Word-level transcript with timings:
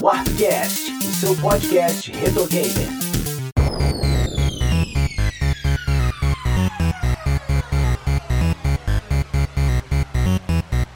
Warpcast, 0.00 0.92
o 0.98 1.14
seu 1.14 1.34
podcast 1.36 2.10
retro 2.12 2.46
gamer. 2.48 2.88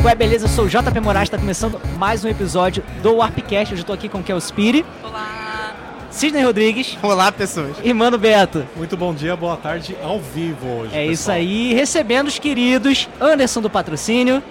Ué, 0.03 0.15
beleza? 0.15 0.47
Eu 0.47 0.49
sou 0.49 0.65
o 0.65 0.69
JP 0.69 0.99
Moraes, 1.01 1.27
está 1.27 1.39
começando 1.39 1.81
mais 1.99 2.25
um 2.25 2.29
episódio 2.29 2.83
do 3.03 3.17
Warpcast. 3.17 3.75
Hoje 3.75 3.83
eu 3.83 3.87
tô 3.87 3.93
aqui 3.93 4.09
com 4.09 4.19
o 4.19 4.23
Kel 4.23 4.39
Spiri, 4.39 4.85
Olá! 5.05 5.75
Sidney 6.11 6.43
Rodrigues 6.43 6.99
Olá, 7.03 7.31
pessoas. 7.31 7.77
e 7.85 7.93
Mano 7.93 8.19
Beto. 8.19 8.67
Muito 8.77 8.97
bom 8.97 9.15
dia, 9.15 9.37
boa 9.37 9.57
tarde 9.57 9.97
ao 10.03 10.19
vivo 10.19 10.67
hoje. 10.67 10.95
É 10.97 11.05
isso 11.05 11.25
pessoal. 11.25 11.37
aí, 11.37 11.75
recebendo 11.75 12.29
os 12.29 12.39
queridos 12.39 13.09
Anderson 13.21 13.61
do 13.61 13.71
Patrocínio, 13.71 14.43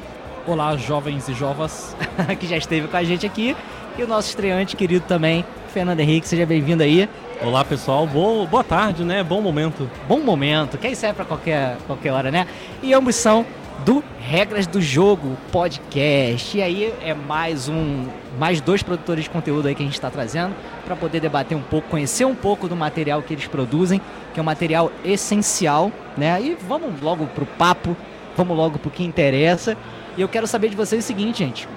Olá, 0.48 0.76
jovens 0.78 1.28
e 1.28 1.34
jovas. 1.34 1.96
que 2.40 2.48
já 2.48 2.58
esteve 2.58 2.88
com 2.88 2.98
a 2.98 3.04
gente 3.04 3.26
aqui, 3.26 3.56
e 4.00 4.04
o 4.04 4.08
nosso 4.08 4.30
estreante 4.30 4.78
querido 4.78 5.06
também, 5.06 5.44
Fernando 5.74 6.00
Henrique. 6.00 6.26
Seja 6.26 6.46
bem-vindo 6.46 6.82
aí. 6.82 7.10
Olá, 7.42 7.66
pessoal. 7.66 8.08
Boa, 8.08 8.46
boa 8.46 8.64
tarde, 8.64 9.04
né? 9.04 9.22
Bom 9.24 9.42
momento. 9.42 9.90
Bom 10.08 10.22
momento, 10.22 10.78
que 10.78 10.88
isso 10.88 11.06
é 11.06 11.12
pra 11.12 11.26
qualquer, 11.26 11.76
qualquer 11.86 12.14
hora, 12.14 12.32
né? 12.32 12.48
E 12.82 12.94
ambos 12.94 13.16
são 13.16 13.46
do 13.84 14.02
Regras 14.22 14.66
do 14.66 14.82
Jogo 14.82 15.36
Podcast. 15.52 16.58
E 16.58 16.62
aí 16.62 16.94
é 17.02 17.14
mais 17.14 17.68
um, 17.68 18.06
mais 18.40 18.62
dois 18.62 18.82
produtores 18.82 19.26
de 19.26 19.30
conteúdo 19.30 19.68
aí 19.68 19.76
que 19.76 19.84
a 19.84 19.86
gente 19.86 19.96
está 19.96 20.10
trazendo 20.10 20.56
para 20.86 20.96
poder 20.96 21.20
debater 21.20 21.58
um 21.58 21.62
pouco, 21.62 21.90
conhecer 21.90 22.24
um 22.24 22.36
pouco 22.36 22.70
do 22.70 22.78
material 22.78 23.22
que 23.22 23.34
eles 23.34 23.48
produzem, 23.48 24.00
que 24.34 24.40
é 24.40 24.42
um 24.42 24.46
material 24.46 24.94
essencial, 25.04 25.92
né? 26.18 26.42
E 26.42 26.58
vamos 26.68 27.02
logo 27.02 27.26
pro 27.28 27.46
papo, 27.46 27.98
vamos 28.38 28.56
logo 28.56 28.80
pro 28.80 28.90
que 28.90 29.04
interessa. 29.04 29.76
E 30.16 30.22
eu 30.22 30.30
quero 30.30 30.48
saber 30.48 30.70
de 30.70 30.78
vocês 30.78 31.04
o 31.04 31.08
seguinte, 31.08 31.40
gente. 31.40 31.68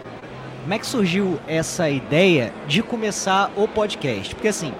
Como 0.62 0.74
é 0.74 0.78
que 0.78 0.86
surgiu 0.86 1.41
essa 1.48 1.91
ideia 1.91 2.52
de 2.68 2.84
começar 2.84 3.50
o 3.56 3.66
podcast? 3.66 4.32
Porque 4.32 4.46
assim, 4.46 4.72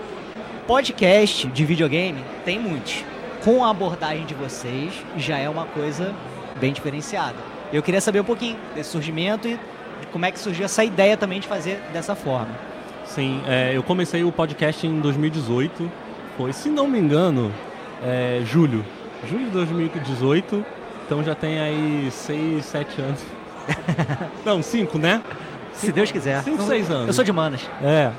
podcast 0.65 1.49
de 1.49 1.65
videogame 1.65 2.23
tem 2.45 2.57
muitos. 2.57 3.05
Com 3.43 3.65
a 3.65 3.71
abordagem 3.71 4.25
de 4.25 4.33
vocês, 4.33 4.93
já 5.17 5.39
é 5.39 5.49
uma 5.49 5.67
coisa 5.67 6.15
bem 6.61 6.73
diferenciada. 6.73 7.35
Eu 7.73 7.83
queria 7.83 8.01
saber 8.01 8.21
um 8.21 8.25
pouquinho 8.25 8.57
desse 8.77 8.91
surgimento 8.91 9.49
e 9.49 9.55
de 9.55 10.07
como 10.13 10.25
é 10.25 10.31
que 10.31 10.39
surgiu 10.39 10.67
essa 10.67 10.85
ideia 10.85 11.17
também 11.17 11.41
de 11.41 11.49
fazer 11.49 11.83
dessa 11.93 12.15
forma. 12.15 12.55
Sim, 13.05 13.43
é, 13.49 13.77
eu 13.77 13.83
comecei 13.83 14.23
o 14.23 14.31
podcast 14.31 14.87
em 14.87 15.01
2018. 15.01 15.91
Foi, 16.37 16.53
se 16.53 16.69
não 16.69 16.87
me 16.87 17.01
engano, 17.01 17.53
é, 18.05 18.41
julho. 18.45 18.85
Julho 19.29 19.47
de 19.47 19.51
2018. 19.51 20.65
Então 21.05 21.25
já 21.25 21.35
tem 21.35 21.59
aí 21.59 22.09
6, 22.09 22.65
7 22.65 23.01
anos. 23.01 23.21
não, 24.47 24.63
5, 24.63 24.97
né? 24.97 25.21
Se 25.75 25.93
Deus 25.93 26.11
quiser. 26.11 26.43
Cinco, 26.43 26.63
seis 26.63 26.91
anos. 26.91 27.09
Eu 27.09 27.13
sou 27.13 27.25
de 27.25 27.33
Manas. 27.33 27.69
É. 27.83 28.11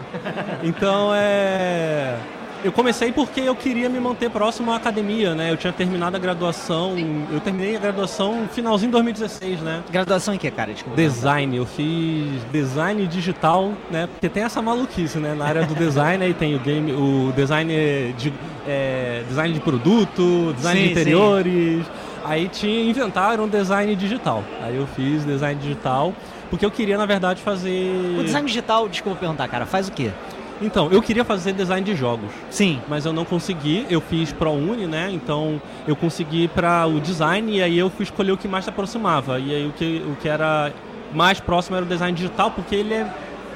Então 0.63 1.11
é. 1.13 2.17
Eu 2.63 2.71
comecei 2.71 3.11
porque 3.11 3.41
eu 3.41 3.55
queria 3.55 3.89
me 3.89 3.99
manter 3.99 4.29
próximo 4.29 4.71
à 4.71 4.77
academia, 4.77 5.35
né? 5.35 5.51
Eu 5.51 5.57
tinha 5.57 5.73
terminado 5.73 6.15
a 6.15 6.19
graduação. 6.19 6.95
Eu 7.29 7.41
terminei 7.41 7.75
a 7.75 7.79
graduação 7.79 8.43
no 8.43 8.47
finalzinho 8.47 8.89
de 8.89 8.93
2016, 8.93 9.59
né? 9.59 9.83
Graduação 9.91 10.33
em 10.33 10.37
que, 10.37 10.49
cara? 10.49 10.71
Desculpa. 10.71 10.95
Design, 10.95 11.57
eu 11.57 11.65
fiz 11.65 12.41
design 12.53 13.05
digital, 13.05 13.73
né? 13.91 14.07
Porque 14.07 14.29
tem 14.29 14.43
essa 14.43 14.61
maluquice, 14.61 15.17
né? 15.17 15.35
Na 15.35 15.45
área 15.45 15.65
do 15.65 15.75
design 15.75 16.23
aí 16.23 16.33
tem 16.33 16.55
o 16.55 16.59
game, 16.59 16.93
o 16.93 17.33
design 17.35 18.13
de 18.17 18.33
é, 18.65 19.23
design 19.27 19.53
de 19.53 19.59
produto, 19.59 20.53
design 20.55 20.79
Sim, 20.79 20.85
de 20.85 20.91
interiores. 20.91 21.85
Aí 22.23 22.47
tinha 22.47 22.89
inventaram 22.89 23.45
design 23.45 23.93
digital. 23.93 24.41
Aí 24.61 24.77
eu 24.77 24.87
fiz 24.87 25.25
design 25.25 25.59
digital 25.59 26.13
porque 26.53 26.63
eu 26.63 26.69
queria 26.69 26.99
na 26.99 27.07
verdade 27.07 27.41
fazer. 27.41 28.15
O 28.15 28.23
design 28.23 28.47
digital, 28.47 28.87
desculpa 28.87 29.17
perguntar, 29.17 29.47
cara, 29.47 29.65
faz 29.65 29.87
o 29.87 29.91
quê? 29.91 30.11
Então, 30.61 30.87
eu 30.91 31.01
queria 31.01 31.25
fazer 31.25 31.51
design 31.51 31.83
de 31.83 31.95
jogos. 31.95 32.29
Sim. 32.51 32.79
mas 32.87 33.07
eu 33.07 33.11
não 33.11 33.25
consegui. 33.25 33.87
Eu 33.89 33.99
fiz 33.99 34.31
ProUni, 34.31 34.85
né? 34.85 35.09
Então 35.11 35.59
eu 35.87 35.95
consegui 35.95 36.47
para 36.47 36.85
o 36.85 36.99
design 36.99 37.51
e 37.57 37.59
aí 37.59 37.75
eu 37.75 37.89
fui 37.89 38.03
escolher 38.03 38.33
o 38.33 38.37
que 38.37 38.47
mais 38.47 38.65
se 38.65 38.69
aproximava. 38.69 39.39
E 39.39 39.51
aí 39.51 39.67
o 39.67 39.71
que, 39.71 40.05
o 40.07 40.15
que 40.21 40.29
era 40.29 40.71
mais 41.11 41.39
próximo 41.39 41.75
era 41.75 41.83
o 41.83 41.89
design 41.89 42.15
digital, 42.15 42.51
porque 42.51 42.75
ele 42.75 42.93
é 42.93 43.11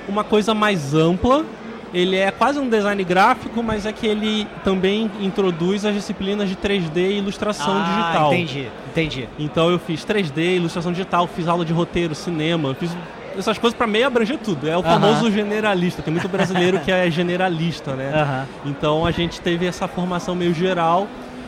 uma 0.10 0.24
coisa 0.24 0.56
mais 0.56 0.96
ampla. 0.96 1.46
Ele 1.94 2.16
é 2.16 2.32
quase 2.32 2.58
um 2.58 2.68
design 2.68 3.04
gráfico, 3.04 3.62
mas 3.62 3.86
é 3.86 3.94
que 3.94 4.08
ele 4.08 4.48
também 4.64 5.12
introduz 5.22 5.86
as 5.86 5.94
disciplinas 5.94 6.50
de 6.50 6.56
3D 6.56 6.98
e 6.98 7.18
ilustração 7.20 7.78
ah, 7.78 7.84
digital. 7.84 8.34
entendi, 8.34 8.68
entendi. 9.02 9.28
Então 9.38 9.70
eu 9.70 9.80
fiz 9.80 10.04
3D, 10.06 10.56
ilustração 10.58 10.92
digital, 10.92 11.28
fiz 11.28 11.48
aula 11.48 11.64
de 11.66 11.74
roteiro, 11.74 12.14
cinema, 12.16 12.74
fiz 12.76 12.96
essas 13.38 13.58
coisas 13.58 13.78
para 13.78 13.86
meio 13.88 14.08
abranger 14.08 14.38
tudo. 14.38 14.68
É 14.68 14.76
o 14.76 14.80
Aham. 14.80 15.00
famoso 15.00 15.32
generalista. 15.32 16.02
Tem 16.02 16.12
muito 16.12 16.28
brasileiro 16.28 16.80
que 16.80 16.92
é 16.92 17.10
generalista, 17.12 17.94
né? 17.94 18.12
Aham. 18.14 18.46
Então 18.66 19.06
a 19.06 19.12
gente 19.12 19.40
teve 19.42 19.66
essa 19.66 19.88
formação 19.88 20.36
meio 20.36 20.54
geral. 20.54 21.08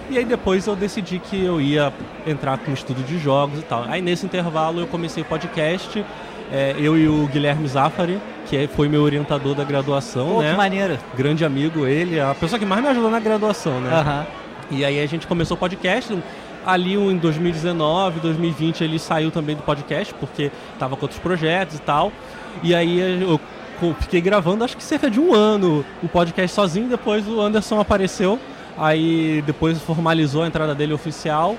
E 0.09 0.17
aí 0.17 0.25
depois 0.25 0.65
eu 0.65 0.75
decidi 0.75 1.19
que 1.19 1.43
eu 1.43 1.61
ia 1.61 1.93
entrar 2.25 2.57
com 2.57 2.71
estudo 2.71 3.03
de 3.03 3.19
jogos 3.19 3.59
e 3.59 3.63
tal. 3.63 3.85
Aí 3.87 4.01
nesse 4.01 4.25
intervalo 4.25 4.79
eu 4.81 4.87
comecei 4.87 5.21
o 5.23 5.25
podcast. 5.25 6.03
é, 6.51 6.73
eu 6.79 6.97
e 6.97 7.07
o 7.07 7.27
Guilherme 7.27 7.67
Zafari, 7.67 8.19
que 8.47 8.57
é- 8.57 8.67
foi 8.67 8.89
meu 8.89 9.03
orientador 9.03 9.53
da 9.53 9.63
graduação, 9.63 10.27
Pô, 10.29 10.41
né? 10.41 10.49
que 10.49 10.57
maneiro. 10.57 10.97
Grande 11.15 11.45
amigo 11.45 11.85
ele, 11.85 12.19
a 12.19 12.33
pessoa 12.33 12.57
que 12.57 12.65
mais 12.65 12.81
me 12.81 12.87
ajudou 12.87 13.11
na 13.11 13.19
graduação, 13.19 13.79
né? 13.79 13.91
Aham. 13.93 14.25
E 14.71 14.83
aí 14.83 14.99
a 14.99 15.05
gente 15.05 15.27
começou 15.27 15.55
o 15.55 15.59
podcast. 15.59 16.17
Ali 16.65 16.93
em 16.93 17.17
2019, 17.17 18.19
2020 18.19 18.83
ele 18.83 18.99
saiu 18.99 19.31
também 19.31 19.55
do 19.55 19.63
podcast, 19.63 20.13
porque 20.13 20.51
tava 20.77 20.95
com 20.95 21.03
outros 21.03 21.19
projetos 21.19 21.77
e 21.77 21.81
tal. 21.81 22.11
E 22.61 22.75
aí 22.75 23.21
eu 23.21 23.39
fiquei 24.01 24.21
gravando 24.21 24.63
acho 24.63 24.75
que 24.75 24.83
cerca 24.83 25.09
de 25.09 25.19
um 25.19 25.33
ano 25.33 25.85
o 26.03 26.07
podcast 26.07 26.53
sozinho, 26.53 26.89
depois 26.89 27.27
o 27.27 27.39
Anderson 27.39 27.79
apareceu. 27.79 28.37
Aí 28.77 29.41
depois 29.45 29.81
formalizou 29.81 30.43
a 30.43 30.47
entrada 30.47 30.73
dele 30.75 30.93
oficial. 30.93 31.55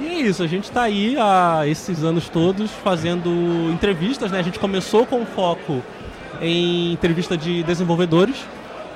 E 0.00 0.06
é 0.06 0.20
isso, 0.20 0.42
a 0.42 0.46
gente 0.46 0.70
tá 0.70 0.82
aí 0.82 1.16
há 1.18 1.62
esses 1.66 2.02
anos 2.02 2.28
todos 2.28 2.70
fazendo 2.70 3.30
entrevistas, 3.70 4.30
né? 4.30 4.38
A 4.38 4.42
gente 4.42 4.58
começou 4.58 5.04
com 5.06 5.24
foco 5.26 5.82
em 6.40 6.92
entrevista 6.92 7.36
de 7.36 7.62
desenvolvedores. 7.62 8.36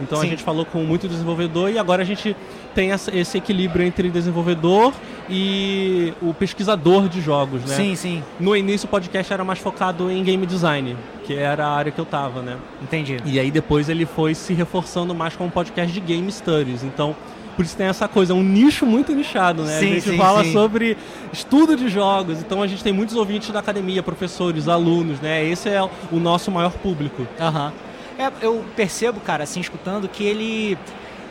Então 0.00 0.20
Sim. 0.20 0.26
a 0.26 0.30
gente 0.30 0.42
falou 0.42 0.64
com 0.64 0.78
muito 0.84 1.08
desenvolvedor 1.08 1.70
e 1.70 1.78
agora 1.78 2.02
a 2.02 2.04
gente 2.04 2.36
tem 2.76 2.92
essa- 2.92 3.10
esse 3.16 3.38
equilíbrio 3.38 3.84
entre 3.84 4.10
desenvolvedor 4.10 4.92
e 5.28 6.12
o 6.22 6.32
pesquisador 6.34 7.08
de 7.08 7.20
jogos, 7.22 7.64
né? 7.64 7.74
Sim, 7.74 7.96
sim, 7.96 8.22
No 8.38 8.54
início 8.54 8.86
o 8.86 8.90
podcast 8.90 9.32
era 9.32 9.42
mais 9.42 9.58
focado 9.58 10.10
em 10.10 10.22
game 10.22 10.44
design, 10.46 10.94
que 11.24 11.34
era 11.34 11.66
a 11.66 11.70
área 11.74 11.90
que 11.90 11.98
eu 11.98 12.04
tava, 12.04 12.42
né? 12.42 12.56
entendi. 12.82 13.16
E 13.24 13.40
aí 13.40 13.50
depois 13.50 13.88
ele 13.88 14.04
foi 14.06 14.34
se 14.34 14.52
reforçando 14.52 15.14
mais 15.14 15.34
como 15.34 15.48
um 15.48 15.50
podcast 15.50 15.92
de 15.92 16.00
game 16.00 16.30
studies. 16.30 16.84
Então, 16.84 17.16
por 17.56 17.64
isso 17.64 17.74
tem 17.76 17.86
essa 17.86 18.06
coisa, 18.06 18.34
é 18.34 18.36
um 18.36 18.42
nicho 18.42 18.84
muito 18.84 19.14
nichado, 19.14 19.62
né? 19.62 19.80
Sim, 19.80 19.86
a 19.86 19.94
gente 19.94 20.10
sim, 20.10 20.16
fala 20.18 20.44
sim. 20.44 20.52
sobre 20.52 20.96
estudo 21.32 21.74
de 21.76 21.88
jogos, 21.88 22.38
então 22.40 22.62
a 22.62 22.66
gente 22.66 22.84
tem 22.84 22.92
muitos 22.92 23.16
ouvintes 23.16 23.50
da 23.50 23.60
academia, 23.60 24.02
professores, 24.02 24.68
alunos, 24.68 25.18
né? 25.20 25.42
Esse 25.44 25.70
é 25.70 25.82
o 25.82 26.16
nosso 26.20 26.50
maior 26.50 26.72
público. 26.72 27.26
Aham. 27.40 27.72
É, 28.18 28.30
eu 28.40 28.64
percebo, 28.76 29.18
cara, 29.20 29.44
assim, 29.44 29.60
escutando, 29.60 30.08
que 30.08 30.22
ele. 30.24 30.78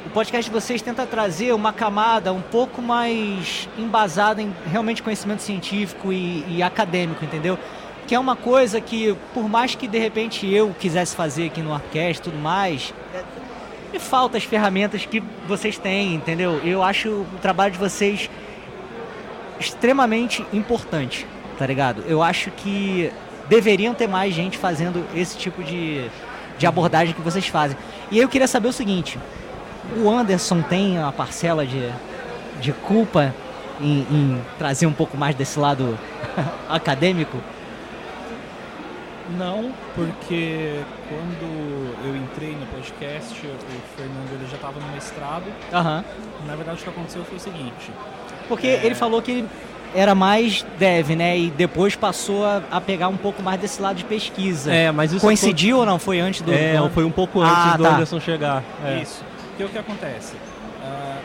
O 0.05 0.09
podcast 0.11 0.49
de 0.49 0.53
vocês 0.53 0.83
tenta 0.83 1.05
trazer 1.05 1.51
uma 1.51 1.73
camada 1.73 2.31
um 2.31 2.41
pouco 2.41 2.79
mais 2.79 3.67
embasada 3.75 4.39
em 4.39 4.53
realmente 4.71 5.01
conhecimento 5.01 5.41
científico 5.41 6.13
e, 6.13 6.45
e 6.47 6.61
acadêmico, 6.61 7.25
entendeu? 7.25 7.57
Que 8.05 8.13
é 8.13 8.19
uma 8.19 8.35
coisa 8.35 8.79
que, 8.79 9.17
por 9.33 9.49
mais 9.49 9.73
que 9.73 9.88
de 9.88 9.97
repente 9.97 10.47
eu 10.47 10.75
quisesse 10.79 11.15
fazer 11.15 11.47
aqui 11.47 11.59
no 11.61 11.73
Arcast 11.73 12.19
e 12.19 12.21
tudo 12.21 12.38
mais, 12.38 12.94
me 13.91 13.97
falta 13.97 14.38
as 14.38 14.44
ferramentas 14.44 15.05
que 15.07 15.23
vocês 15.47 15.79
têm, 15.79 16.13
entendeu? 16.13 16.61
Eu 16.63 16.83
acho 16.83 17.09
o 17.09 17.39
trabalho 17.41 17.73
de 17.73 17.79
vocês 17.79 18.29
extremamente 19.59 20.45
importante, 20.53 21.25
tá 21.57 21.65
ligado? 21.65 22.03
Eu 22.07 22.21
acho 22.21 22.51
que 22.51 23.12
deveriam 23.50 23.95
ter 23.95 24.07
mais 24.07 24.35
gente 24.35 24.56
fazendo 24.56 25.03
esse 25.15 25.35
tipo 25.35 25.63
de, 25.63 26.06
de 26.59 26.68
abordagem 26.68 27.15
que 27.15 27.21
vocês 27.21 27.47
fazem. 27.47 27.75
E 28.12 28.19
eu 28.19 28.30
queria 28.30 28.47
saber 28.47 28.68
o 28.68 28.74
seguinte: 28.74 29.18
o 29.97 30.09
Anderson 30.09 30.61
tem 30.61 30.97
uma 30.97 31.11
parcela 31.11 31.65
de, 31.65 31.89
de 32.59 32.71
culpa 32.73 33.33
em, 33.79 33.99
em 34.11 34.41
trazer 34.57 34.85
um 34.85 34.93
pouco 34.93 35.17
mais 35.17 35.35
desse 35.35 35.59
lado 35.59 35.97
acadêmico? 36.69 37.37
Não, 39.37 39.71
porque 39.95 40.75
quando 41.09 41.95
eu 42.05 42.15
entrei 42.15 42.51
no 42.55 42.65
podcast, 42.67 43.33
o 43.45 43.97
Fernando 43.97 44.31
ele 44.33 44.47
já 44.49 44.55
estava 44.55 44.79
no 44.79 44.87
mestrado. 44.93 45.45
Aham. 45.73 46.03
Na 46.45 46.55
verdade, 46.55 46.79
o 46.79 46.83
que 46.83 46.89
aconteceu 46.89 47.23
foi 47.25 47.37
o 47.37 47.39
seguinte: 47.39 47.91
Porque 48.47 48.67
É. 48.67 48.85
ele 48.85 48.93
falou 48.93 49.21
que 49.23 49.31
ele 49.31 49.49
era 49.95 50.13
mais 50.13 50.63
dev, 50.77 51.09
né? 51.15 51.39
E 51.39 51.49
depois 51.49 51.95
passou 51.95 52.45
a, 52.45 52.61
a 52.69 52.79
pegar 52.79 53.07
um 53.07 53.17
pouco 53.17 53.41
mais 53.41 53.59
desse 53.59 53.81
lado 53.81 53.95
de 53.95 54.03
pesquisa. 54.03 54.71
É, 54.71 54.91
mas 54.91 55.11
isso 55.11 55.21
Coincidiu 55.25 55.79
ou 55.79 55.85
não? 55.87 55.97
Foi 55.97 56.19
antes 56.19 56.41
do. 56.41 56.51
Foi, 56.51 56.61
é, 56.61 56.89
foi 56.93 57.03
um 57.03 57.11
pouco 57.11 57.41
antes 57.41 57.73
Ah, 57.73 57.77
do 57.77 57.83
tá. 57.83 57.95
Anderson 57.95 58.19
chegar. 58.19 58.63
É. 58.85 59.01
Isso. 59.01 59.23
Porque 59.56 59.63
o 59.63 59.69
que 59.69 59.78
acontece? 59.78 60.36
Ah, 60.84 61.22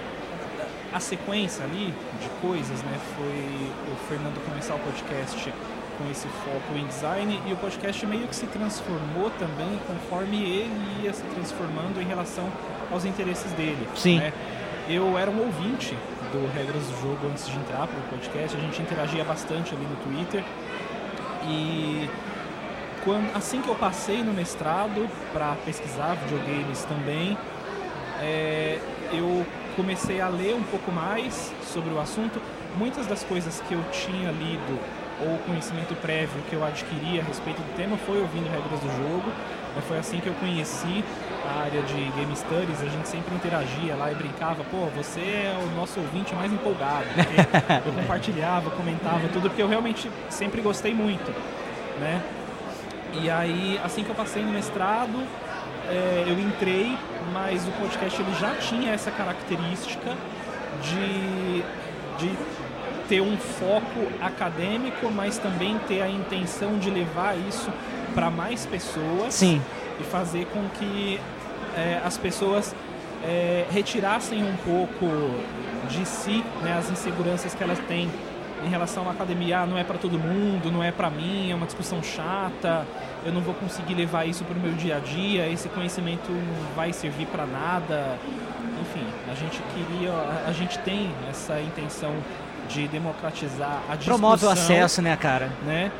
a 0.92 1.00
sequência 1.00 1.64
ali 1.64 1.92
de 2.20 2.28
coisas, 2.40 2.80
né, 2.82 2.96
foi 3.16 3.92
o 3.92 3.96
Fernando 4.08 4.40
começar 4.44 4.74
o 4.74 4.78
podcast 4.78 5.52
com 5.98 6.10
esse 6.10 6.28
foco 6.28 6.78
em 6.78 6.86
design 6.86 7.40
e 7.44 7.52
o 7.52 7.56
podcast 7.56 8.06
meio 8.06 8.28
que 8.28 8.36
se 8.36 8.46
transformou 8.46 9.30
também 9.38 9.80
conforme 9.84 10.42
ele 10.42 11.04
ia 11.04 11.12
se 11.12 11.24
transformando 11.24 12.00
em 12.00 12.04
relação 12.04 12.48
aos 12.90 13.04
interesses 13.04 13.50
dele. 13.52 13.88
Sim. 13.96 14.20
né? 14.20 14.32
Eu 14.88 15.18
era 15.18 15.30
um 15.30 15.40
ouvinte 15.40 15.96
do 16.32 16.52
Regras 16.54 16.84
do 16.84 17.00
Jogo 17.02 17.26
antes 17.28 17.48
de 17.48 17.56
entrar 17.56 17.88
para 17.88 17.98
o 17.98 18.02
podcast, 18.10 18.56
a 18.56 18.60
gente 18.60 18.80
interagia 18.80 19.24
bastante 19.24 19.74
ali 19.74 19.84
no 19.84 19.96
Twitter 19.96 20.44
e 21.48 22.08
quando, 23.04 23.34
assim 23.34 23.60
que 23.60 23.68
eu 23.68 23.74
passei 23.74 24.22
no 24.22 24.32
mestrado 24.32 25.08
para 25.32 25.56
pesquisar 25.64 26.14
videogames 26.14 26.84
também, 26.84 27.36
é, 28.20 28.78
eu 29.12 29.46
comecei 29.76 30.20
a 30.20 30.28
ler 30.28 30.54
um 30.54 30.62
pouco 30.62 30.92
mais 30.92 31.52
sobre 31.64 31.92
o 31.92 32.00
assunto. 32.00 32.40
Muitas 32.76 33.06
das 33.06 33.24
coisas 33.24 33.60
que 33.66 33.74
eu 33.74 33.82
tinha 33.90 34.30
lido 34.30 34.78
ou 35.22 35.38
conhecimento 35.46 35.94
prévio 35.96 36.40
que 36.48 36.54
eu 36.54 36.64
adquiri 36.64 37.20
a 37.20 37.22
respeito 37.22 37.58
do 37.58 37.76
tema 37.76 37.96
foi 37.98 38.20
ouvindo 38.20 38.48
regras 38.50 38.80
do 38.80 38.88
jogo. 38.96 39.30
Mas 39.74 39.84
Foi 39.84 39.98
assim 39.98 40.18
que 40.18 40.26
eu 40.26 40.34
conheci 40.34 41.04
a 41.46 41.60
área 41.62 41.82
de 41.82 41.94
Game 41.94 42.34
Studies. 42.34 42.82
A 42.82 42.88
gente 42.88 43.08
sempre 43.08 43.34
interagia 43.34 43.94
lá 43.94 44.10
e 44.10 44.14
brincava. 44.14 44.64
Pô, 44.64 44.86
você 44.96 45.20
é 45.20 45.56
o 45.62 45.76
nosso 45.76 46.00
ouvinte 46.00 46.34
mais 46.34 46.52
empolgado. 46.52 47.06
Eu 47.86 47.92
compartilhava, 47.92 48.70
comentava 48.70 49.28
tudo, 49.28 49.48
porque 49.48 49.62
eu 49.62 49.68
realmente 49.68 50.10
sempre 50.28 50.60
gostei 50.60 50.92
muito, 50.92 51.30
né? 52.00 52.20
E 53.12 53.30
aí, 53.30 53.80
assim 53.84 54.04
que 54.04 54.10
eu 54.10 54.14
passei 54.14 54.42
no 54.42 54.52
mestrado, 54.52 55.26
é, 55.88 56.24
eu 56.26 56.38
entrei, 56.38 56.96
mas 57.32 57.66
o 57.66 57.70
podcast 57.72 58.20
ele 58.20 58.34
já 58.34 58.54
tinha 58.56 58.92
essa 58.92 59.10
característica 59.10 60.16
de, 60.82 61.62
de 62.18 62.36
ter 63.08 63.20
um 63.20 63.36
foco 63.36 64.06
acadêmico, 64.20 65.10
mas 65.10 65.38
também 65.38 65.78
ter 65.88 66.02
a 66.02 66.08
intenção 66.08 66.78
de 66.78 66.90
levar 66.90 67.36
isso 67.36 67.70
para 68.14 68.30
mais 68.30 68.66
pessoas 68.66 69.34
Sim. 69.34 69.60
e 70.00 70.04
fazer 70.04 70.46
com 70.46 70.68
que 70.78 71.20
é, 71.76 72.00
as 72.04 72.16
pessoas 72.16 72.74
é, 73.24 73.66
retirassem 73.70 74.42
um 74.42 74.56
pouco 74.58 75.06
de 75.88 76.06
si 76.06 76.44
né, 76.62 76.76
as 76.78 76.90
inseguranças 76.90 77.54
que 77.54 77.62
elas 77.62 77.78
têm 77.80 78.08
em 78.64 78.68
relação 78.68 79.08
à 79.08 79.12
academia. 79.12 79.60
Ah, 79.60 79.66
não 79.66 79.78
é 79.78 79.84
para 79.84 79.98
todo 79.98 80.18
mundo, 80.18 80.70
não 80.70 80.82
é 80.82 80.90
para 80.90 81.10
mim, 81.10 81.50
é 81.50 81.54
uma 81.54 81.66
discussão 81.66 82.02
chata, 82.02 82.86
eu 83.24 83.32
não 83.32 83.40
vou 83.40 83.54
conseguir 83.54 83.94
levar 83.94 84.24
isso 84.26 84.44
para 84.44 84.56
o 84.56 84.60
meu 84.60 84.72
dia 84.72 84.96
a 84.96 85.00
dia, 85.00 85.46
esse 85.48 85.68
conhecimento 85.68 86.30
não 86.30 86.74
vai 86.74 86.92
servir 86.92 87.26
para 87.26 87.46
nada. 87.46 88.18
Enfim, 88.80 89.06
a 89.30 89.34
gente 89.34 89.60
queria, 89.74 90.12
a, 90.46 90.52
gente 90.52 90.78
tem 90.80 91.10
essa 91.28 91.60
intenção 91.60 92.14
de 92.68 92.88
democratizar 92.88 93.82
a 93.88 93.96
discussão 93.96 94.18
Promove 94.18 94.46
o 94.46 94.48
acesso, 94.48 95.02
né, 95.02 95.16
cara? 95.16 95.50
né? 95.64 95.90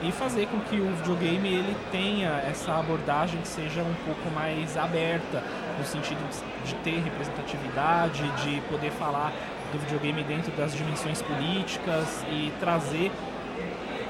E 0.00 0.12
fazer 0.12 0.46
com 0.46 0.60
que 0.60 0.76
o 0.76 0.94
videogame 0.96 1.48
ele 1.48 1.76
tenha 1.90 2.28
essa 2.48 2.72
abordagem 2.78 3.40
que 3.40 3.48
seja 3.48 3.82
um 3.82 3.94
pouco 4.04 4.32
mais 4.32 4.76
aberta, 4.76 5.42
no 5.76 5.84
sentido 5.84 6.20
de 6.64 6.74
ter 6.76 7.02
representatividade, 7.02 8.22
de 8.42 8.60
poder 8.70 8.92
falar 8.92 9.32
do 9.72 9.78
videogame 9.78 10.22
dentro 10.22 10.50
das 10.52 10.74
dimensões 10.74 11.22
políticas 11.22 12.24
e 12.30 12.52
trazer 12.58 13.10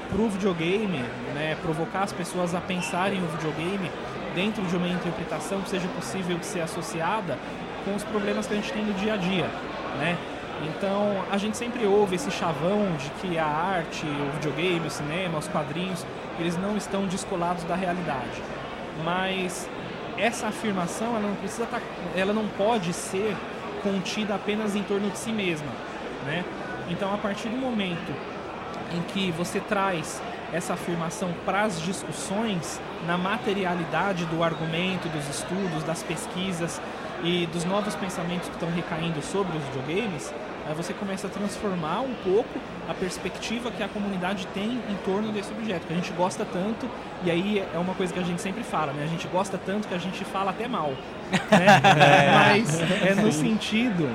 para 0.09 0.21
o 0.21 0.29
videogame, 0.29 1.03
né, 1.35 1.55
provocar 1.61 2.03
as 2.03 2.11
pessoas 2.11 2.55
a 2.55 2.61
pensarem 2.61 3.21
o 3.21 3.27
videogame 3.27 3.91
dentro 4.33 4.63
de 4.63 4.75
uma 4.75 4.87
interpretação 4.87 5.61
que 5.61 5.69
seja 5.69 5.87
possível 5.89 6.37
de 6.37 6.45
ser 6.45 6.61
associada 6.61 7.37
com 7.85 7.95
os 7.95 8.03
problemas 8.03 8.47
que 8.47 8.53
a 8.53 8.55
gente 8.55 8.71
tem 8.71 8.83
no 8.83 8.93
dia 8.93 9.13
a 9.13 9.17
dia, 9.17 9.45
né? 9.97 10.17
Então 10.67 11.23
a 11.31 11.37
gente 11.37 11.55
sempre 11.55 11.85
ouve 11.85 12.15
esse 12.15 12.29
chavão 12.31 12.91
de 12.97 13.09
que 13.21 13.37
a 13.37 13.45
arte, 13.45 14.05
o 14.05 14.31
videogame, 14.33 14.87
o 14.87 14.89
cinema, 14.89 15.37
os 15.37 15.47
quadrinhos, 15.47 16.05
eles 16.37 16.57
não 16.57 16.75
estão 16.75 17.05
descolados 17.05 17.63
da 17.63 17.75
realidade. 17.75 18.41
Mas 19.03 19.69
essa 20.17 20.47
afirmação, 20.47 21.15
ela 21.15 21.27
não 21.27 21.35
precisa 21.35 21.65
tá, 21.65 21.79
ela 22.15 22.33
não 22.33 22.47
pode 22.49 22.91
ser 22.91 23.35
contida 23.81 24.35
apenas 24.35 24.75
em 24.75 24.83
torno 24.83 25.09
de 25.09 25.17
si 25.17 25.31
mesma, 25.31 25.71
né? 26.25 26.43
Então 26.89 27.13
a 27.13 27.17
partir 27.17 27.49
do 27.49 27.57
momento 27.57 28.13
em 28.95 29.01
que 29.13 29.31
você 29.31 29.59
traz 29.59 30.21
essa 30.51 30.73
afirmação 30.73 31.33
para 31.45 31.61
as 31.61 31.79
discussões 31.81 32.81
na 33.05 33.17
materialidade 33.17 34.25
do 34.25 34.43
argumento, 34.43 35.07
dos 35.09 35.27
estudos, 35.29 35.83
das 35.83 36.01
pesquisas 36.01 36.81
e 37.23 37.45
dos 37.47 37.65
novos 37.65 37.95
pensamentos 37.95 38.47
que 38.47 38.55
estão 38.55 38.71
recaindo 38.71 39.21
sobre 39.21 39.57
os 39.57 39.63
videogames, 39.65 40.33
você 40.73 40.93
começa 40.93 41.27
a 41.27 41.29
transformar 41.29 42.01
um 42.01 42.13
pouco 42.23 42.59
a 42.87 42.93
perspectiva 42.93 43.71
que 43.71 43.81
a 43.81 43.87
comunidade 43.87 44.47
tem 44.47 44.71
em 44.89 44.95
torno 45.05 45.31
desse 45.31 45.51
objeto, 45.51 45.87
que 45.87 45.93
a 45.93 45.95
gente 45.95 46.11
gosta 46.13 46.45
tanto, 46.45 46.89
e 47.23 47.31
aí 47.31 47.63
é 47.73 47.77
uma 47.77 47.93
coisa 47.93 48.13
que 48.13 48.19
a 48.19 48.23
gente 48.23 48.41
sempre 48.41 48.63
fala, 48.63 48.91
né? 48.93 49.03
A 49.03 49.07
gente 49.07 49.27
gosta 49.27 49.57
tanto 49.57 49.87
que 49.87 49.93
a 49.93 49.97
gente 49.97 50.23
fala 50.25 50.51
até 50.51 50.67
mal, 50.67 50.93
né? 51.31 51.81
Mas 52.53 52.79
é 52.79 53.15
no 53.15 53.31
sentido 53.31 54.09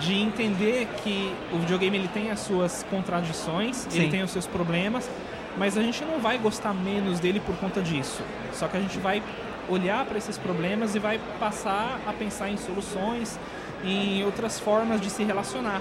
de 0.00 0.14
entender 0.14 0.88
que 1.02 1.32
o 1.52 1.58
videogame 1.58 1.96
ele 1.96 2.08
tem 2.08 2.30
as 2.30 2.40
suas 2.40 2.84
contradições, 2.90 3.86
Sim. 3.88 4.00
ele 4.00 4.10
tem 4.10 4.22
os 4.22 4.30
seus 4.32 4.46
problemas, 4.46 5.08
mas 5.56 5.76
a 5.76 5.82
gente 5.82 6.04
não 6.04 6.18
vai 6.18 6.38
gostar 6.38 6.74
menos 6.74 7.20
dele 7.20 7.38
por 7.38 7.54
conta 7.56 7.80
disso. 7.80 8.22
Só 8.52 8.66
que 8.66 8.76
a 8.76 8.80
gente 8.80 8.98
vai 8.98 9.22
olhar 9.68 10.04
para 10.04 10.18
esses 10.18 10.36
problemas 10.36 10.94
e 10.94 10.98
vai 10.98 11.20
passar 11.38 12.00
a 12.06 12.12
pensar 12.12 12.50
em 12.50 12.56
soluções, 12.56 13.38
em 13.84 14.24
outras 14.24 14.58
formas 14.58 15.00
de 15.00 15.10
se 15.10 15.22
relacionar, 15.24 15.80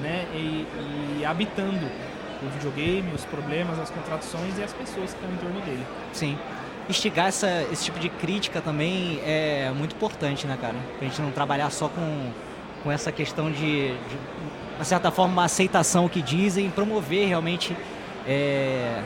né? 0.00 0.26
E, 0.34 0.66
e 1.18 1.24
habitando 1.24 1.86
o 2.42 2.48
videogame, 2.50 3.12
os 3.14 3.24
problemas, 3.24 3.78
as 3.78 3.90
contradições 3.90 4.58
e 4.58 4.62
as 4.62 4.72
pessoas 4.72 5.12
que 5.12 5.16
estão 5.16 5.30
em 5.30 5.36
torno 5.36 5.60
dele. 5.62 5.84
Sim. 6.12 6.38
Instigar 6.88 7.28
essa, 7.28 7.66
esse 7.70 7.84
tipo 7.84 7.98
de 7.98 8.08
crítica 8.08 8.60
também 8.60 9.20
é 9.24 9.70
muito 9.76 9.94
importante, 9.94 10.46
né, 10.46 10.56
cara? 10.60 10.76
Pra 10.98 11.08
gente 11.08 11.20
não 11.20 11.30
trabalhar 11.30 11.70
só 11.70 11.88
com, 11.88 12.30
com 12.82 12.90
essa 12.90 13.12
questão 13.12 13.50
de, 13.50 13.88
de, 13.88 14.18
de 14.78 14.86
certa 14.86 15.10
forma, 15.10 15.32
uma 15.32 15.44
aceitação 15.44 16.08
que 16.08 16.22
dizem, 16.22 16.70
promover 16.70 17.28
realmente 17.28 17.76
é, 18.26 19.02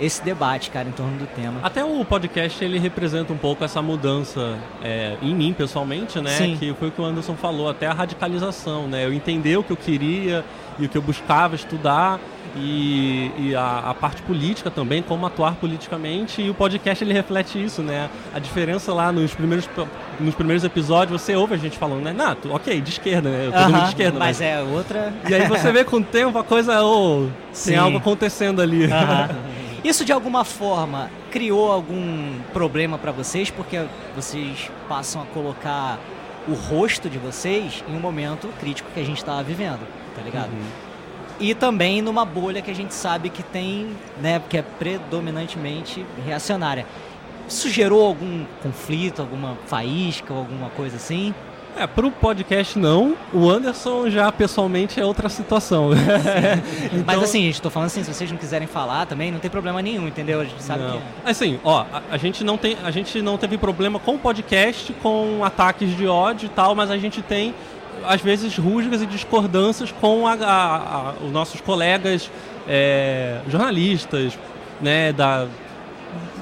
esse 0.00 0.22
debate, 0.22 0.70
cara, 0.70 0.88
em 0.88 0.92
torno 0.92 1.18
do 1.18 1.26
tema. 1.26 1.60
Até 1.62 1.84
o 1.84 2.04
podcast 2.04 2.62
ele 2.64 2.78
representa 2.78 3.32
um 3.32 3.36
pouco 3.36 3.64
essa 3.64 3.82
mudança 3.82 4.56
é, 4.82 5.16
em 5.22 5.34
mim 5.34 5.52
pessoalmente, 5.52 6.20
né? 6.20 6.30
Sim. 6.30 6.56
Que 6.58 6.72
foi 6.74 6.88
o 6.88 6.90
que 6.90 7.00
o 7.00 7.04
Anderson 7.04 7.34
falou, 7.34 7.68
até 7.68 7.86
a 7.86 7.92
radicalização, 7.92 8.86
né? 8.86 9.04
Eu 9.04 9.12
entender 9.12 9.56
o 9.56 9.62
que 9.62 9.72
eu 9.72 9.76
queria 9.76 10.44
e 10.78 10.86
o 10.86 10.88
que 10.88 10.96
eu 10.96 11.02
buscava 11.02 11.56
estudar 11.56 12.20
e, 12.56 13.30
e 13.36 13.54
a, 13.54 13.90
a 13.90 13.94
parte 13.94 14.22
política 14.22 14.70
também, 14.70 15.02
como 15.02 15.26
atuar 15.26 15.56
politicamente. 15.56 16.40
E 16.42 16.50
o 16.50 16.54
podcast 16.54 17.02
ele 17.04 17.12
reflete 17.12 17.62
isso, 17.62 17.82
né? 17.82 18.08
A 18.34 18.38
diferença 18.38 18.92
lá 18.94 19.10
nos 19.12 19.34
primeiros, 19.34 19.68
nos 20.20 20.34
primeiros 20.34 20.64
episódios, 20.64 21.20
você 21.20 21.34
ouve 21.34 21.54
a 21.54 21.58
gente 21.58 21.76
falando, 21.76 22.02
né? 22.02 22.36
Tu- 22.40 22.52
ok, 22.52 22.80
de 22.80 22.90
esquerda, 22.90 23.28
né? 23.28 23.50
Todo 23.52 23.62
mundo 23.64 23.74
Aham, 23.74 23.82
de 23.84 23.88
esquerda. 23.88 24.18
mas 24.18 24.40
é 24.40 24.60
outra. 24.62 25.12
E 25.28 25.34
aí 25.34 25.46
você 25.48 25.72
vê 25.72 25.84
com 25.84 25.96
o 25.96 26.04
tempo 26.04 26.38
a 26.38 26.44
coisa, 26.44 26.78
Sim. 27.52 27.70
tem 27.70 27.78
algo 27.78 27.98
acontecendo 27.98 28.62
ali. 28.62 28.84
Aham. 28.84 29.28
Isso 29.84 30.04
de 30.04 30.12
alguma 30.12 30.44
forma 30.44 31.10
criou 31.30 31.70
algum 31.70 32.40
problema 32.52 32.98
pra 32.98 33.12
vocês, 33.12 33.50
porque 33.50 33.84
vocês 34.14 34.70
passam 34.88 35.22
a 35.22 35.26
colocar 35.26 35.98
o 36.48 36.54
rosto 36.54 37.08
de 37.08 37.18
vocês 37.18 37.84
em 37.88 37.94
um 37.94 38.00
momento 38.00 38.48
crítico 38.58 38.90
que 38.92 39.00
a 39.00 39.04
gente 39.04 39.18
estava 39.18 39.42
vivendo, 39.42 39.86
tá 40.16 40.22
ligado? 40.22 40.50
Uhum. 40.50 40.88
E 41.40 41.54
também 41.54 42.02
numa 42.02 42.24
bolha 42.24 42.60
que 42.60 42.70
a 42.70 42.74
gente 42.74 42.92
sabe 42.92 43.30
que 43.30 43.42
tem, 43.42 43.90
né, 44.20 44.42
que 44.48 44.56
é 44.56 44.62
predominantemente 44.62 46.04
reacionária. 46.24 46.84
Isso 47.46 47.70
gerou 47.70 48.04
algum 48.04 48.44
conflito, 48.62 49.22
alguma 49.22 49.56
faísca, 49.66 50.34
alguma 50.34 50.70
coisa 50.70 50.96
assim? 50.96 51.34
É, 51.78 51.86
pro 51.86 52.10
podcast 52.10 52.78
não. 52.78 53.14
O 53.32 53.48
Anderson 53.48 54.10
já 54.10 54.30
pessoalmente 54.32 54.98
é 55.00 55.04
outra 55.04 55.28
situação. 55.28 55.90
Então- 56.92 57.04
Mas 57.06 57.22
assim, 57.22 57.42
gente, 57.42 57.62
tô 57.62 57.70
falando 57.70 57.86
assim, 57.86 58.02
se 58.02 58.12
vocês 58.12 58.30
não 58.30 58.38
quiserem 58.38 58.66
falar 58.66 59.06
também, 59.06 59.30
não 59.30 59.38
tem 59.38 59.50
problema 59.50 59.80
nenhum, 59.82 60.08
entendeu? 60.08 60.40
A 60.40 60.44
gente 60.44 60.62
sabe 60.62 60.82
Não. 60.82 60.92
que 60.92 60.96
é. 61.26 61.30
Assim, 61.30 61.58
ó, 61.62 61.84
a, 61.92 62.02
a 62.12 62.16
gente 62.16 62.42
não 62.42 62.56
tem, 62.56 62.76
a 62.82 62.90
gente 62.90 63.20
não 63.22 63.36
teve 63.38 63.56
problema 63.58 63.98
com 63.98 64.14
o 64.14 64.18
podcast, 64.18 64.92
com 65.02 65.44
ataques 65.44 65.96
de 65.96 66.06
ódio 66.06 66.46
e 66.46 66.48
tal, 66.48 66.74
mas 66.74 66.90
a 66.90 66.96
gente 66.98 67.22
tem 67.22 67.54
às 68.06 68.20
vezes 68.20 68.56
rusgas 68.56 69.02
e 69.02 69.06
discordâncias 69.06 69.92
com 69.92 70.26
a, 70.26 70.32
a- 70.34 71.14
os 71.24 71.30
nossos 71.32 71.60
colegas 71.60 72.30
é, 72.68 73.38
jornalistas, 73.48 74.38
né, 74.80 75.12
da 75.12 75.46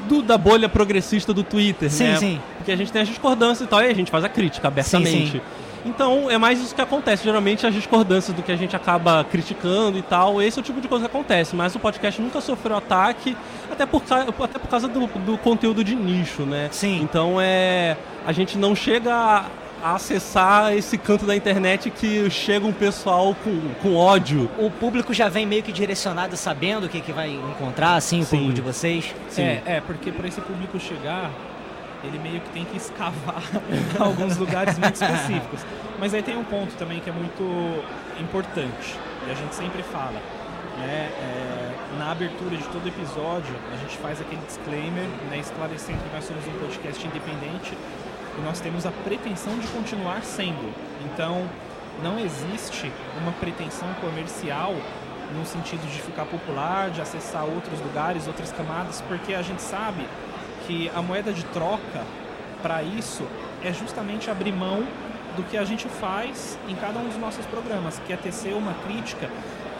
do- 0.09 0.23
da 0.23 0.39
bolha 0.39 0.69
progressista 0.69 1.35
do 1.35 1.43
Twitter, 1.43 1.91
Sim, 1.91 2.05
né? 2.05 2.17
sim. 2.17 2.41
Porque 2.67 2.73
a 2.73 2.77
gente 2.77 2.91
tem 2.91 3.03
as 3.03 3.07
discordâncias 3.07 3.65
e 3.65 3.71
tal, 3.71 3.81
e 3.81 3.87
a 3.87 3.95
gente 3.95 4.11
faz 4.11 4.25
a 4.25 4.29
crítica 4.29 4.67
abertamente. 4.67 5.31
sim. 5.31 5.41
Então 5.85 6.29
é 6.29 6.37
mais 6.37 6.61
isso 6.61 6.75
que 6.75 6.83
acontece. 6.83 7.23
Geralmente 7.23 7.65
as 7.65 7.73
discordâncias 7.73 8.37
do 8.37 8.43
que 8.43 8.51
a 8.51 8.57
gente 8.57 8.75
acaba 8.75 9.23
criticando 9.23 9.97
e 9.97 10.03
tal, 10.03 10.43
esse 10.43 10.59
é 10.59 10.61
o 10.61 10.65
tipo 10.65 10.81
de 10.81 10.89
coisa 10.89 11.09
que 11.09 11.17
acontece. 11.17 11.55
Mas 11.55 11.77
o 11.77 11.79
podcast 11.79 12.21
nunca 12.21 12.41
sofreu 12.41 12.77
ataque, 12.77 13.37
até 13.71 13.87
por, 13.87 14.03
até 14.11 14.59
por 14.59 14.69
causa 14.69 14.89
do, 14.89 15.07
do 15.07 15.39
conteúdo 15.39 15.85
de 15.85 15.95
nicho, 15.95 16.43
né? 16.43 16.69
Sim. 16.73 17.01
Então 17.01 17.37
é. 17.41 17.97
A 18.27 18.33
gente 18.33 18.59
não 18.59 18.75
chega 18.75 19.15
a, 19.15 19.47
a 19.81 19.95
acessar 19.95 20.75
esse 20.75 20.99
canto 20.99 21.25
da 21.25 21.37
internet 21.37 21.89
que 21.89 22.29
chega 22.31 22.67
um 22.67 22.73
pessoal 22.73 23.37
com, 23.45 23.61
com 23.81 23.95
ódio. 23.95 24.51
O 24.59 24.69
público 24.69 25.15
já 25.15 25.29
vem 25.29 25.47
meio 25.47 25.63
que 25.63 25.71
direcionado, 25.71 26.37
sabendo 26.37 26.87
o 26.87 26.89
que, 26.89 27.01
que 27.01 27.13
vai 27.13 27.31
encontrar, 27.31 27.95
assim, 27.95 28.23
o 28.23 28.25
Sim. 28.25 28.39
público 28.39 28.55
de 28.55 28.61
vocês. 28.61 29.15
É, 29.39 29.63
é, 29.65 29.81
porque 29.81 30.11
para 30.11 30.27
esse 30.27 30.41
público 30.41 30.81
chegar, 30.81 31.31
ele 32.07 32.19
meio 32.19 32.41
que 32.41 32.51
tem 32.51 32.65
que 32.65 32.77
escavar 32.77 33.43
alguns 33.99 34.37
lugares 34.37 34.79
muito 34.79 34.95
específicos. 34.95 35.61
Mas 35.99 36.15
aí 36.15 36.23
tem 36.23 36.37
um 36.37 36.45
ponto 36.45 36.75
também 36.77 37.01
que 37.01 37.11
é 37.11 37.13
muito 37.13 37.85
importante, 38.21 38.99
e 39.27 39.31
a 39.31 39.35
gente 39.35 39.55
sempre 39.55 39.83
fala. 39.83 40.21
Né? 40.79 41.11
É, 41.19 41.57
na 41.99 42.13
abertura 42.13 42.57
de 42.57 42.65
todo 42.69 42.87
episódio, 42.87 43.55
a 43.73 43.77
gente 43.79 43.97
faz 43.99 44.21
aquele 44.21 44.43
disclaimer, 44.43 45.05
né, 45.31 45.39
esclarecendo 45.39 45.99
que 45.99 46.15
nós 46.15 46.25
somos 46.25 46.47
um 46.47 46.59
podcast 46.59 47.07
independente 47.07 47.77
e 48.39 48.41
nós 48.43 48.61
temos 48.61 48.85
a 48.85 48.91
pretensão 48.91 49.59
de 49.59 49.67
continuar 49.69 50.23
sendo. 50.23 50.73
Então, 51.05 51.49
não 52.03 52.19
existe 52.19 52.93
uma 53.23 53.33
pretensão 53.33 53.89
comercial 54.01 54.75
no 55.35 55.45
sentido 55.45 55.91
de 55.91 56.01
ficar 56.03 56.27
popular, 56.27 56.91
de 56.91 57.01
acessar 57.01 57.45
outros 57.45 57.81
lugares, 57.81 58.27
outras 58.27 58.53
camadas, 58.53 59.01
porque 59.09 59.35
a 59.35 59.43
gente 59.43 59.63
sabe 59.63 60.07
que 60.67 60.91
a 60.95 61.03
moeda 61.03 61.33
de 61.33 61.45
troca 61.45 62.05
para 62.63 62.83
isso 62.83 63.25
é 63.63 63.73
justamente 63.73 64.31
abrir 64.31 64.53
mão 64.53 64.87
do 65.37 65.43
que 65.45 65.57
a 65.57 65.65
gente 65.65 65.89
faz 65.89 66.59
em 66.69 66.75
cada 66.75 66.99
um 66.99 67.05
dos 67.05 67.19
nossos 67.19 67.45
programas, 67.47 68.01
que 68.07 68.13
é 68.13 68.17
tecer 68.17 68.55
uma 68.55 68.75
crítica 68.87 69.29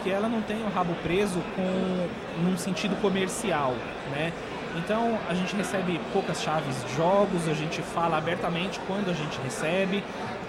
que 0.03 0.11
ela 0.11 0.29
não 0.29 0.41
tem 0.41 0.63
o 0.63 0.69
rabo 0.69 0.93
preso 1.03 1.41
com 1.55 2.07
num 2.43 2.57
sentido 2.57 2.99
comercial, 3.01 3.73
né? 4.11 4.31
Então 4.75 5.17
a 5.27 5.33
gente 5.33 5.55
recebe 5.55 5.99
poucas 6.13 6.41
chaves 6.41 6.75
de 6.85 6.95
jogos, 6.95 7.47
a 7.47 7.53
gente 7.53 7.81
fala 7.81 8.17
abertamente 8.17 8.79
quando 8.85 9.09
a 9.09 9.13
gente 9.13 9.39
recebe, 9.43 10.03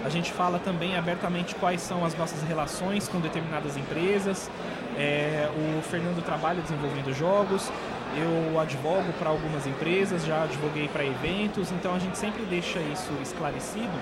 a 0.05 0.09
gente 0.09 0.31
fala 0.31 0.59
também 0.59 0.95
abertamente 0.95 1.55
quais 1.55 1.81
são 1.81 2.05
as 2.05 2.15
nossas 2.15 2.41
relações 2.43 3.07
com 3.07 3.19
determinadas 3.19 3.75
empresas. 3.75 4.49
É, 4.97 5.49
o 5.55 5.81
Fernando 5.81 6.23
trabalha 6.23 6.61
desenvolvendo 6.61 7.13
jogos, 7.13 7.71
eu 8.19 8.59
advogo 8.59 9.11
para 9.17 9.29
algumas 9.29 9.65
empresas, 9.65 10.25
já 10.25 10.43
advoguei 10.43 10.87
para 10.87 11.05
eventos, 11.05 11.71
então 11.71 11.95
a 11.95 11.99
gente 11.99 12.17
sempre 12.17 12.43
deixa 12.43 12.79
isso 12.79 13.11
esclarecido 13.21 13.93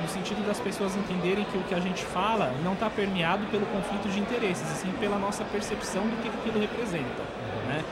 no 0.00 0.08
sentido 0.08 0.46
das 0.46 0.60
pessoas 0.60 0.94
entenderem 0.96 1.44
que 1.44 1.56
o 1.56 1.62
que 1.62 1.74
a 1.74 1.80
gente 1.80 2.04
fala 2.04 2.52
não 2.62 2.74
está 2.74 2.88
permeado 2.88 3.44
pelo 3.46 3.66
conflito 3.66 4.08
de 4.08 4.20
interesses, 4.20 4.70
e 4.70 4.74
sim 4.76 4.92
pela 5.00 5.18
nossa 5.18 5.44
percepção 5.44 6.02
do 6.02 6.22
que 6.22 6.28
aquilo 6.28 6.60
representa. 6.60 7.22
Né? 7.66 7.84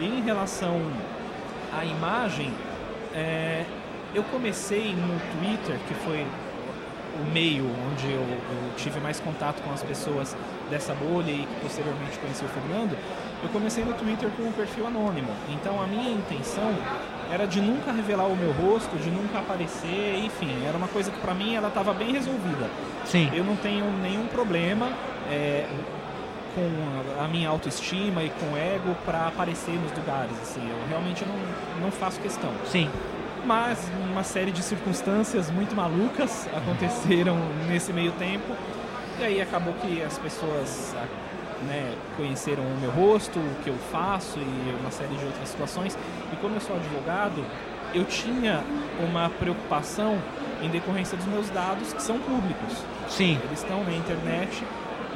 E 0.00 0.06
em 0.06 0.22
relação 0.22 0.80
à 1.72 1.84
imagem, 1.84 2.52
é, 3.14 3.64
eu 4.14 4.22
comecei 4.24 4.94
no 4.94 5.20
Twitter, 5.32 5.78
que 5.86 5.94
foi 5.94 6.26
o 7.20 7.30
meio 7.30 7.66
onde 7.90 8.10
eu, 8.10 8.20
eu, 8.20 8.74
tive 8.76 8.98
mais 9.00 9.20
contato 9.20 9.62
com 9.62 9.70
as 9.72 9.82
pessoas 9.82 10.34
dessa 10.70 10.94
bolha 10.94 11.30
e 11.30 11.46
que 11.46 11.60
posteriormente 11.60 12.18
conheci 12.18 12.44
o 12.44 12.48
Fernando, 12.48 12.96
eu 13.42 13.48
comecei 13.48 13.84
no 13.84 13.92
Twitter 13.94 14.30
com 14.36 14.44
um 14.44 14.52
perfil 14.52 14.86
anônimo. 14.86 15.28
Então 15.48 15.82
a 15.82 15.86
minha 15.86 16.10
intenção 16.10 16.72
era 17.30 17.46
de 17.46 17.60
nunca 17.60 17.90
revelar 17.92 18.26
o 18.26 18.36
meu 18.36 18.52
rosto, 18.52 18.96
de 18.96 19.10
nunca 19.10 19.38
aparecer, 19.38 20.22
enfim, 20.24 20.64
era 20.66 20.76
uma 20.76 20.88
coisa 20.88 21.10
que 21.10 21.18
para 21.18 21.34
mim 21.34 21.54
ela 21.54 21.68
estava 21.68 21.92
bem 21.92 22.12
resolvida. 22.12 22.70
Sim. 23.04 23.30
Eu 23.34 23.42
não 23.42 23.56
tenho 23.56 23.90
nenhum 24.02 24.26
problema 24.26 24.90
é, 25.30 25.66
com 26.54 27.22
a 27.22 27.26
minha 27.28 27.48
autoestima 27.48 28.22
e 28.22 28.30
com 28.30 28.52
o 28.52 28.56
ego 28.56 28.94
para 29.04 29.26
aparecer 29.26 29.72
nos 29.72 29.90
lugares, 29.92 30.32
assim, 30.42 30.60
eu 30.68 30.76
realmente 30.88 31.24
não, 31.24 31.36
não 31.80 31.90
faço 31.90 32.20
questão. 32.20 32.50
Sim. 32.66 32.88
Mas 33.44 33.90
uma 34.10 34.22
série 34.22 34.52
de 34.52 34.62
circunstâncias 34.62 35.50
muito 35.50 35.74
malucas 35.74 36.48
aconteceram 36.54 37.36
nesse 37.66 37.92
meio 37.92 38.12
tempo 38.12 38.54
e 39.18 39.24
aí 39.24 39.40
acabou 39.40 39.74
que 39.74 40.02
as 40.02 40.18
pessoas 40.18 40.94
né, 41.66 41.94
conheceram 42.16 42.62
o 42.62 42.78
meu 42.80 42.90
rosto, 42.90 43.38
o 43.38 43.62
que 43.62 43.70
eu 43.70 43.76
faço 43.90 44.38
e 44.38 44.76
uma 44.80 44.90
série 44.90 45.14
de 45.14 45.24
outras 45.24 45.48
situações. 45.48 45.96
E 46.32 46.36
como 46.36 46.56
eu 46.56 46.60
sou 46.60 46.76
advogado, 46.76 47.44
eu 47.94 48.04
tinha 48.04 48.62
uma 49.00 49.28
preocupação 49.28 50.18
em 50.62 50.68
decorrência 50.68 51.16
dos 51.16 51.26
meus 51.26 51.50
dados 51.50 51.92
que 51.92 52.02
são 52.02 52.18
públicos. 52.18 52.84
Sim. 53.08 53.38
Eles 53.44 53.60
estão 53.60 53.84
na 53.84 53.92
internet 53.92 54.64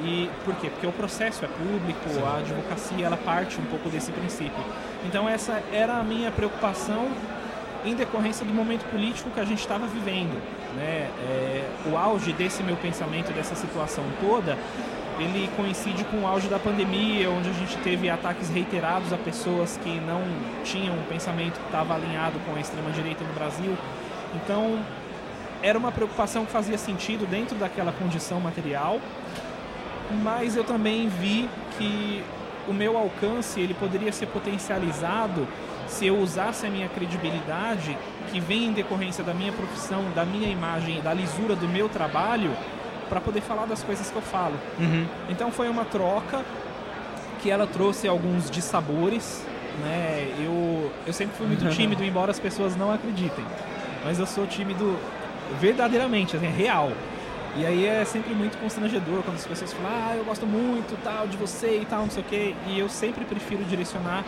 e 0.02 0.28
por 0.44 0.54
quê? 0.56 0.68
Porque 0.68 0.86
o 0.86 0.92
processo 0.92 1.44
é 1.44 1.48
público, 1.48 2.08
Sim. 2.10 2.22
a 2.22 2.38
advocacia 2.38 3.06
ela 3.06 3.16
parte 3.16 3.58
um 3.60 3.64
pouco 3.64 3.88
desse 3.88 4.12
princípio. 4.12 4.62
Então 5.06 5.28
essa 5.28 5.62
era 5.72 5.94
a 5.96 6.02
minha 6.02 6.30
preocupação 6.30 7.08
em 7.84 7.94
decorrência 7.94 8.44
do 8.44 8.52
momento 8.52 8.84
político 8.90 9.30
que 9.30 9.40
a 9.40 9.44
gente 9.44 9.60
estava 9.60 9.86
vivendo. 9.86 10.36
Né? 10.76 11.08
É, 11.22 11.70
o 11.86 11.96
auge 11.96 12.32
desse 12.32 12.62
meu 12.62 12.76
pensamento, 12.76 13.32
dessa 13.32 13.54
situação 13.54 14.04
toda, 14.20 14.58
ele 15.18 15.48
coincide 15.56 16.04
com 16.04 16.18
o 16.18 16.26
auge 16.26 16.48
da 16.48 16.58
pandemia, 16.58 17.30
onde 17.30 17.48
a 17.48 17.52
gente 17.52 17.76
teve 17.78 18.08
ataques 18.10 18.50
reiterados 18.50 19.12
a 19.12 19.16
pessoas 19.16 19.78
que 19.82 20.00
não 20.00 20.22
tinham 20.62 20.94
um 20.94 21.02
pensamento 21.04 21.58
que 21.58 21.66
estava 21.66 21.94
alinhado 21.94 22.38
com 22.40 22.54
a 22.54 22.60
extrema-direita 22.60 23.24
no 23.24 23.32
Brasil. 23.32 23.76
Então, 24.34 24.78
era 25.62 25.78
uma 25.78 25.90
preocupação 25.90 26.44
que 26.44 26.52
fazia 26.52 26.76
sentido 26.76 27.26
dentro 27.26 27.56
daquela 27.56 27.92
condição 27.92 28.40
material, 28.40 29.00
mas 30.22 30.54
eu 30.56 30.64
também 30.64 31.08
vi 31.08 31.48
que 31.78 32.22
o 32.68 32.72
meu 32.72 32.96
alcance 32.96 33.60
ele 33.60 33.74
poderia 33.74 34.12
ser 34.12 34.26
potencializado 34.26 35.46
se 35.86 36.06
eu 36.06 36.18
usasse 36.18 36.66
a 36.66 36.70
minha 36.70 36.88
credibilidade, 36.88 37.96
que 38.30 38.40
vem 38.40 38.66
em 38.66 38.72
decorrência 38.72 39.22
da 39.22 39.32
minha 39.32 39.52
profissão, 39.52 40.04
da 40.14 40.24
minha 40.24 40.48
imagem, 40.48 41.00
da 41.00 41.14
lisura 41.14 41.54
do 41.54 41.68
meu 41.68 41.88
trabalho, 41.88 42.50
para 43.08 43.20
poder 43.20 43.40
falar 43.40 43.66
das 43.66 43.82
coisas 43.82 44.10
que 44.10 44.16
eu 44.16 44.22
falo. 44.22 44.54
Uhum. 44.78 45.06
Então 45.28 45.50
foi 45.50 45.68
uma 45.68 45.84
troca 45.84 46.44
que 47.40 47.50
ela 47.50 47.66
trouxe 47.66 48.08
alguns 48.08 48.50
dissabores, 48.50 49.44
né? 49.82 50.34
Eu, 50.38 50.90
eu 51.06 51.12
sempre 51.12 51.36
fui 51.36 51.46
muito 51.46 51.68
tímido, 51.74 52.02
embora 52.04 52.30
as 52.30 52.40
pessoas 52.40 52.76
não 52.76 52.92
acreditem. 52.92 53.44
Mas 54.04 54.18
eu 54.18 54.26
sou 54.26 54.46
tímido 54.46 54.96
verdadeiramente, 55.60 56.36
assim, 56.36 56.46
real. 56.46 56.92
E 57.56 57.64
aí 57.64 57.86
é 57.86 58.04
sempre 58.04 58.34
muito 58.34 58.58
constrangedor 58.58 59.22
quando 59.22 59.36
as 59.36 59.46
pessoas 59.46 59.72
falam, 59.72 59.90
ah, 59.90 60.16
eu 60.16 60.24
gosto 60.24 60.46
muito 60.46 60.96
tal 61.02 61.26
de 61.26 61.38
você 61.38 61.80
e 61.80 61.86
tal, 61.86 62.02
não 62.02 62.10
sei 62.10 62.22
o 62.22 62.26
quê. 62.26 62.54
E 62.66 62.78
eu 62.78 62.88
sempre 62.88 63.24
prefiro 63.24 63.64
direcionar 63.64 64.24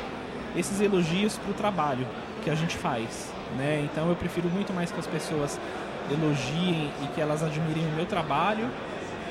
esses 0.56 0.80
elogios 0.80 1.36
para 1.36 1.50
o 1.50 1.54
trabalho 1.54 2.06
que 2.42 2.50
a 2.50 2.54
gente 2.54 2.76
faz, 2.76 3.30
né? 3.56 3.82
Então 3.84 4.08
eu 4.08 4.16
prefiro 4.16 4.48
muito 4.48 4.72
mais 4.72 4.90
que 4.90 4.98
as 4.98 5.06
pessoas 5.06 5.60
elogiem 6.10 6.90
e 7.02 7.06
que 7.08 7.20
elas 7.20 7.42
admirem 7.42 7.86
o 7.86 7.96
meu 7.96 8.06
trabalho 8.06 8.68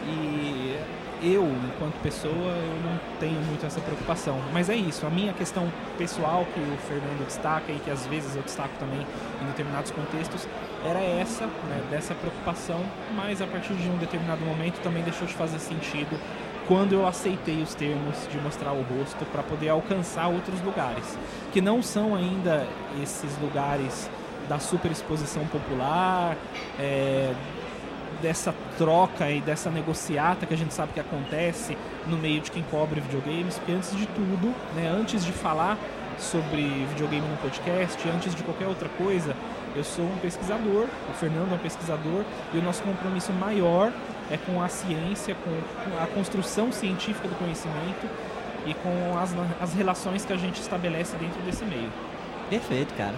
e 0.03 0.77
eu, 1.21 1.43
enquanto 1.43 1.99
pessoa, 2.01 2.33
eu 2.33 2.79
não 2.83 2.99
tenho 3.19 3.39
muito 3.41 3.65
essa 3.65 3.81
preocupação. 3.81 4.39
Mas 4.53 4.69
é 4.69 4.75
isso, 4.75 5.05
a 5.05 5.09
minha 5.09 5.33
questão 5.33 5.71
pessoal 5.97 6.45
que 6.53 6.59
o 6.59 6.77
Fernando 6.87 7.25
destaca 7.25 7.71
e 7.71 7.79
que 7.79 7.89
às 7.89 8.05
vezes 8.05 8.35
eu 8.35 8.43
destaco 8.43 8.73
também 8.79 9.05
em 9.41 9.45
determinados 9.47 9.91
contextos, 9.91 10.47
era 10.85 10.99
essa, 10.99 11.45
né, 11.45 11.83
dessa 11.89 12.13
preocupação, 12.13 12.81
mas 13.15 13.41
a 13.41 13.47
partir 13.47 13.73
de 13.73 13.89
um 13.89 13.97
determinado 13.97 14.45
momento 14.45 14.79
também 14.81 15.03
deixou 15.03 15.27
de 15.27 15.33
fazer 15.33 15.59
sentido 15.59 16.19
quando 16.67 16.93
eu 16.93 17.07
aceitei 17.07 17.61
os 17.61 17.73
termos 17.73 18.27
de 18.29 18.37
mostrar 18.39 18.73
o 18.73 18.81
rosto 18.83 19.25
para 19.31 19.41
poder 19.41 19.69
alcançar 19.69 20.27
outros 20.27 20.61
lugares, 20.61 21.17
que 21.51 21.61
não 21.61 21.81
são 21.81 22.13
ainda 22.13 22.67
esses 23.01 23.37
lugares 23.39 24.09
da 24.47 24.59
superexposição 24.59 25.45
popular, 25.47 26.37
é, 26.79 27.33
dessa 28.21 28.53
troca 28.77 29.29
e 29.29 29.41
dessa 29.41 29.69
negociata 29.69 30.45
que 30.45 30.53
a 30.53 30.57
gente 30.57 30.73
sabe 30.73 30.93
que 30.93 30.99
acontece 30.99 31.77
no 32.07 32.17
meio 32.17 32.41
de 32.41 32.51
quem 32.51 32.63
cobre 32.63 32.99
videogames, 32.99 33.57
porque 33.57 33.71
antes 33.71 33.95
de 33.95 34.05
tudo, 34.07 34.53
né, 34.75 34.87
antes 34.87 35.23
de 35.23 35.31
falar 35.31 35.77
sobre 36.17 36.63
videogame 36.89 37.27
no 37.27 37.37
podcast, 37.37 38.09
antes 38.09 38.33
de 38.33 38.41
qualquer 38.43 38.67
outra 38.67 38.89
coisa, 38.89 39.35
eu 39.75 39.83
sou 39.83 40.05
um 40.05 40.17
pesquisador, 40.17 40.87
o 41.09 41.13
Fernando 41.13 41.51
é 41.51 41.55
um 41.55 41.59
pesquisador, 41.59 42.23
e 42.53 42.57
o 42.57 42.61
nosso 42.63 42.81
compromisso 42.81 43.31
maior 43.33 43.91
é 44.31 44.37
com 44.37 44.61
a 44.61 44.67
ciência, 44.67 45.35
com 45.35 46.03
a 46.03 46.07
construção 46.07 46.71
científica 46.71 47.27
do 47.27 47.35
conhecimento 47.35 48.09
e 48.65 48.73
com 48.73 49.17
as, 49.17 49.35
as 49.61 49.73
relações 49.73 50.25
que 50.25 50.33
a 50.33 50.37
gente 50.37 50.59
estabelece 50.59 51.15
dentro 51.17 51.39
desse 51.43 51.63
meio. 51.63 51.91
Perfeito, 52.49 52.93
cara. 52.93 53.15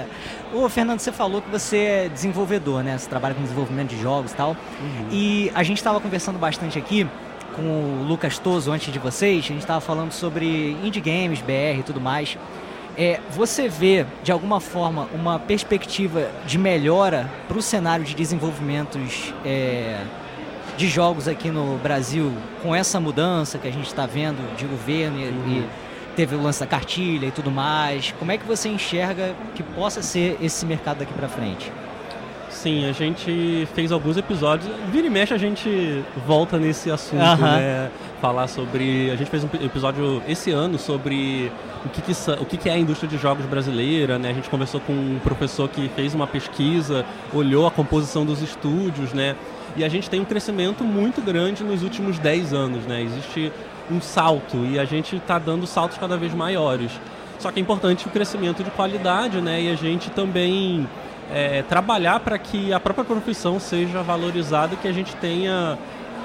Ô, 0.52 0.68
Fernando, 0.68 1.00
você 1.00 1.12
falou 1.12 1.42
que 1.42 1.50
você 1.50 1.76
é 1.76 2.08
desenvolvedor, 2.08 2.82
né? 2.82 2.96
Você 2.96 3.08
trabalha 3.08 3.34
com 3.34 3.42
desenvolvimento 3.42 3.90
de 3.90 4.00
jogos 4.00 4.32
e 4.32 4.34
tal. 4.34 4.50
Uhum. 4.50 5.08
E 5.10 5.52
a 5.54 5.62
gente 5.62 5.78
estava 5.78 6.00
conversando 6.00 6.38
bastante 6.38 6.78
aqui 6.78 7.06
com 7.54 7.62
o 7.62 8.04
Lucas 8.06 8.38
Toso 8.38 8.72
antes 8.72 8.92
de 8.92 8.98
vocês. 8.98 9.44
A 9.44 9.48
gente 9.48 9.60
estava 9.60 9.80
falando 9.80 10.12
sobre 10.12 10.72
indie 10.82 11.00
games, 11.00 11.40
BR 11.40 11.80
e 11.80 11.82
tudo 11.84 12.00
mais. 12.00 12.36
É, 12.96 13.20
você 13.30 13.68
vê, 13.68 14.06
de 14.22 14.32
alguma 14.32 14.60
forma, 14.60 15.08
uma 15.14 15.38
perspectiva 15.38 16.30
de 16.46 16.58
melhora 16.58 17.30
para 17.48 17.56
o 17.56 17.62
cenário 17.62 18.04
de 18.04 18.14
desenvolvimentos 18.14 19.32
é, 19.44 19.98
de 20.76 20.88
jogos 20.88 21.28
aqui 21.28 21.50
no 21.50 21.78
Brasil 21.78 22.32
com 22.62 22.74
essa 22.74 23.00
mudança 23.00 23.58
que 23.58 23.68
a 23.68 23.70
gente 23.70 23.86
está 23.86 24.06
vendo 24.06 24.54
de 24.56 24.66
governo 24.66 25.18
e, 25.18 25.24
uhum. 25.24 25.48
e 25.48 25.81
teve 26.16 26.34
o 26.34 26.42
lance 26.42 26.60
da 26.60 26.66
cartilha 26.66 27.26
e 27.26 27.30
tudo 27.30 27.50
mais. 27.50 28.12
Como 28.18 28.30
é 28.32 28.38
que 28.38 28.46
você 28.46 28.68
enxerga 28.68 29.34
que 29.54 29.62
possa 29.62 30.02
ser 30.02 30.38
esse 30.40 30.64
mercado 30.66 30.98
daqui 30.98 31.12
para 31.12 31.28
frente? 31.28 31.70
Sim, 32.52 32.88
a 32.88 32.92
gente 32.92 33.66
fez 33.74 33.90
alguns 33.90 34.16
episódios. 34.16 34.70
Vira 34.90 35.06
e 35.06 35.10
mexe 35.10 35.34
a 35.34 35.38
gente 35.38 36.04
volta 36.26 36.58
nesse 36.58 36.90
assunto, 36.90 37.20
Aham. 37.20 37.56
né? 37.56 37.90
Falar 38.20 38.46
sobre. 38.46 39.10
A 39.10 39.16
gente 39.16 39.30
fez 39.30 39.42
um 39.42 39.48
episódio 39.64 40.22
esse 40.28 40.52
ano 40.52 40.78
sobre 40.78 41.50
o 41.84 41.88
que, 41.88 42.02
que, 42.02 42.12
o 42.40 42.44
que, 42.44 42.56
que 42.56 42.68
é 42.68 42.74
a 42.74 42.78
indústria 42.78 43.08
de 43.08 43.18
jogos 43.18 43.44
brasileira, 43.46 44.18
né? 44.18 44.30
A 44.30 44.32
gente 44.32 44.48
conversou 44.48 44.80
com 44.80 44.92
um 44.92 45.18
professor 45.24 45.68
que 45.68 45.88
fez 45.96 46.14
uma 46.14 46.26
pesquisa, 46.26 47.04
olhou 47.34 47.66
a 47.66 47.70
composição 47.70 48.24
dos 48.24 48.40
estúdios, 48.40 49.12
né? 49.12 49.34
E 49.76 49.82
a 49.82 49.88
gente 49.88 50.08
tem 50.08 50.20
um 50.20 50.24
crescimento 50.24 50.84
muito 50.84 51.20
grande 51.20 51.64
nos 51.64 51.82
últimos 51.82 52.18
10 52.18 52.52
anos, 52.52 52.84
né? 52.84 53.02
Existe 53.02 53.50
um 53.90 54.00
salto 54.00 54.58
e 54.66 54.78
a 54.78 54.84
gente 54.84 55.16
está 55.16 55.38
dando 55.38 55.66
saltos 55.66 55.98
cada 55.98 56.16
vez 56.16 56.32
maiores. 56.32 56.92
Só 57.40 57.50
que 57.50 57.58
é 57.58 57.62
importante 57.62 58.06
o 58.06 58.10
crescimento 58.10 58.62
de 58.62 58.70
qualidade, 58.70 59.40
né? 59.40 59.62
E 59.62 59.70
a 59.70 59.74
gente 59.74 60.10
também 60.10 60.86
é, 61.30 61.62
trabalhar 61.62 62.20
para 62.20 62.38
que 62.38 62.72
a 62.72 62.80
própria 62.80 63.04
profissão 63.04 63.58
seja 63.60 64.02
valorizada, 64.02 64.76
que 64.76 64.88
a 64.88 64.92
gente 64.92 65.14
tenha 65.16 65.78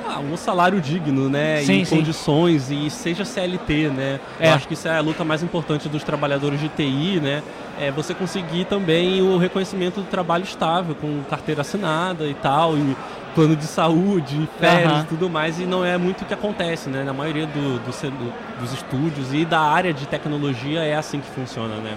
ah, 0.09 0.19
um 0.19 0.37
salário 0.37 0.79
digno, 0.79 1.29
né? 1.29 1.61
Sim, 1.63 1.81
e 1.81 1.85
sim. 1.85 1.97
condições 1.97 2.71
e 2.71 2.89
seja 2.89 3.25
CLT, 3.25 3.89
né? 3.89 4.19
É. 4.39 4.49
Eu 4.49 4.53
acho 4.53 4.67
que 4.67 4.73
isso 4.73 4.87
é 4.87 4.97
a 4.97 5.01
luta 5.01 5.23
mais 5.23 5.43
importante 5.43 5.89
dos 5.89 6.03
trabalhadores 6.03 6.59
de 6.59 6.69
TI, 6.69 7.19
né? 7.21 7.43
É 7.79 7.91
você 7.91 8.13
conseguir 8.13 8.65
também 8.65 9.21
o 9.21 9.37
reconhecimento 9.37 10.01
do 10.01 10.07
trabalho 10.07 10.43
estável, 10.43 10.95
com 10.95 11.21
carteira 11.29 11.61
assinada 11.61 12.25
e 12.25 12.33
tal, 12.33 12.75
e 12.77 12.95
plano 13.35 13.55
de 13.55 13.65
saúde, 13.65 14.49
férias 14.59 15.03
e 15.03 15.05
tudo 15.05 15.29
mais, 15.29 15.59
e 15.59 15.65
não 15.65 15.85
é 15.85 15.95
muito 15.95 16.21
o 16.23 16.25
que 16.25 16.33
acontece, 16.33 16.89
né? 16.89 17.03
Na 17.03 17.13
maioria 17.13 17.45
do- 17.45 17.77
do 17.79 17.91
do- 18.09 18.33
dos 18.61 18.73
estúdios 18.73 19.31
e 19.31 19.45
da 19.45 19.59
área 19.59 19.93
de 19.93 20.07
tecnologia 20.07 20.79
é 20.83 20.95
assim 20.95 21.19
que 21.19 21.29
funciona, 21.29 21.75
né? 21.75 21.95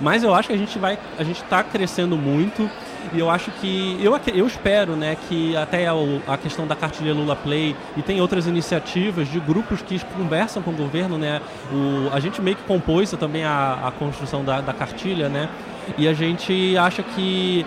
Mas 0.00 0.22
eu 0.22 0.34
acho 0.34 0.48
que 0.48 0.54
a 0.54 0.58
gente 0.58 0.78
vai, 0.78 0.98
a 1.18 1.24
gente 1.24 1.42
está 1.42 1.62
crescendo 1.62 2.16
muito 2.16 2.70
e 3.12 3.18
eu 3.18 3.28
acho 3.30 3.50
que 3.60 3.98
eu, 4.02 4.18
eu 4.34 4.46
espero, 4.46 4.92
né, 4.94 5.16
que 5.28 5.56
até 5.56 5.92
o- 5.92 6.20
a 6.26 6.36
questão 6.36 6.66
da 6.66 6.76
cartilha 6.76 7.12
Lula 7.14 7.34
Play 7.34 7.74
e 7.96 8.02
tem 8.02 8.20
outras 8.20 8.46
iniciativas 8.46 9.28
de 9.28 9.40
grupos 9.40 9.80
que 9.82 9.98
conversam 10.16 10.62
com 10.62 10.70
o 10.70 10.74
governo, 10.74 11.16
né? 11.18 11.40
O, 11.72 12.14
a 12.14 12.20
gente 12.20 12.40
meio 12.40 12.56
que 12.56 12.62
compôs 12.64 13.10
também 13.12 13.44
a, 13.44 13.78
a 13.86 13.90
construção 13.92 14.44
da, 14.44 14.60
da 14.60 14.72
cartilha, 14.72 15.28
né? 15.28 15.48
E 15.96 16.06
a 16.06 16.12
gente 16.12 16.76
acha 16.76 17.02
que 17.02 17.64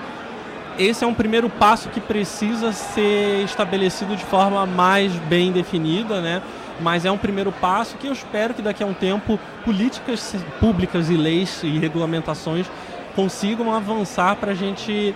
esse 0.79 1.03
é 1.03 1.07
um 1.07 1.13
primeiro 1.13 1.49
passo 1.49 1.89
que 1.89 1.99
precisa 1.99 2.71
ser 2.71 3.43
estabelecido 3.43 4.15
de 4.15 4.23
forma 4.23 4.65
mais 4.65 5.11
bem 5.27 5.51
definida, 5.51 6.21
né? 6.21 6.41
Mas 6.79 7.05
é 7.05 7.11
um 7.11 7.17
primeiro 7.17 7.51
passo 7.51 7.97
que 7.97 8.07
eu 8.07 8.13
espero 8.13 8.53
que 8.53 8.61
daqui 8.61 8.81
a 8.83 8.85
um 8.87 8.93
tempo 8.93 9.39
políticas 9.63 10.35
públicas 10.59 11.09
e 11.09 11.13
leis 11.15 11.61
e 11.63 11.77
regulamentações 11.77 12.65
consigam 13.15 13.73
avançar 13.73 14.35
para 14.37 14.51
a 14.51 14.55
gente 14.55 15.13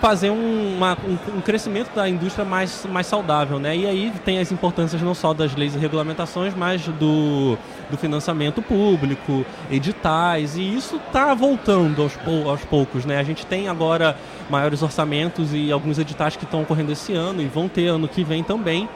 fazer 0.00 0.30
um, 0.30 0.76
uma- 0.76 0.96
um- 1.06 1.38
um 1.38 1.40
crescimento 1.40 1.90
da 1.94 2.06
indústria 2.08 2.44
mais, 2.44 2.84
mais 2.90 3.06
saudável, 3.06 3.58
né? 3.58 3.74
E 3.76 3.86
aí 3.86 4.12
tem 4.26 4.38
as 4.38 4.52
importâncias 4.52 5.00
não 5.00 5.14
só 5.14 5.32
das 5.32 5.54
leis 5.56 5.74
e 5.74 5.78
regulamentações, 5.78 6.54
mas 6.54 6.82
do, 6.86 7.56
do 7.90 7.96
financiamento 7.96 8.60
público, 8.60 9.44
editais, 9.70 10.56
e 10.56 10.62
isso 10.76 10.96
está 10.96 11.32
voltando 11.32 12.02
aos, 12.02 12.18
aos 12.46 12.62
poucos, 12.66 13.06
né? 13.06 13.18
A 13.18 13.22
gente 13.22 13.46
tem 13.46 13.68
agora 13.68 14.16
maiores 14.50 14.82
orçamentos 14.82 15.54
e 15.54 15.72
alguns 15.72 15.98
editais 15.98 16.36
que 16.36 16.44
estão 16.44 16.62
ocorrendo 16.62 16.92
esse 16.92 17.14
ano 17.14 17.40
e 17.40 17.46
vão 17.46 17.66
ter 17.66 17.86
ano 17.86 18.06
que 18.06 18.22
vem 18.22 18.42
também. 18.44 18.88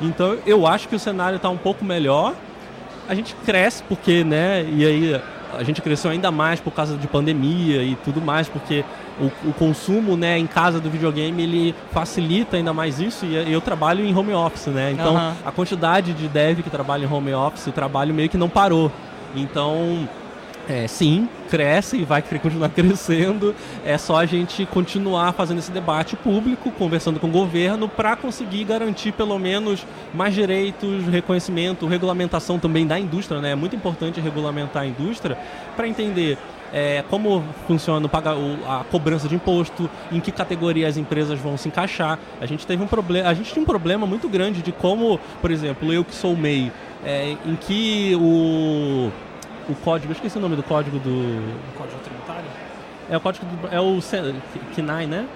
Então 0.00 0.38
eu 0.46 0.66
acho 0.66 0.88
que 0.88 0.96
o 0.96 0.98
cenário 0.98 1.36
está 1.36 1.48
um 1.48 1.56
pouco 1.56 1.84
melhor. 1.84 2.34
A 3.08 3.14
gente 3.14 3.34
cresce 3.44 3.82
porque, 3.84 4.22
né? 4.22 4.64
E 4.70 4.84
aí 4.84 5.20
a 5.56 5.62
gente 5.62 5.80
cresceu 5.80 6.10
ainda 6.10 6.30
mais 6.30 6.60
por 6.60 6.72
causa 6.72 6.96
de 6.96 7.06
pandemia 7.06 7.82
e 7.82 7.96
tudo 8.04 8.20
mais, 8.20 8.48
porque 8.48 8.84
o, 9.18 9.48
o 9.48 9.52
consumo, 9.54 10.16
né, 10.16 10.38
em 10.38 10.46
casa 10.46 10.78
do 10.78 10.90
videogame 10.90 11.42
ele 11.42 11.74
facilita 11.90 12.56
ainda 12.56 12.72
mais 12.72 13.00
isso. 13.00 13.24
E 13.24 13.52
eu 13.52 13.60
trabalho 13.60 14.04
em 14.04 14.14
home 14.14 14.32
office, 14.32 14.66
né? 14.66 14.92
Então 14.92 15.16
Aham. 15.16 15.34
a 15.44 15.52
quantidade 15.52 16.12
de 16.12 16.28
dev 16.28 16.60
que 16.60 16.70
trabalha 16.70 17.04
em 17.04 17.12
home 17.12 17.32
office, 17.32 17.66
o 17.66 17.72
trabalho 17.72 18.14
meio 18.14 18.28
que 18.28 18.36
não 18.36 18.48
parou. 18.48 18.92
Então 19.34 20.08
é, 20.68 20.86
sim, 20.86 21.28
cresce 21.48 21.96
e 21.96 22.04
vai 22.04 22.20
continuar 22.20 22.68
crescendo. 22.70 23.54
É 23.84 23.96
só 23.96 24.16
a 24.16 24.26
gente 24.26 24.66
continuar 24.66 25.32
fazendo 25.32 25.58
esse 25.58 25.70
debate 25.70 26.14
público, 26.14 26.70
conversando 26.70 27.18
com 27.18 27.28
o 27.28 27.30
governo, 27.30 27.88
para 27.88 28.14
conseguir 28.14 28.64
garantir 28.64 29.12
pelo 29.12 29.38
menos 29.38 29.86
mais 30.12 30.34
direitos, 30.34 31.04
reconhecimento, 31.06 31.86
regulamentação 31.86 32.58
também 32.58 32.86
da 32.86 32.98
indústria. 32.98 33.40
Né? 33.40 33.52
É 33.52 33.54
muito 33.54 33.74
importante 33.74 34.20
regulamentar 34.20 34.82
a 34.82 34.86
indústria 34.86 35.38
para 35.74 35.88
entender 35.88 36.36
é, 36.70 37.02
como 37.08 37.42
funciona 37.66 38.06
a 38.66 38.84
cobrança 38.90 39.26
de 39.26 39.34
imposto, 39.34 39.88
em 40.12 40.20
que 40.20 40.30
categoria 40.30 40.86
as 40.86 40.98
empresas 40.98 41.38
vão 41.38 41.56
se 41.56 41.68
encaixar. 41.68 42.18
A 42.40 42.44
gente 42.44 42.66
teve 42.66 42.82
um 42.82 42.86
problema, 42.86 43.28
a 43.28 43.32
gente 43.32 43.50
tinha 43.50 43.62
um 43.62 43.66
problema 43.66 44.06
muito 44.06 44.28
grande 44.28 44.60
de 44.60 44.70
como, 44.70 45.18
por 45.40 45.50
exemplo, 45.50 45.90
eu 45.92 46.04
que 46.04 46.14
sou 46.14 46.36
MEI, 46.36 46.70
é, 47.04 47.36
em 47.46 47.56
que 47.56 48.14
o 48.16 49.10
o 49.68 49.74
código, 49.74 50.12
eu 50.12 50.14
esqueci 50.14 50.38
o 50.38 50.40
nome 50.40 50.56
do 50.56 50.62
código 50.62 50.98
do. 50.98 51.10
Um 51.10 51.58
código 51.76 51.98
tributário? 52.02 52.44
É 53.10 53.16
o 53.16 53.20
código 53.20 53.46
do. 53.46 53.68
É 53.74 53.80
o 53.80 53.98
KNAI, 54.74 55.06
né? 55.06 55.26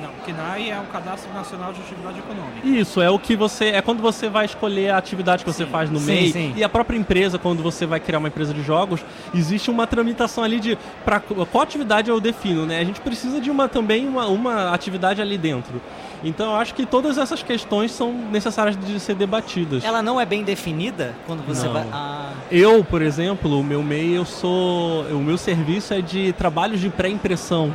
Não, 0.00 0.10
o 0.10 0.12
KNAI 0.24 0.70
é 0.70 0.78
o 0.78 0.84
Cadastro 0.92 1.32
Nacional 1.34 1.72
de 1.72 1.80
Atividade 1.80 2.18
Econômica. 2.20 2.64
Isso, 2.66 3.02
é 3.02 3.10
o 3.10 3.18
que 3.18 3.34
você. 3.34 3.66
É 3.70 3.82
quando 3.82 4.00
você 4.00 4.28
vai 4.28 4.44
escolher 4.44 4.90
a 4.90 4.96
atividade 4.96 5.44
que 5.44 5.52
você 5.52 5.64
Sim. 5.64 5.70
faz 5.70 5.90
no 5.90 5.98
Sim, 5.98 6.06
MEI. 6.06 6.32
sim. 6.32 6.52
E 6.56 6.62
a 6.62 6.68
própria 6.68 6.96
empresa, 6.96 7.36
quando 7.36 7.62
você 7.62 7.84
vai 7.84 7.98
criar 7.98 8.18
uma 8.18 8.28
empresa 8.28 8.54
de 8.54 8.62
jogos, 8.62 9.04
existe 9.34 9.70
uma 9.70 9.86
tramitação 9.88 10.44
ali 10.44 10.60
de. 10.60 10.78
Pra, 11.04 11.18
qual 11.20 11.62
atividade 11.62 12.10
eu 12.10 12.20
defino, 12.20 12.64
né? 12.64 12.78
A 12.78 12.84
gente 12.84 13.00
precisa 13.00 13.40
de 13.40 13.50
uma 13.50 13.68
também 13.68 14.06
uma, 14.06 14.26
uma 14.28 14.72
atividade 14.72 15.20
ali 15.20 15.36
dentro. 15.36 15.82
Então 16.24 16.50
eu 16.50 16.56
acho 16.56 16.74
que 16.74 16.84
todas 16.84 17.16
essas 17.18 17.42
questões 17.42 17.92
são 17.92 18.12
necessárias 18.12 18.76
de 18.76 18.98
ser 18.98 19.14
debatidas. 19.14 19.84
Ela 19.84 20.02
não 20.02 20.20
é 20.20 20.26
bem 20.26 20.42
definida 20.42 21.14
quando 21.26 21.46
você 21.46 21.66
Não. 21.66 21.72
vai. 21.74 21.86
Ah, 21.92 22.32
Eu, 22.50 22.82
por 22.84 23.02
exemplo, 23.02 23.58
o 23.60 23.62
meu 23.64 23.82
MEI, 23.82 24.16
eu 24.16 24.24
sou. 24.24 25.02
O 25.04 25.20
meu 25.22 25.38
serviço 25.38 25.94
é 25.94 26.00
de 26.00 26.32
trabalhos 26.32 26.80
de 26.80 26.88
pré-impressão. 26.88 27.72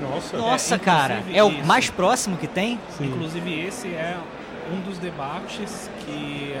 Nossa. 0.00 0.36
nossa, 0.36 0.74
É, 0.74 0.78
cara. 0.78 1.22
É 1.32 1.42
o 1.42 1.50
isso. 1.50 1.66
mais 1.66 1.90
próximo 1.90 2.36
que 2.36 2.46
tem? 2.46 2.78
Sim. 2.96 3.06
Inclusive 3.06 3.60
esse 3.66 3.88
é 3.88 4.16
um 4.72 4.80
dos 4.80 4.98
debates 4.98 5.90
que 6.04 6.54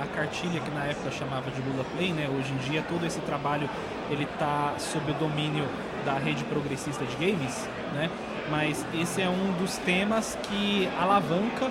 a 0.00 0.06
cartilha 0.06 0.60
que 0.60 0.70
na 0.70 0.84
época 0.84 1.10
chamava 1.10 1.50
de 1.50 1.60
Lula 1.60 1.84
Play, 1.96 2.12
né? 2.12 2.28
Hoje 2.34 2.52
em 2.52 2.70
dia 2.70 2.82
todo 2.88 3.04
esse 3.04 3.18
trabalho 3.20 3.68
ele 4.10 4.26
tá 4.38 4.74
sob 4.78 5.10
o 5.10 5.14
domínio 5.14 5.64
da 6.06 6.14
rede 6.14 6.44
progressista 6.44 7.04
de 7.04 7.14
games, 7.16 7.68
né? 7.94 8.08
Mas 8.50 8.84
esse 8.94 9.20
é 9.20 9.28
um 9.28 9.52
dos 9.58 9.76
temas 9.78 10.38
que 10.44 10.88
alavanca 10.98 11.70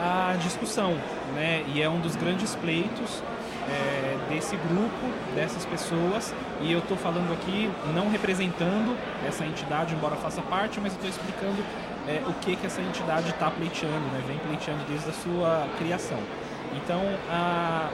a 0.00 0.36
discussão, 0.36 0.96
né? 1.34 1.64
E 1.68 1.82
é 1.82 1.88
um 1.88 2.00
dos 2.00 2.16
grandes 2.16 2.54
pleitos 2.54 3.22
é, 3.68 4.16
desse 4.28 4.56
grupo, 4.56 5.34
dessas 5.34 5.64
pessoas. 5.64 6.34
E 6.60 6.72
eu 6.72 6.78
estou 6.78 6.96
falando 6.96 7.32
aqui 7.32 7.70
não 7.94 8.10
representando 8.10 8.96
essa 9.26 9.44
entidade, 9.44 9.94
embora 9.94 10.16
faça 10.16 10.42
parte, 10.42 10.80
mas 10.80 10.92
estou 10.92 11.08
explicando 11.08 11.62
é, 12.08 12.22
o 12.26 12.32
que, 12.34 12.56
que 12.56 12.66
essa 12.66 12.80
entidade 12.80 13.30
está 13.30 13.50
pleiteando, 13.50 14.06
né? 14.12 14.22
vem 14.26 14.38
pleiteando 14.38 14.84
desde 14.88 15.10
a 15.10 15.12
sua 15.12 15.66
criação. 15.78 16.18
Então, 16.76 17.00
a, 17.30 17.90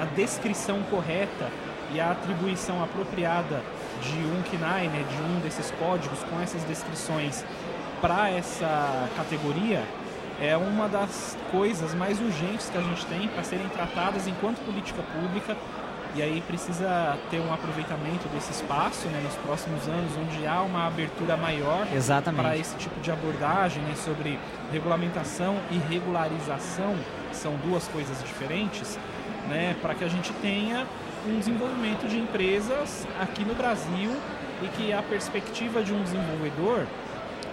a 0.00 0.04
descrição 0.16 0.82
correta 0.90 1.50
e 1.92 2.00
a 2.00 2.10
atribuição 2.10 2.82
apropriada 2.82 3.62
de 4.02 4.18
um 4.18 4.42
KNAI, 4.42 4.88
né, 4.88 5.04
de 5.08 5.22
um 5.22 5.40
desses 5.40 5.70
códigos 5.78 6.18
com 6.24 6.40
essas 6.40 6.62
descrições 6.64 7.44
para 8.00 8.30
essa 8.30 9.08
categoria 9.16 9.82
é 10.40 10.56
uma 10.56 10.88
das 10.88 11.36
coisas 11.50 11.94
mais 11.94 12.20
urgentes 12.20 12.68
que 12.68 12.76
a 12.76 12.82
gente 12.82 13.06
tem 13.06 13.28
para 13.28 13.42
serem 13.42 13.68
tratadas 13.68 14.26
enquanto 14.26 14.58
política 14.64 15.02
pública. 15.02 15.56
E 16.14 16.22
aí 16.22 16.42
precisa 16.46 17.18
ter 17.30 17.40
um 17.40 17.52
aproveitamento 17.52 18.26
desse 18.28 18.50
espaço 18.50 19.06
né, 19.08 19.20
nos 19.22 19.34
próximos 19.34 19.86
anos, 19.86 20.12
onde 20.16 20.46
há 20.46 20.62
uma 20.62 20.86
abertura 20.86 21.36
maior 21.36 21.86
para 22.32 22.56
esse 22.56 22.74
tipo 22.76 22.98
de 23.00 23.10
abordagem 23.10 23.82
né, 23.82 23.94
sobre 23.96 24.38
regulamentação 24.72 25.58
e 25.70 25.76
regularização, 25.76 26.96
que 27.30 27.36
são 27.36 27.54
duas 27.56 27.86
coisas 27.88 28.18
diferentes, 28.22 28.98
né, 29.48 29.76
para 29.82 29.94
que 29.94 30.04
a 30.04 30.08
gente 30.08 30.32
tenha 30.34 30.86
um 31.26 31.38
desenvolvimento 31.38 32.08
de 32.08 32.18
empresas 32.18 33.06
aqui 33.20 33.44
no 33.44 33.54
Brasil 33.54 34.10
e 34.62 34.68
que 34.68 34.92
a 34.94 35.02
perspectiva 35.02 35.82
de 35.82 35.92
um 35.92 36.02
desenvolvedor 36.02 36.86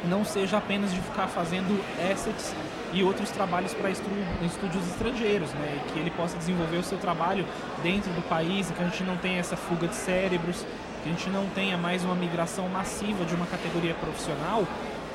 não 0.08 0.24
seja 0.26 0.58
apenas 0.58 0.94
de 0.94 1.00
ficar 1.02 1.28
fazendo 1.28 1.80
assets 2.12 2.54
e 2.94 3.04
outros 3.04 3.30
trabalhos 3.32 3.74
para 3.74 3.90
estúdios 3.90 4.88
estrangeiros, 4.92 5.50
né? 5.54 5.80
Que 5.92 6.00
ele 6.00 6.12
possa 6.12 6.38
desenvolver 6.38 6.78
o 6.78 6.84
seu 6.84 6.98
trabalho 6.98 7.46
dentro 7.82 8.12
do 8.12 8.22
país, 8.28 8.70
que 8.70 8.82
a 8.82 8.86
gente 8.86 9.04
não 9.04 9.18
tenha 9.18 9.40
essa 9.40 9.56
fuga 9.58 9.88
de 9.88 9.96
cérebros, 9.96 10.66
que 11.04 11.10
a 11.10 11.12
gente 11.12 11.30
não 11.30 11.48
tenha 11.48 11.78
mais 11.78 12.04
uma 12.04 12.16
migração 12.16 12.68
massiva 12.70 13.26
de 13.26 13.34
uma 13.36 13.46
categoria 13.48 13.94
profissional 13.96 14.64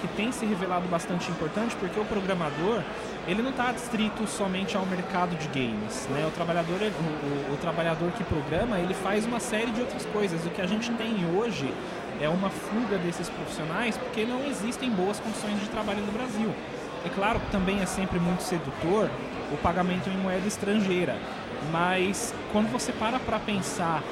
que 0.00 0.06
tem 0.08 0.30
se 0.30 0.46
revelado 0.46 0.86
bastante 0.86 1.28
importante, 1.28 1.74
porque 1.74 1.98
o 1.98 2.04
programador 2.04 2.82
ele 3.26 3.42
não 3.42 3.50
está 3.50 3.70
adstrito 3.70 4.26
somente 4.28 4.76
ao 4.76 4.86
mercado 4.86 5.36
de 5.36 5.48
games, 5.48 6.06
né? 6.10 6.24
O 6.26 6.30
trabalhador, 6.30 6.76
o, 6.80 7.50
o- 7.50 7.54
o 7.54 7.56
trabalhador 7.56 8.10
que 8.12 8.22
programa, 8.24 8.78
ele 8.78 8.94
faz 8.94 9.26
uma 9.26 9.40
série 9.40 9.70
de 9.72 9.80
outras 9.80 10.04
coisas. 10.06 10.44
O 10.46 10.50
que 10.50 10.62
a 10.62 10.66
gente 10.66 10.90
tem 10.92 11.14
hoje 11.36 11.72
é 12.20 12.28
uma 12.28 12.50
fuga 12.50 12.98
desses 12.98 13.28
profissionais 13.28 13.96
porque 13.96 14.24
não 14.24 14.44
existem 14.44 14.90
boas 14.90 15.20
condições 15.20 15.60
de 15.60 15.68
trabalho 15.68 16.00
no 16.00 16.12
Brasil. 16.12 16.52
É 17.04 17.08
claro 17.08 17.38
que 17.40 17.50
também 17.50 17.80
é 17.80 17.86
sempre 17.86 18.18
muito 18.18 18.42
sedutor 18.42 19.08
o 19.52 19.56
pagamento 19.58 20.10
em 20.10 20.16
moeda 20.16 20.46
estrangeira, 20.46 21.16
mas 21.72 22.34
quando 22.52 22.70
você 22.70 22.92
para 22.92 23.18
para 23.18 23.38
pensar 23.38 24.02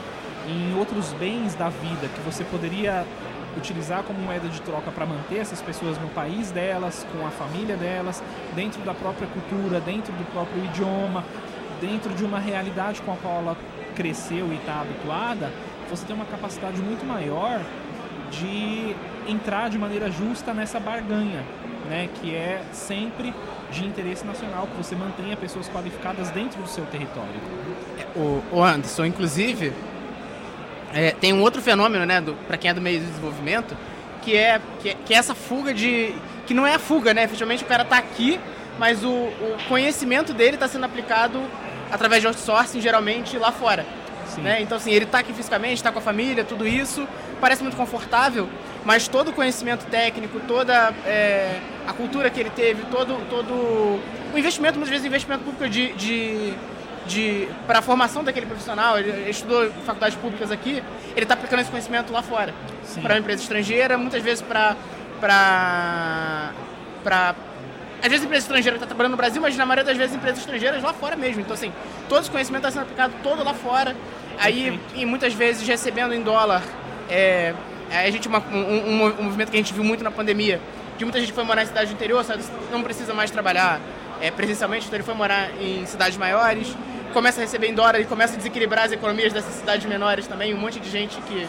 em 0.48 0.78
outros 0.78 1.12
bens 1.14 1.54
da 1.54 1.68
vida 1.68 2.08
que 2.14 2.20
você 2.20 2.44
poderia 2.44 3.04
utilizar 3.56 4.02
como 4.02 4.20
moeda 4.20 4.48
de 4.48 4.60
troca 4.60 4.90
para 4.90 5.06
manter 5.06 5.38
essas 5.38 5.60
pessoas 5.60 5.98
no 5.98 6.08
país 6.08 6.50
delas, 6.50 7.06
com 7.12 7.26
a 7.26 7.30
família 7.30 7.76
delas, 7.76 8.22
dentro 8.54 8.80
da 8.82 8.94
própria 8.94 9.26
cultura, 9.28 9.80
dentro 9.80 10.12
do 10.12 10.24
próprio 10.30 10.64
idioma, 10.66 11.24
dentro 11.80 12.12
de 12.14 12.24
uma 12.24 12.38
realidade 12.38 13.02
com 13.02 13.12
a 13.12 13.16
qual 13.16 13.40
ela 13.40 13.56
cresceu 13.94 14.52
e 14.52 14.56
está 14.56 14.82
habituada, 14.82 15.50
você 15.90 16.04
tem 16.04 16.14
uma 16.14 16.26
capacidade 16.26 16.80
muito 16.82 17.04
maior 17.06 17.60
de 18.30 18.94
entrar 19.28 19.70
de 19.70 19.78
maneira 19.78 20.10
justa 20.10 20.52
nessa 20.52 20.78
barganha, 20.78 21.44
né, 21.88 22.08
que 22.20 22.34
é 22.34 22.62
sempre 22.72 23.32
de 23.70 23.84
interesse 23.84 24.24
nacional, 24.24 24.66
que 24.66 24.76
você 24.76 24.94
mantenha 24.94 25.36
pessoas 25.36 25.68
qualificadas 25.68 26.30
dentro 26.30 26.60
do 26.60 26.68
seu 26.68 26.84
território. 26.86 27.40
O, 28.14 28.42
o 28.52 28.62
Anderson, 28.62 29.04
inclusive, 29.04 29.72
é, 30.92 31.12
tem 31.12 31.32
um 31.32 31.42
outro 31.42 31.60
fenômeno, 31.60 32.06
né, 32.06 32.22
para 32.46 32.56
quem 32.56 32.70
é 32.70 32.74
do 32.74 32.80
meio 32.80 33.00
do 33.00 33.06
desenvolvimento, 33.06 33.76
que 34.26 34.36
é, 34.36 34.60
que 34.80 34.88
é, 34.88 34.96
que 35.06 35.14
é 35.14 35.16
essa 35.16 35.34
fuga 35.34 35.72
de. 35.72 36.12
que 36.46 36.52
não 36.52 36.66
é 36.66 36.74
a 36.74 36.78
fuga, 36.80 37.14
né? 37.14 37.22
Efetivamente 37.22 37.62
o 37.62 37.66
cara 37.66 37.84
está 37.84 37.96
aqui, 37.96 38.40
mas 38.76 39.04
o, 39.04 39.08
o 39.08 39.56
conhecimento 39.68 40.34
dele 40.34 40.56
está 40.56 40.66
sendo 40.66 40.84
aplicado 40.84 41.40
através 41.92 42.20
de 42.20 42.26
outsourcing, 42.26 42.80
geralmente 42.80 43.38
lá 43.38 43.52
fora. 43.52 43.86
Né? 44.40 44.62
Então, 44.62 44.76
assim, 44.76 44.90
ele 44.90 45.04
está 45.04 45.20
aqui 45.20 45.32
fisicamente, 45.32 45.76
está 45.76 45.92
com 45.92 45.98
a 45.98 46.02
família, 46.02 46.44
tudo 46.44 46.66
isso, 46.66 47.06
parece 47.40 47.62
muito 47.62 47.76
confortável, 47.76 48.48
mas 48.84 49.08
todo 49.08 49.28
o 49.28 49.32
conhecimento 49.32 49.86
técnico, 49.86 50.40
toda 50.40 50.92
é, 51.04 51.60
a 51.86 51.92
cultura 51.92 52.30
que 52.30 52.40
ele 52.40 52.50
teve, 52.50 52.82
todo, 52.84 53.18
todo 53.28 53.52
o 53.52 54.38
investimento, 54.38 54.74
muitas 54.74 54.90
vezes 54.90 55.06
investimento 55.06 55.44
público 55.44 55.68
de, 55.68 55.92
de, 55.94 56.54
de 57.06 57.48
para 57.66 57.80
a 57.80 57.82
formação 57.82 58.22
daquele 58.22 58.46
profissional, 58.46 58.98
ele, 58.98 59.10
ele 59.10 59.30
estudou 59.30 59.66
em 59.66 59.72
faculdades 59.84 60.16
públicas 60.16 60.50
aqui, 60.50 60.82
ele 61.14 61.24
está 61.24 61.34
aplicando 61.34 61.60
esse 61.60 61.70
conhecimento 61.70 62.12
lá 62.12 62.22
fora, 62.22 62.54
para 63.02 63.14
uma 63.14 63.20
empresa 63.20 63.42
estrangeira, 63.42 63.98
muitas 63.98 64.22
vezes 64.22 64.42
para 64.42 64.76
para 65.20 66.52
às 68.02 68.08
vezes 68.08 68.24
empresa 68.24 68.44
estrangeira 68.44 68.76
está 68.76 68.86
trabalhando 68.86 69.12
no 69.12 69.16
Brasil, 69.16 69.40
mas 69.40 69.56
na 69.56 69.64
maioria 69.64 69.84
das 69.84 69.96
vezes 69.96 70.14
empresas 70.14 70.40
estrangeiras 70.40 70.82
lá 70.82 70.92
fora 70.92 71.16
mesmo. 71.16 71.40
Então, 71.40 71.54
assim, 71.54 71.72
todo 72.08 72.20
esse 72.20 72.30
conhecimento 72.30 72.66
está 72.66 72.70
sendo 72.70 72.82
aplicado 72.82 73.14
todo 73.22 73.42
lá 73.42 73.54
fora. 73.54 73.96
Aí, 74.38 74.78
e 74.94 75.06
muitas 75.06 75.32
vezes 75.34 75.66
recebendo 75.66 76.14
em 76.14 76.22
dólar. 76.22 76.62
É, 77.08 77.54
a 77.90 78.10
gente, 78.10 78.26
uma, 78.26 78.40
um, 78.40 78.56
um, 78.56 79.04
um, 79.20 79.22
movimento 79.24 79.50
que 79.50 79.56
a 79.56 79.60
gente 79.60 79.72
viu 79.72 79.84
muito 79.84 80.02
na 80.02 80.10
pandemia, 80.10 80.60
de 80.98 81.04
muita 81.04 81.20
gente 81.20 81.32
foi 81.32 81.44
morar 81.44 81.62
em 81.62 81.66
cidade 81.66 81.88
do 81.88 81.94
interior, 81.94 82.24
sabe, 82.24 82.42
não 82.72 82.82
precisa 82.82 83.14
mais 83.14 83.30
trabalhar 83.30 83.80
é, 84.20 84.30
presencialmente, 84.30 84.86
então 84.86 84.96
ele 84.96 85.04
foi 85.04 85.14
morar 85.14 85.50
em 85.60 85.86
cidades 85.86 86.18
maiores, 86.18 86.76
começa 87.12 87.40
a 87.40 87.42
receber 87.42 87.68
em 87.68 87.74
dólar 87.74 88.00
e 88.00 88.04
começa 88.04 88.34
a 88.34 88.36
desequilibrar 88.36 88.86
as 88.86 88.92
economias 88.92 89.32
dessas 89.32 89.54
cidades 89.54 89.86
menores 89.86 90.26
também. 90.26 90.52
Um 90.52 90.58
monte 90.58 90.80
de 90.80 90.90
gente 90.90 91.16
que 91.22 91.46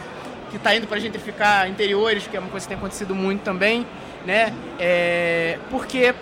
que 0.50 0.58
está 0.58 0.76
indo 0.76 0.88
para 0.88 1.00
gentrificar 1.00 1.70
interiores, 1.70 2.28
que 2.28 2.36
é 2.36 2.40
uma 2.40 2.50
coisa 2.50 2.66
que 2.66 2.70
tem 2.70 2.78
acontecido 2.78 3.14
muito 3.14 3.42
também, 3.42 3.86
né? 4.26 4.54
É, 4.80 5.58
porque 5.70 6.14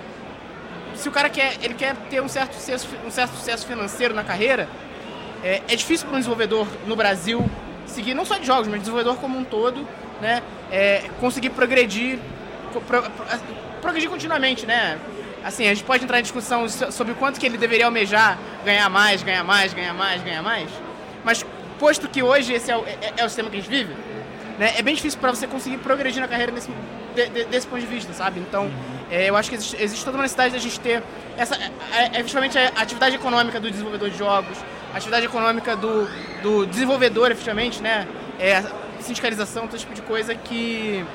se 0.95 1.07
o 1.07 1.11
cara 1.11 1.29
quer, 1.29 1.55
ele 1.61 1.73
quer 1.73 1.95
ter 2.09 2.21
um 2.21 2.27
certo 2.27 2.53
sucesso, 2.53 2.87
um 3.05 3.11
certo 3.11 3.35
sucesso 3.35 3.65
financeiro 3.67 4.13
na 4.13 4.23
carreira, 4.23 4.67
é, 5.45 5.61
é 5.67 5.75
difícil 5.75 6.07
para 6.07 6.15
um 6.15 6.19
desenvolvedor 6.19 6.67
no 6.87 6.95
Brasil 6.95 7.47
seguir, 7.85 8.15
não 8.15 8.25
só 8.25 8.39
de 8.39 8.47
jogos, 8.47 8.67
mas 8.67 8.79
desenvolvedor 8.79 9.15
como 9.17 9.37
um 9.37 9.43
todo, 9.43 9.87
né? 10.19 10.41
É, 10.71 11.03
conseguir 11.19 11.51
progredir, 11.51 12.17
pro, 12.87 13.03
progredir 13.79 14.09
continuamente, 14.09 14.65
né? 14.65 14.97
Assim, 15.43 15.65
a 15.65 15.73
gente 15.75 15.83
pode 15.83 16.03
entrar 16.03 16.19
em 16.19 16.23
discussão 16.23 16.67
sobre 16.67 17.13
quanto 17.13 17.39
que 17.39 17.45
ele 17.45 17.59
deveria 17.59 17.85
almejar 17.85 18.39
ganhar 18.65 18.89
mais, 18.89 19.21
ganhar 19.21 19.43
mais, 19.43 19.71
ganhar 19.71 19.93
mais, 19.93 20.23
ganhar 20.23 20.41
mais. 20.41 20.67
Mas 21.23 21.45
posto 21.77 22.09
que 22.09 22.23
hoje 22.23 22.53
esse 22.53 22.71
é 22.71 22.75
o, 22.75 22.83
é, 22.83 23.13
é 23.17 23.23
o 23.23 23.29
sistema 23.29 23.47
que 23.51 23.57
a 23.57 23.59
gente 23.59 23.69
vive, 23.69 23.93
né, 24.57 24.73
é 24.77 24.81
bem 24.81 24.95
difícil 24.95 25.19
para 25.19 25.29
você 25.29 25.45
conseguir 25.45 25.77
progredir 25.77 26.21
na 26.21 26.27
carreira 26.27 26.51
nesse, 26.51 26.71
de, 27.13 27.29
de, 27.29 27.45
desse 27.45 27.67
ponto 27.67 27.81
de 27.81 27.85
vista, 27.85 28.11
sabe? 28.13 28.39
Então, 28.39 28.71
é, 29.11 29.29
eu 29.29 29.35
acho 29.35 29.49
que 29.49 29.55
existe, 29.55 29.75
existe, 29.79 30.03
toda 30.03 30.17
uma 30.17 30.23
necessidade 30.23 30.53
da 30.53 30.59
gente 30.59 30.79
ter 30.79 31.03
essa, 31.37 31.55
é, 31.55 31.71
é, 31.93 32.19
efetivamente, 32.19 32.57
a 32.57 32.69
atividade 32.81 33.15
econômica 33.15 33.59
do 33.59 33.69
desenvolvedor 33.69 34.09
de 34.09 34.17
jogos, 34.17 34.57
atividade 34.97 35.25
econômica 35.25 35.75
do, 35.75 36.07
do 36.41 36.65
desenvolvedor, 36.65 37.31
efetivamente, 37.31 37.81
né? 37.81 38.07
É, 38.39 38.63
sindicalização, 38.99 39.67
todo 39.67 39.79
tipo 39.79 39.93
de 39.93 40.01
coisa 40.01 40.33
que 40.35 41.05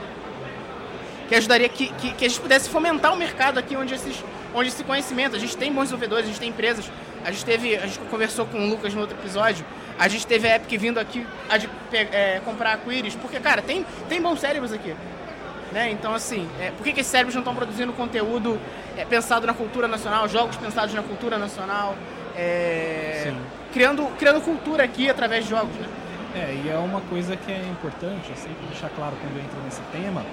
que 1.29 1.37
ajudaria 1.37 1.69
que, 1.69 1.87
que, 1.93 2.13
que, 2.13 2.25
a 2.25 2.29
gente 2.29 2.41
pudesse 2.41 2.69
fomentar 2.69 3.13
o 3.15 3.17
mercado 3.17 3.57
aqui 3.57 3.77
onde, 3.77 3.95
esses, 3.95 4.25
onde 4.53 4.69
esse 4.69 4.83
conhecimento. 4.83 5.37
A 5.37 5.39
gente 5.39 5.57
tem 5.57 5.73
bons 5.73 5.83
desenvolvedores, 5.83 6.25
a 6.25 6.29
gente 6.29 6.41
tem 6.41 6.49
empresas. 6.49 6.91
A 7.25 7.31
gente 7.31 7.45
teve, 7.45 7.77
a 7.77 7.87
gente 7.87 8.01
conversou 8.01 8.47
com 8.47 8.59
o 8.59 8.69
Lucas 8.69 8.93
no 8.93 9.01
outro 9.01 9.17
episódio. 9.17 9.65
A 9.97 10.09
gente 10.09 10.27
teve 10.27 10.49
a 10.49 10.57
Epic 10.57 10.81
vindo 10.81 10.99
aqui 10.99 11.25
é, 11.93 12.41
comprar 12.45 12.73
a 12.73 12.77
Quiris, 12.79 13.15
porque, 13.15 13.39
cara, 13.39 13.63
tem, 13.63 13.87
tem 14.09 14.21
bons 14.21 14.41
cérebros 14.41 14.73
aqui. 14.73 14.93
Né? 15.71 15.93
Então, 15.93 16.13
assim, 16.13 16.49
é, 16.59 16.73
por 16.73 16.83
que, 16.83 16.93
que 16.93 17.01
esses 17.01 17.13
cérebros 17.13 17.37
não 17.37 17.43
estão 17.43 17.55
produzindo 17.55 17.93
conteúdo 17.93 18.61
é, 18.97 19.05
pensado 19.05 19.47
na 19.47 19.55
cultura 19.55 19.87
nacional, 19.87 20.29
jogos 20.29 20.57
pensados 20.57 20.93
na 20.93 21.03
cultura 21.03 21.39
nacional, 21.39 21.95
é, 22.35 23.33
criando, 23.73 24.07
criando 24.19 24.41
cultura 24.41 24.85
aqui 24.85 25.09
através 25.09 25.45
de 25.45 25.51
jogos, 25.51 25.75
né? 25.77 25.89
É, 26.35 26.63
e 26.65 26.69
é 26.69 26.77
uma 26.77 27.01
coisa 27.03 27.37
que 27.37 27.51
é 27.51 27.69
importante, 27.71 28.31
assim, 28.33 28.51
deixar 28.69 28.89
claro 28.91 29.17
quando 29.21 29.37
eu 29.37 29.43
entro 29.43 29.59
nesse 29.65 29.81
tema, 29.91 30.25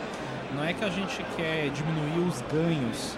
não 0.53 0.63
é 0.63 0.73
que 0.73 0.85
a 0.85 0.89
gente 0.89 1.25
quer 1.35 1.69
diminuir 1.69 2.27
os 2.27 2.41
ganhos 2.41 3.17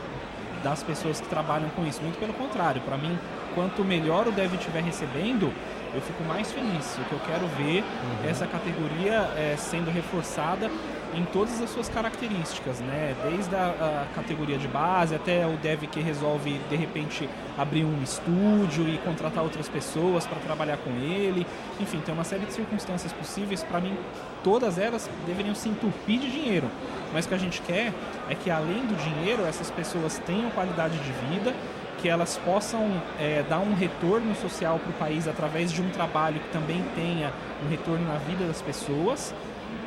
das 0.63 0.81
pessoas 0.83 1.19
que 1.19 1.27
trabalham 1.27 1.69
com 1.69 1.85
isso, 1.85 2.01
muito 2.01 2.17
pelo 2.17 2.33
contrário, 2.33 2.81
para 2.81 2.97
mim, 2.97 3.17
quanto 3.53 3.83
melhor 3.83 4.27
o 4.27 4.31
dev 4.31 4.53
estiver 4.53 4.83
recebendo, 4.83 5.53
eu 5.93 6.01
fico 6.01 6.23
mais 6.23 6.51
feliz. 6.51 6.97
O 6.97 7.03
que 7.05 7.13
eu 7.13 7.19
quero 7.25 7.47
ver 7.47 7.81
uhum. 7.81 8.29
essa 8.29 8.45
categoria 8.45 9.29
é, 9.35 9.55
sendo 9.57 9.89
reforçada 9.91 10.69
em 11.15 11.25
todas 11.25 11.61
as 11.61 11.69
suas 11.69 11.89
características, 11.89 12.79
né? 12.79 13.15
Desde 13.23 13.55
a, 13.55 14.05
a, 14.09 14.15
categoria 14.15 14.57
de 14.57 14.67
base 14.67 15.15
até 15.15 15.45
o 15.45 15.57
dev 15.57 15.83
que 15.83 15.99
resolve 15.99 16.59
de 16.69 16.75
repente 16.75 17.29
abrir 17.57 17.83
um 17.83 18.01
estúdio 18.03 18.87
e 18.87 18.97
contratar 18.99 19.43
outras 19.43 19.67
pessoas 19.67 20.25
para 20.25 20.39
trabalhar 20.39 20.77
com 20.77 20.91
ele. 20.91 21.45
Enfim, 21.79 21.99
tem 21.99 22.13
uma 22.13 22.23
série 22.23 22.45
de 22.45 22.53
circunstâncias 22.53 23.11
possíveis. 23.11 23.63
Para 23.63 23.81
mim, 23.81 23.97
todas 24.43 24.77
elas 24.77 25.09
deveriam 25.25 25.55
se 25.55 25.69
entupir 25.69 26.19
de 26.19 26.31
dinheiro. 26.31 26.69
Mas 27.11 27.25
o 27.25 27.29
que 27.29 27.35
a 27.35 27.39
gente 27.39 27.61
quer 27.61 27.91
é 28.29 28.35
que 28.35 28.51
além 28.51 28.85
do 28.85 28.95
dinheiro, 28.95 29.45
essas 29.45 29.71
pessoas 29.71 30.19
tenham 30.19 30.49
qualidade 30.51 30.97
de 30.97 31.11
vida 31.27 31.53
que 32.01 32.07
elas 32.07 32.37
possam 32.45 32.89
é, 33.19 33.43
dar 33.43 33.59
um 33.59 33.73
retorno 33.73 34.33
social 34.35 34.79
para 34.79 34.89
o 34.89 34.93
país 34.93 35.27
através 35.27 35.69
de 35.69 35.81
um 35.81 35.89
trabalho 35.89 36.39
que 36.39 36.49
também 36.49 36.81
tenha 36.95 37.33
um 37.61 37.69
retorno 37.69 38.07
na 38.07 38.17
vida 38.19 38.45
das 38.45 38.61
pessoas 38.61 39.33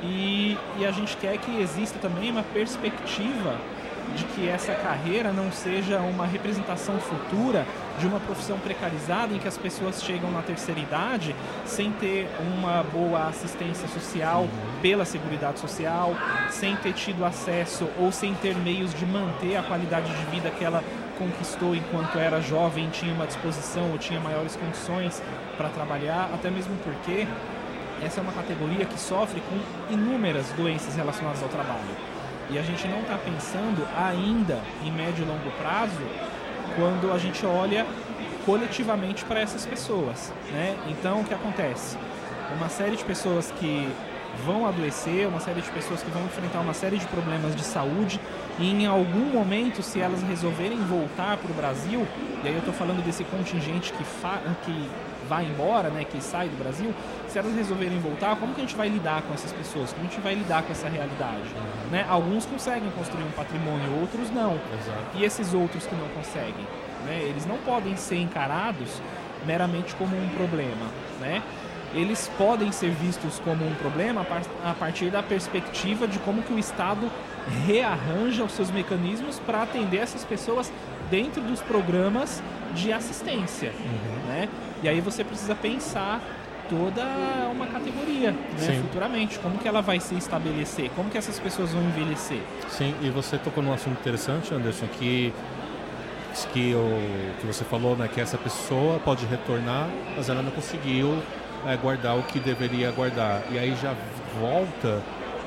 e, 0.03 0.59
e, 0.79 0.85
a 0.85 0.91
gente 0.91 1.17
quer 1.17 1.39
que 1.39 1.61
exista 1.61 1.99
também 1.99 2.31
uma 2.31 2.43
perspectiva 2.43 3.57
de 4.17 4.25
que 4.25 4.49
essa 4.49 4.75
carreira 4.75 5.33
não 5.33 5.51
seja 5.51 5.99
uma 6.01 6.27
representação 6.27 6.99
futura 6.99 7.65
de 7.99 8.07
uma 8.07 8.21
profissão 8.21 8.59
precarizada 8.59 9.33
em 9.33 9.39
que 9.39 9.49
as 9.49 9.57
pessoas 9.57 10.03
chegam 10.03 10.31
na 10.31 10.43
terceira 10.43 10.81
idade 10.81 11.35
sem 11.65 11.93
ter 11.93 12.29
uma 12.41 12.83
boa 12.83 13.29
assistência 13.29 13.89
social 13.89 14.49
pela 14.83 15.05
Seguridade 15.05 15.61
Social, 15.61 16.15
sem 16.51 16.77
ter 16.77 16.93
tido 16.93 17.25
acesso 17.25 17.89
ou 17.99 18.11
sem 18.11 18.35
ter 18.35 18.57
meios 18.57 18.93
de 18.95 19.07
manter 19.07 19.57
a 19.57 19.63
qualidade 19.63 20.13
de 20.13 20.25
vida 20.27 20.51
que 20.51 20.65
ela 20.65 20.83
conquistou 21.19 21.75
enquanto 21.75 22.19
era 22.19 22.41
jovem, 22.41 22.89
tinha 22.91 23.15
uma 23.15 23.27
disposição 23.27 23.93
ou 23.93 23.99
tinha 23.99 24.19
maiores 24.19 24.57
condições 24.57 25.23
para 25.57 25.69
trabalhar, 25.69 26.29
até 26.35 26.51
mesmo 26.51 26.75
porque 26.83 27.27
essa 28.05 28.21
é 28.21 28.23
uma 28.23 28.33
categoria 28.33 28.85
que 28.85 28.99
sofre 28.99 29.41
com 29.41 29.93
inúmeras 29.93 30.47
doenças 30.57 30.95
relacionadas 30.95 31.43
ao 31.43 31.49
trabalho. 31.49 31.97
E 32.51 32.59
a 32.59 32.63
gente 32.63 32.87
não 32.89 33.01
está 33.01 33.17
pensando 33.17 33.87
ainda 33.97 34.61
em 34.85 34.91
médio 34.91 35.25
e 35.25 35.27
longo 35.27 35.51
prazo 35.53 36.03
quando 36.77 37.13
a 37.13 37.19
gente 37.19 37.45
olha 37.47 37.87
coletivamente 38.45 39.25
para 39.25 39.41
essas 39.41 39.65
pessoas. 39.65 40.33
Né? 40.53 40.77
Então, 40.89 41.21
o 41.21 41.25
que 41.25 41.33
acontece? 41.33 41.97
Uma 42.57 42.69
série 42.69 42.97
de 42.97 43.05
pessoas 43.05 43.53
que 43.53 43.89
vão 44.45 44.67
adoecer, 44.67 45.27
uma 45.27 45.41
série 45.41 45.61
de 45.61 45.71
pessoas 45.71 46.03
que 46.03 46.11
vão 46.11 46.25
enfrentar 46.25 46.61
uma 46.61 46.75
série 46.75 46.99
de 46.99 47.07
problemas 47.07 47.55
de 47.55 47.63
saúde 47.63 48.21
e 48.59 48.71
em 48.71 48.87
algum 48.87 49.27
momento, 49.33 49.83
se 49.83 50.01
elas 50.01 50.23
resolverem 50.23 50.79
voltar 50.85 51.37
para 51.37 51.51
o 51.51 51.55
Brasil, 51.55 52.07
e 52.43 52.49
aí 52.49 52.53
eu 52.53 52.59
estou 52.59 52.75
falando 52.75 53.05
desse 53.05 53.25
contingente 53.25 53.93
que, 53.93 54.05
que 54.65 54.91
vai 55.29 55.45
embora, 55.45 55.89
né, 55.91 56.05
que 56.05 56.21
sai 56.23 56.49
do 56.49 56.57
Brasil, 56.57 56.93
se 57.29 57.39
elas 57.39 57.55
resolverem 57.55 57.99
voltar, 57.99 58.37
como 58.37 58.55
que 58.55 58.61
a 58.61 58.65
gente 58.65 58.77
vai 58.77 58.89
lidar 58.89 59.23
com 59.23 59.33
essas 59.35 59.53
pessoas? 59.53 59.93
Como 59.93 60.07
a 60.07 60.11
gente 60.11 60.21
vai 60.21 60.35
lidar 60.35 60.63
com 60.63 60.73
essa 60.73 60.89
realidade? 60.89 61.49
Né? 61.91 62.05
Alguns 62.09 62.45
conseguem 62.47 62.91
construir 62.91 63.25
um 63.25 63.31
patrimônio, 63.31 64.01
outros 64.01 64.31
não. 64.31 64.53
Exato. 64.53 65.17
E 65.17 65.25
esses 65.25 65.55
outros 65.55 65.87
que 65.87 65.95
não 65.95 66.09
conseguem? 66.09 66.67
Né? 67.07 67.21
Eles 67.23 67.47
não 67.47 67.57
podem 67.59 67.97
ser 67.97 68.17
encarados 68.17 69.01
meramente 69.47 69.95
como 69.97 70.17
um 70.17 70.29
problema. 70.31 70.87
Né? 71.21 71.43
eles 71.95 72.31
podem 72.39 72.73
ser 72.73 72.91
vistos 72.91 73.39
como 73.45 73.67
um 73.67 73.75
problema 73.75 74.23
a 74.23 74.25
par- 74.25 74.43
a 74.65 74.73
partir 74.73 75.11
da 75.11 75.23
perspectiva 75.23 76.09
de 76.09 76.19
como 76.21 76.43
que 76.43 76.51
o 76.51 76.59
Estado 76.59 77.07
rearranja 77.67 78.45
os 78.45 78.53
seus 78.53 78.71
mecanismos 78.71 79.39
para 79.41 79.63
atender 79.63 79.99
essas 79.99 80.25
pessoas 80.25 80.73
dentro 81.11 81.43
dos 81.43 81.61
programas 81.61 82.43
de 82.75 82.93
assistência, 82.93 83.73
né? 84.27 84.49
E 84.83 84.89
aí 84.89 85.01
você 85.01 85.23
precisa 85.23 85.55
pensar 85.55 86.21
toda 86.69 87.03
uma 87.53 87.67
categoria, 87.67 88.31
né, 88.31 88.81
futuramente, 88.81 89.39
como 89.39 89.59
que 89.59 89.69
ela 89.69 89.83
vai 89.83 90.01
se 90.01 90.15
estabelecer, 90.15 90.91
como 90.97 91.11
que 91.11 91.19
essas 91.19 91.39
pessoas 91.39 91.71
vão 91.71 91.83
envelhecer. 91.83 92.41
Sim, 92.71 92.95
e 93.03 93.11
você 93.11 93.37
tocou 93.37 93.63
num 93.63 93.73
assunto 93.73 93.99
interessante, 94.01 94.55
Anderson, 94.55 94.87
que 94.99 95.33
que, 96.53 96.75
que 97.41 97.47
você 97.47 97.65
falou, 97.65 97.97
né, 97.97 98.09
que 98.09 98.21
essa 98.21 98.39
pessoa 98.39 98.99
pode 99.01 99.27
retornar, 99.27 99.89
mas 100.17 100.29
ela 100.29 100.43
não 100.43 100.51
conseguiu 100.51 101.23
é, 101.67 101.77
guardar 101.77 102.17
o 102.17 102.23
que 102.23 102.41
deveria 102.41 102.91
guardar. 102.91 103.43
E 103.51 103.59
aí 103.59 103.77
já 103.81 103.95
volta 104.41 105.03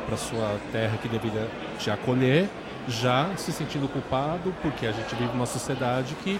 para 0.05 0.17
sua 0.17 0.59
terra 0.71 0.97
que 1.01 1.07
deveria 1.07 1.47
te 1.79 1.89
acolher, 1.89 2.47
já 2.87 3.35
se 3.35 3.51
sentindo 3.51 3.87
culpado, 3.87 4.53
porque 4.61 4.85
a 4.85 4.91
gente 4.91 5.15
vive 5.15 5.31
numa 5.33 5.47
sociedade 5.47 6.15
que, 6.23 6.39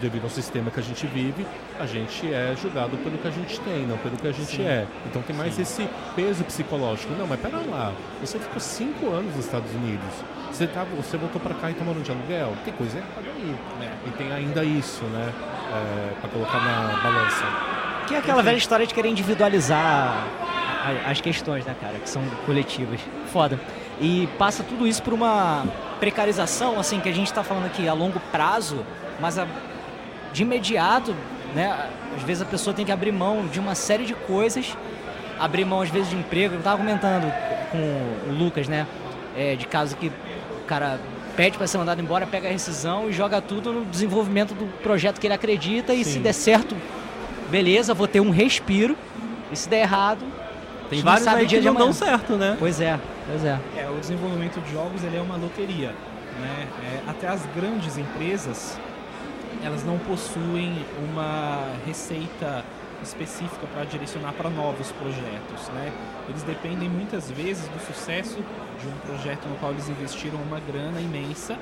devido 0.00 0.24
ao 0.24 0.30
sistema 0.30 0.70
que 0.70 0.80
a 0.80 0.82
gente 0.82 1.06
vive, 1.06 1.46
a 1.80 1.86
gente 1.86 2.26
é 2.32 2.54
julgado 2.60 2.96
pelo 2.98 3.16
que 3.18 3.28
a 3.28 3.30
gente 3.30 3.60
tem, 3.60 3.86
não 3.86 3.96
pelo 3.98 4.16
que 4.16 4.26
a 4.26 4.32
gente 4.32 4.56
Sim. 4.56 4.64
é. 4.66 4.86
Então 5.06 5.22
tem 5.22 5.34
mais 5.36 5.58
esse 5.58 5.88
peso 6.16 6.42
psicológico. 6.44 7.12
Não, 7.18 7.26
mas 7.26 7.38
pera 7.40 7.58
lá, 7.68 7.92
você 8.20 8.38
ficou 8.38 8.60
cinco 8.60 9.10
anos 9.10 9.34
nos 9.36 9.44
Estados 9.44 9.72
Unidos. 9.74 10.08
Você, 10.52 10.66
tá, 10.66 10.84
você 10.96 11.16
voltou 11.16 11.40
para 11.40 11.54
cá 11.54 11.70
e 11.70 11.74
tá 11.74 11.84
morando 11.84 12.02
de 12.04 12.10
aluguel? 12.10 12.52
Tem 12.64 12.72
coisa 12.74 12.98
errada 12.98 13.28
aí. 13.36 13.54
E 14.06 14.10
tem 14.12 14.32
ainda 14.32 14.64
isso, 14.64 15.04
né? 15.04 15.32
para 16.20 16.30
colocar 16.30 16.58
na 16.60 16.98
balança. 17.02 17.44
Que 18.06 18.14
é 18.14 18.18
aquela 18.18 18.42
velha 18.42 18.56
história 18.56 18.86
de 18.86 18.94
querer 18.94 19.08
individualizar 19.10 20.26
as 21.06 21.20
questões, 21.20 21.64
né, 21.66 21.76
cara? 21.80 21.98
Que 21.98 22.08
são 22.08 22.22
coletivas. 22.46 22.98
Foda. 23.30 23.60
E 24.00 24.26
passa 24.38 24.62
tudo 24.62 24.86
isso 24.86 25.02
por 25.02 25.12
uma 25.12 25.66
precarização, 26.00 26.78
assim, 26.80 27.00
que 27.00 27.08
a 27.08 27.12
gente 27.14 27.30
tá 27.32 27.42
falando 27.44 27.66
aqui 27.66 27.86
a 27.86 27.92
longo 27.92 28.18
prazo, 28.32 28.84
mas 29.20 29.38
a- 29.38 29.46
de 30.32 30.42
imediato, 30.42 31.14
né? 31.54 31.88
Às 32.16 32.22
vezes 32.22 32.42
a 32.42 32.46
pessoa 32.46 32.74
tem 32.74 32.84
que 32.84 32.92
abrir 32.92 33.12
mão 33.12 33.46
de 33.46 33.60
uma 33.60 33.74
série 33.74 34.04
de 34.04 34.14
coisas, 34.14 34.76
abrir 35.38 35.64
mão 35.64 35.80
às 35.80 35.90
vezes 35.90 36.10
de 36.10 36.16
emprego. 36.16 36.54
Eu 36.54 36.62
tava 36.62 36.78
comentando 36.78 37.32
com 37.70 37.78
o 38.30 38.32
Lucas, 38.32 38.68
né? 38.68 38.86
É, 39.36 39.54
de 39.56 39.66
caso 39.66 39.96
que 39.96 40.08
o 40.08 40.64
cara 40.66 40.98
pede 41.36 41.56
para 41.56 41.66
ser 41.66 41.78
mandado 41.78 42.00
embora, 42.00 42.26
pega 42.26 42.48
a 42.48 42.50
rescisão 42.50 43.08
e 43.08 43.12
joga 43.12 43.40
tudo 43.40 43.72
no 43.72 43.84
desenvolvimento 43.84 44.54
do 44.54 44.66
projeto 44.82 45.20
que 45.20 45.26
ele 45.26 45.34
acredita 45.34 45.94
e 45.94 46.04
se 46.04 46.14
Sim. 46.14 46.22
der 46.22 46.32
certo, 46.32 46.74
beleza, 47.48 47.94
vou 47.94 48.08
ter 48.08 48.20
um 48.20 48.30
respiro. 48.30 48.96
E 49.52 49.56
se 49.56 49.68
der 49.68 49.82
errado, 49.82 50.24
a 50.84 50.88
Tem 50.88 51.00
vários 51.00 51.24
sabe 51.24 51.38
aí 51.38 51.44
o 51.44 51.48
dia 51.48 51.58
que 51.58 51.62
de 51.62 51.70
não 51.70 51.76
dão 51.76 51.92
certo, 51.92 52.34
né? 52.34 52.56
Pois 52.58 52.80
é, 52.80 52.98
pois 53.26 53.44
é. 53.44 53.58
É, 53.76 53.88
o 53.88 54.00
desenvolvimento 54.00 54.60
de 54.60 54.72
jogos 54.72 55.04
ele 55.04 55.16
é 55.16 55.20
uma 55.20 55.36
loteria. 55.36 55.94
Né? 56.40 56.66
É, 56.84 57.10
até 57.10 57.28
as 57.28 57.46
grandes 57.54 57.96
empresas 57.96 58.78
elas 59.62 59.84
não 59.84 59.98
possuem 59.98 60.84
uma 61.10 61.74
receita 61.86 62.64
específica 63.02 63.66
para 63.72 63.84
direcionar 63.84 64.32
para 64.32 64.50
novos 64.50 64.90
projetos. 64.92 65.68
Né? 65.74 65.92
Eles 66.28 66.42
dependem 66.42 66.88
muitas 66.88 67.30
vezes 67.30 67.66
do 67.68 67.80
sucesso 67.86 68.38
de 68.80 68.86
um 68.86 68.98
projeto 69.06 69.48
no 69.48 69.56
qual 69.56 69.72
eles 69.72 69.88
investiram 69.88 70.38
uma 70.40 70.60
grana 70.60 71.00
imensa 71.00 71.56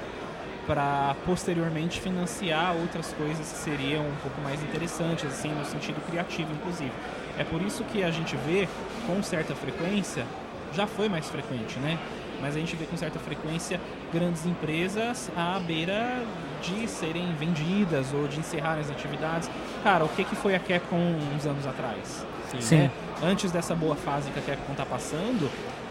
para 0.67 1.15
posteriormente 1.25 2.01
financiar 2.01 2.75
outras 2.75 3.13
coisas 3.13 3.53
que 3.53 3.59
seriam 3.59 4.03
um 4.03 4.17
pouco 4.23 4.41
mais 4.41 4.61
interessantes, 4.63 5.25
assim, 5.25 5.49
no 5.49 5.65
sentido 5.65 6.05
criativo, 6.09 6.53
inclusive. 6.53 6.91
É 7.39 7.45
por 7.45 7.63
isso 7.63 7.85
que 7.85 8.03
a 8.03 8.11
gente 8.11 8.37
vê 8.37 8.69
com 9.07 9.23
certa 9.23 9.55
frequência, 9.55 10.27
já 10.73 10.87
foi 10.87 11.09
mais 11.09 11.29
frequente, 11.29 11.79
né? 11.79 11.97
Mas 12.41 12.57
a 12.57 12.59
gente 12.59 12.75
vê 12.75 12.85
com 12.85 12.97
certa 12.97 13.19
frequência 13.19 13.81
grandes 14.13 14.45
empresas 14.45 15.31
à 15.37 15.59
beira 15.61 16.23
de 16.63 16.89
serem 16.89 17.33
vendidas 17.35 18.13
ou 18.13 18.27
de 18.27 18.39
encerrarem 18.39 18.81
as 18.81 18.91
atividades. 18.91 19.51
Cara, 19.83 20.05
o 20.05 20.09
que, 20.09 20.25
que 20.25 20.37
foi 20.37 20.55
a 20.55 20.59
Capcom 20.59 21.19
uns 21.35 21.47
anos 21.47 21.67
atrás? 21.67 22.27
Sim. 22.61 22.77
né? 22.77 22.91
Antes 23.23 23.51
dessa 23.51 23.75
boa 23.75 23.97
fase 23.97 24.31
que 24.31 24.39
a 24.39 24.43
Capcom 24.43 24.73
está 24.73 24.85
passando, 24.85 25.51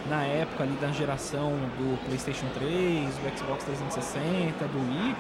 na 0.10 0.24
época 0.24 0.64
ali 0.64 0.74
da 0.80 0.92
geração 0.92 1.52
do 1.78 1.98
PlayStation 2.06 2.48
3, 2.54 3.10
do 3.16 3.38
Xbox 3.38 3.64
360, 3.64 4.68
do 4.68 4.78
Wii, 4.78 5.16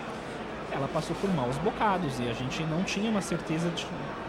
ela 0.71 0.87
passou 0.87 1.15
por 1.15 1.33
maus 1.33 1.57
bocados 1.57 2.19
e 2.19 2.29
a 2.29 2.33
gente 2.33 2.63
não 2.63 2.83
tinha 2.83 3.09
uma 3.09 3.21
certeza 3.21 3.69
de, 3.69 3.85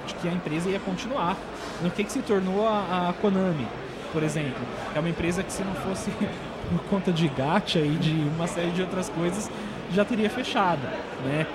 de 0.06 0.14
que 0.14 0.28
a 0.28 0.32
empresa 0.32 0.68
ia 0.70 0.80
continuar. 0.80 1.36
No 1.82 1.90
que, 1.90 2.04
que 2.04 2.12
se 2.12 2.20
tornou 2.20 2.66
a, 2.66 3.08
a 3.08 3.12
Konami, 3.20 3.66
por 4.12 4.22
exemplo? 4.22 4.62
É 4.94 5.00
uma 5.00 5.08
empresa 5.08 5.42
que 5.42 5.52
se 5.52 5.62
não 5.62 5.74
fosse 5.74 6.10
por 6.70 6.80
conta 6.88 7.12
de 7.12 7.28
gacha 7.28 7.80
e 7.80 7.96
de 7.96 8.12
uma 8.34 8.46
série 8.46 8.70
de 8.70 8.82
outras 8.82 9.08
coisas, 9.08 9.50
já 9.92 10.04
teria 10.04 10.30
fechado, 10.30 10.82
né? 11.24 11.46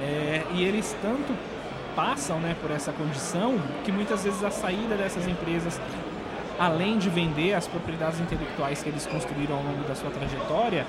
É, 0.00 0.42
e 0.54 0.64
eles 0.64 0.96
tanto 1.02 1.34
passam 1.94 2.38
né, 2.38 2.56
por 2.62 2.70
essa 2.70 2.92
condição 2.92 3.58
que 3.84 3.92
muitas 3.92 4.24
vezes 4.24 4.42
a 4.42 4.50
saída 4.50 4.94
dessas 4.94 5.26
empresas 5.26 5.78
além 6.60 6.98
de 6.98 7.08
vender 7.08 7.54
as 7.54 7.66
propriedades 7.66 8.20
intelectuais 8.20 8.82
que 8.82 8.90
eles 8.90 9.06
construíram 9.06 9.56
ao 9.56 9.62
longo 9.62 9.82
da 9.88 9.94
sua 9.94 10.10
trajetória, 10.10 10.86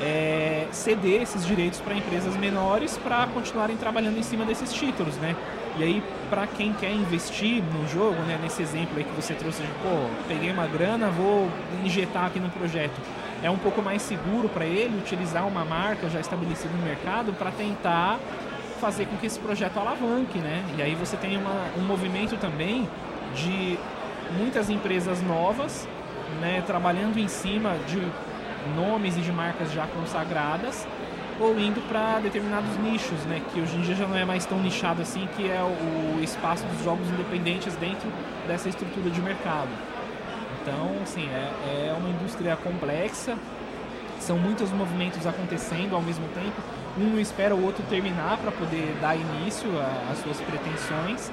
é, 0.00 0.68
ceder 0.70 1.22
esses 1.22 1.44
direitos 1.44 1.80
para 1.80 1.92
empresas 1.92 2.36
menores 2.36 2.96
para 2.98 3.26
continuarem 3.26 3.76
trabalhando 3.76 4.16
em 4.16 4.22
cima 4.22 4.44
desses 4.44 4.72
títulos, 4.72 5.16
né? 5.16 5.34
E 5.76 5.82
aí, 5.82 6.02
para 6.30 6.46
quem 6.46 6.72
quer 6.72 6.92
investir 6.92 7.64
no 7.64 7.88
jogo, 7.88 8.14
né, 8.22 8.38
nesse 8.40 8.62
exemplo 8.62 8.96
aí 8.96 9.02
que 9.02 9.10
você 9.10 9.34
trouxe 9.34 9.60
de, 9.60 9.68
pô, 9.82 10.08
peguei 10.28 10.52
uma 10.52 10.68
grana, 10.68 11.08
vou 11.08 11.48
injetar 11.84 12.26
aqui 12.26 12.38
no 12.38 12.48
projeto, 12.50 12.94
é 13.42 13.50
um 13.50 13.58
pouco 13.58 13.80
mais 13.80 14.02
seguro 14.02 14.48
para 14.48 14.64
ele 14.64 14.98
utilizar 14.98 15.46
uma 15.46 15.64
marca 15.64 16.08
já 16.08 16.20
estabelecida 16.20 16.74
no 16.74 16.84
mercado 16.84 17.32
para 17.32 17.50
tentar 17.50 18.18
fazer 18.80 19.06
com 19.06 19.16
que 19.16 19.26
esse 19.26 19.38
projeto 19.38 19.78
alavanque, 19.78 20.38
né? 20.38 20.64
E 20.76 20.82
aí 20.82 20.94
você 20.94 21.16
tem 21.16 21.36
uma, 21.36 21.66
um 21.76 21.82
movimento 21.82 22.36
também 22.36 22.88
de 23.34 23.78
muitas 24.36 24.70
empresas 24.70 25.22
novas, 25.22 25.88
né, 26.40 26.62
trabalhando 26.66 27.18
em 27.18 27.28
cima 27.28 27.76
de 27.86 28.00
nomes 28.76 29.16
e 29.16 29.20
de 29.20 29.32
marcas 29.32 29.72
já 29.72 29.86
consagradas 29.86 30.86
ou 31.40 31.58
indo 31.58 31.80
para 31.88 32.18
determinados 32.18 32.76
nichos, 32.78 33.18
né, 33.26 33.40
que 33.52 33.60
hoje 33.60 33.76
em 33.76 33.80
dia 33.82 33.94
já 33.94 34.06
não 34.06 34.16
é 34.16 34.24
mais 34.24 34.44
tão 34.44 34.58
nichado 34.58 35.02
assim, 35.02 35.28
que 35.36 35.48
é 35.48 35.62
o, 35.62 36.18
o 36.18 36.22
espaço 36.22 36.64
dos 36.66 36.84
jogos 36.84 37.08
independentes 37.08 37.74
dentro 37.76 38.08
dessa 38.46 38.68
estrutura 38.68 39.08
de 39.08 39.20
mercado. 39.20 39.68
Então, 40.62 40.90
assim, 41.02 41.28
é, 41.28 41.88
é 41.88 41.94
uma 41.96 42.08
indústria 42.08 42.56
complexa, 42.56 43.36
são 44.20 44.36
muitos 44.36 44.70
movimentos 44.72 45.26
acontecendo 45.26 45.94
ao 45.94 46.02
mesmo 46.02 46.26
tempo. 46.28 46.60
Um 46.98 47.10
não 47.10 47.20
espera 47.20 47.54
o 47.54 47.64
outro 47.64 47.82
terminar 47.88 48.36
para 48.38 48.50
poder 48.50 48.96
dar 49.00 49.16
início 49.16 49.68
às 50.10 50.18
suas 50.18 50.40
pretensões. 50.40 51.30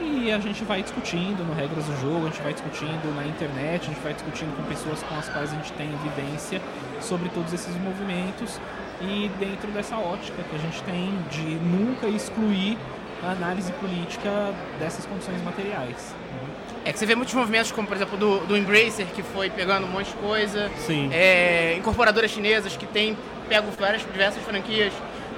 E 0.00 0.32
a 0.32 0.38
gente 0.38 0.64
vai 0.64 0.82
discutindo 0.82 1.46
no 1.46 1.54
regras 1.54 1.84
do 1.84 1.96
jogo, 2.00 2.26
a 2.26 2.30
gente 2.30 2.42
vai 2.42 2.52
discutindo 2.52 3.14
na 3.14 3.24
internet, 3.26 3.82
a 3.82 3.92
gente 3.92 4.00
vai 4.00 4.12
discutindo 4.12 4.56
com 4.56 4.62
pessoas 4.64 5.02
com 5.02 5.14
as 5.16 5.28
quais 5.28 5.52
a 5.52 5.56
gente 5.56 5.72
tem 5.74 5.88
vivência 5.98 6.60
sobre 7.00 7.28
todos 7.28 7.52
esses 7.52 7.74
movimentos 7.76 8.60
e 9.00 9.30
dentro 9.38 9.70
dessa 9.70 9.96
ótica 9.96 10.42
que 10.42 10.56
a 10.56 10.58
gente 10.58 10.82
tem 10.82 11.16
de 11.30 11.56
nunca 11.64 12.08
excluir 12.08 12.76
a 13.22 13.30
análise 13.30 13.72
política 13.74 14.52
dessas 14.78 15.06
condições 15.06 15.42
materiais. 15.42 16.14
É 16.84 16.92
que 16.92 16.98
você 16.98 17.06
vê 17.06 17.14
muitos 17.14 17.34
movimentos, 17.34 17.72
como 17.72 17.88
por 17.88 17.96
exemplo 17.96 18.16
do, 18.18 18.40
do 18.40 18.56
Embracer, 18.56 19.06
que 19.14 19.22
foi 19.22 19.48
pegando 19.50 19.86
um 19.86 19.90
monte 19.90 20.08
de 20.08 20.14
coisa. 20.16 20.70
Sim. 20.86 21.08
É, 21.12 21.74
incorporadoras 21.78 22.30
chinesas 22.30 22.76
que 22.76 22.86
têm 22.86 23.16
pego 23.48 23.70
várias 23.78 24.02
diversas 24.02 24.42
franquias 24.42 24.92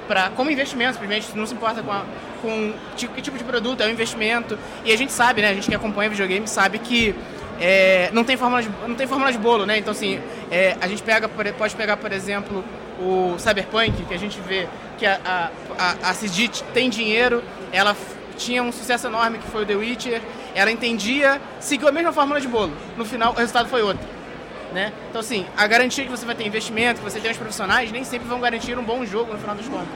para 0.09 0.31
como 0.31 0.51
investimento, 0.51 0.93
simplesmente 0.93 1.37
não 1.37 1.47
se 1.47 1.55
importa 1.55 1.83
com, 1.83 1.91
a, 1.93 2.05
com 2.43 2.73
ti- 2.97 3.09
que 3.09 3.21
tipo 3.23 3.37
de 3.39 3.45
produto, 3.45 3.81
é 3.83 3.87
um 3.87 3.91
investimento. 3.91 4.59
E 4.85 4.93
a 4.93 4.97
gente 4.97 5.13
sabe, 5.13 5.41
né? 5.43 5.51
A 5.51 5.55
gente 5.55 5.69
que 5.69 5.75
acompanha 5.75 6.11
videogame 6.11 6.47
sabe 6.49 6.79
que 6.79 7.15
é, 7.61 8.11
não, 8.13 8.23
tem 8.25 8.37
fórmula 8.37 8.63
de, 8.63 8.69
não 8.87 8.95
tem 8.95 9.07
fórmula 9.07 9.33
de 9.33 9.39
bolo, 9.39 9.65
né? 9.67 9.79
Então 9.79 9.93
assim, 9.93 10.21
é, 10.51 10.77
a 10.81 10.89
gente 10.89 11.03
pega, 11.03 11.29
pode 11.29 11.75
pegar, 11.77 11.97
por 11.97 12.13
exemplo, 12.13 12.65
o 13.01 13.37
Cyberpunk, 13.39 14.05
que 14.05 14.15
a 14.15 14.19
gente 14.19 14.41
vê 14.41 14.67
que 14.99 15.07
a, 15.07 15.21
a, 15.25 15.51
a, 15.79 16.11
a 16.11 16.15
tem 16.75 16.89
dinheiro, 16.91 17.43
ela 17.73 17.97
tinha 18.37 18.63
um 18.63 18.71
sucesso 18.73 19.07
enorme 19.07 19.39
que 19.39 19.49
foi 19.49 19.63
o 19.63 19.67
The 19.67 19.75
Witcher, 19.75 20.21
ela 20.57 20.73
entendia, 20.73 21.41
seguiu 21.61 21.87
a 21.87 21.93
mesma 21.93 22.13
fórmula 22.13 22.41
de 22.41 22.49
bolo. 22.49 22.73
No 22.97 23.05
final, 23.05 23.33
o 23.33 23.37
resultado 23.37 23.69
foi 23.69 23.83
outro. 23.83 24.03
Né? 24.73 24.91
Então, 25.11 25.21
assim, 25.21 25.47
a 25.57 25.67
garantia 25.67 26.03
que 26.05 26.11
você 26.11 26.25
vai 26.25 26.35
ter 26.35 26.47
investimento, 26.47 27.01
que 27.01 27.05
você 27.05 27.21
tem 27.21 27.31
os 27.31 27.37
profissionais, 27.37 27.93
nem 27.93 28.03
sempre 28.05 28.27
vão 28.27 28.41
garantir 28.41 28.77
um 28.79 28.83
bom 28.83 29.05
jogo 29.05 29.33
no 29.33 29.39
final 29.39 29.55
das 29.55 29.69
contas. 29.69 29.87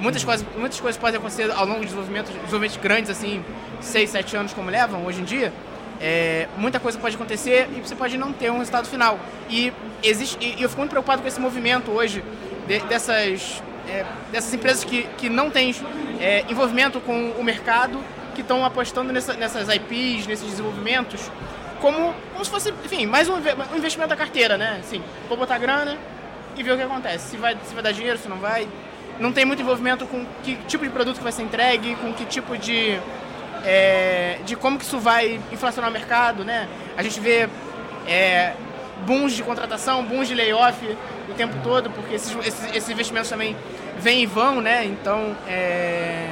Muitas, 0.00 0.24
coisas, 0.24 0.44
muitas 0.56 0.80
coisas 0.80 1.00
podem 1.00 1.18
acontecer 1.18 1.50
ao 1.52 1.64
longo 1.64 1.80
de 1.80 1.86
desenvolvimento, 1.86 2.26
desenvolvimentos 2.26 2.76
grandes, 2.76 3.08
assim, 3.10 3.44
6, 3.80 4.10
7 4.10 4.36
anos 4.36 4.52
como 4.52 4.68
levam 4.68 5.06
hoje 5.06 5.20
em 5.20 5.24
dia. 5.24 5.52
É, 6.00 6.48
muita 6.58 6.80
coisa 6.80 6.98
pode 6.98 7.14
acontecer 7.14 7.68
e 7.76 7.80
você 7.80 7.94
pode 7.94 8.18
não 8.18 8.32
ter 8.32 8.50
um 8.50 8.58
resultado 8.58 8.88
final. 8.88 9.18
E, 9.48 9.72
existe, 10.02 10.36
e, 10.40 10.58
e 10.58 10.62
eu 10.62 10.68
fico 10.68 10.80
muito 10.80 10.90
preocupado 10.90 11.22
com 11.22 11.28
esse 11.28 11.40
movimento 11.40 11.92
hoje 11.92 12.22
de- 12.66 12.80
dessas, 12.80 13.62
é, 13.88 14.04
dessas 14.32 14.52
empresas 14.52 14.82
que, 14.82 15.04
que 15.16 15.28
não 15.30 15.50
têm 15.50 15.74
é, 16.20 16.44
envolvimento 16.48 17.00
com 17.00 17.30
o 17.38 17.44
mercado 17.44 18.00
que 18.34 18.40
estão 18.42 18.64
apostando 18.64 19.12
nessa- 19.12 19.34
nessas 19.34 19.68
IPs, 19.68 20.26
nesses 20.26 20.46
desenvolvimentos, 20.50 21.30
como, 21.80 22.14
como 22.32 22.44
se 22.44 22.50
fosse, 22.50 22.72
enfim, 22.84 23.06
mais 23.06 23.28
um, 23.28 23.34
um 23.34 23.76
investimento 23.76 24.10
da 24.10 24.16
carteira, 24.16 24.56
né? 24.58 24.78
Assim, 24.80 25.02
vou 25.28 25.36
botar 25.38 25.58
grana 25.58 25.96
e 26.56 26.62
ver 26.62 26.72
o 26.72 26.76
que 26.76 26.82
acontece. 26.82 27.30
Se 27.30 27.36
vai, 27.36 27.56
se 27.64 27.74
vai 27.74 27.82
dar 27.82 27.92
dinheiro, 27.92 28.18
se 28.18 28.28
não 28.28 28.36
vai. 28.38 28.66
Não 29.18 29.32
tem 29.32 29.44
muito 29.44 29.62
envolvimento 29.62 30.06
com 30.06 30.24
que 30.42 30.56
tipo 30.66 30.82
de 30.84 30.90
produto 30.90 31.18
que 31.18 31.22
vai 31.22 31.32
ser 31.32 31.42
entregue, 31.42 31.94
com 31.96 32.12
que 32.12 32.24
tipo 32.24 32.56
de. 32.58 32.98
é, 33.64 34.38
de 34.44 34.56
como 34.56 34.78
que 34.78 34.84
isso 34.84 34.98
vai 34.98 35.40
inflacionar 35.52 35.90
o 35.90 35.92
mercado, 35.92 36.44
né? 36.44 36.68
A 36.96 37.02
gente 37.02 37.20
vê 37.20 37.48
é, 38.06 38.52
booms 39.06 39.32
de 39.34 39.42
contratação, 39.42 40.04
booms 40.04 40.28
de 40.28 40.34
layoff 40.34 40.78
o 41.28 41.34
tempo 41.34 41.54
todo, 41.62 41.90
porque 41.90 42.14
esses, 42.14 42.34
esses, 42.46 42.74
esses 42.74 42.88
investimentos 42.90 43.28
também 43.30 43.56
vêm 43.98 44.22
e 44.22 44.26
vão, 44.26 44.60
né? 44.60 44.84
Então, 44.84 45.34
é... 45.48 46.28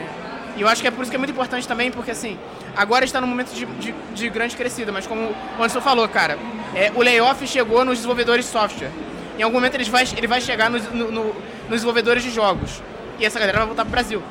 E 0.57 0.61
eu 0.61 0.69
acho 0.69 0.83
que 0.83 0.89
é 0.89 0.91
por 0.91 1.03
isso 1.03 1.11
que 1.11 1.17
é 1.17 1.19
muito 1.19 1.31
importante 1.31 1.67
também, 1.67 1.91
porque 1.91 2.11
assim, 2.11 2.39
agora 2.77 3.05
está 3.05 3.21
num 3.21 3.27
momento 3.27 3.53
de, 3.55 3.65
de, 3.65 3.95
de 4.15 4.29
grande 4.29 4.55
crescida, 4.57 4.93
mas 4.93 5.07
como 5.07 5.23
o 5.23 5.35
Anderson 5.59 5.81
falou, 5.81 6.07
cara, 6.09 6.39
é, 6.75 6.93
o 6.95 7.01
layoff 7.03 7.47
chegou 7.47 7.85
nos 7.85 7.97
desenvolvedores 7.99 8.45
de 8.45 8.51
software. 8.51 8.91
Em 9.39 9.43
algum 9.43 9.55
momento 9.57 9.75
ele 9.75 9.85
vai, 9.85 10.05
ele 10.17 10.27
vai 10.27 10.41
chegar 10.41 10.69
nos, 10.71 10.85
no- 10.93 11.11
no- 11.11 11.25
nos 11.25 11.71
desenvolvedores 11.71 12.23
de 12.23 12.31
jogos. 12.31 12.83
E 13.19 13.25
essa 13.25 13.39
galera 13.39 13.59
vai 13.59 13.67
voltar 13.67 13.83
pro 13.85 13.93
Brasil. 13.93 14.23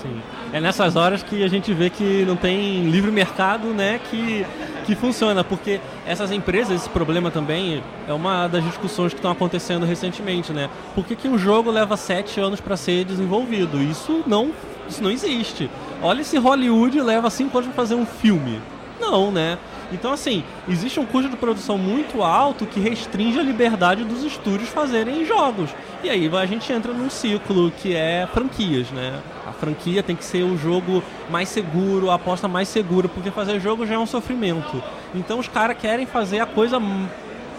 Sim. 0.00 0.20
É 0.52 0.60
nessas 0.60 0.94
horas 0.94 1.22
que 1.24 1.42
a 1.42 1.48
gente 1.48 1.72
vê 1.74 1.90
que 1.90 2.24
não 2.24 2.36
tem 2.36 2.88
livre 2.88 3.10
mercado, 3.10 3.68
né, 3.68 4.00
que, 4.08 4.46
que 4.86 4.94
funciona, 4.94 5.42
porque 5.42 5.80
essas 6.06 6.30
empresas, 6.30 6.82
esse 6.82 6.88
problema 6.88 7.28
também 7.32 7.82
é 8.06 8.12
uma 8.12 8.46
das 8.46 8.62
discussões 8.62 9.12
que 9.12 9.18
estão 9.18 9.32
acontecendo 9.32 9.84
recentemente, 9.84 10.52
né? 10.52 10.70
Por 10.94 11.04
que, 11.04 11.16
que 11.16 11.26
um 11.26 11.36
jogo 11.36 11.72
leva 11.72 11.96
sete 11.96 12.38
anos 12.38 12.60
para 12.60 12.76
ser 12.76 13.04
desenvolvido? 13.04 13.82
Isso 13.82 14.22
não, 14.28 14.52
isso 14.88 15.02
não 15.02 15.10
existe. 15.10 15.70
Olha 16.02 16.22
se 16.24 16.38
Hollywood 16.38 17.00
leva 17.00 17.30
cinco 17.30 17.58
anos 17.58 17.68
para 17.68 17.82
fazer 17.82 17.94
um 17.94 18.06
filme. 18.06 18.60
Não, 19.00 19.30
né? 19.30 19.58
Então, 19.92 20.12
assim, 20.12 20.42
existe 20.68 20.98
um 20.98 21.04
custo 21.04 21.28
de 21.28 21.36
produção 21.36 21.76
muito 21.76 22.22
alto 22.22 22.66
que 22.66 22.80
restringe 22.80 23.38
a 23.38 23.42
liberdade 23.42 24.02
dos 24.02 24.24
estúdios 24.24 24.68
fazerem 24.68 25.24
jogos. 25.24 25.70
E 26.02 26.10
aí 26.10 26.30
a 26.34 26.46
gente 26.46 26.72
entra 26.72 26.92
num 26.92 27.10
ciclo 27.10 27.70
que 27.70 27.94
é 27.94 28.26
franquias, 28.32 28.90
né? 28.90 29.20
A 29.46 29.52
franquia 29.52 30.02
tem 30.02 30.16
que 30.16 30.24
ser 30.24 30.42
o 30.42 30.56
jogo 30.56 31.02
mais 31.30 31.48
seguro, 31.48 32.10
a 32.10 32.14
aposta 32.14 32.48
mais 32.48 32.68
segura, 32.68 33.08
porque 33.08 33.30
fazer 33.30 33.60
jogo 33.60 33.86
já 33.86 33.94
é 33.94 33.98
um 33.98 34.06
sofrimento. 34.06 34.82
Então 35.14 35.38
os 35.38 35.48
caras 35.48 35.76
querem 35.78 36.06
fazer 36.06 36.40
a 36.40 36.46
coisa 36.46 36.80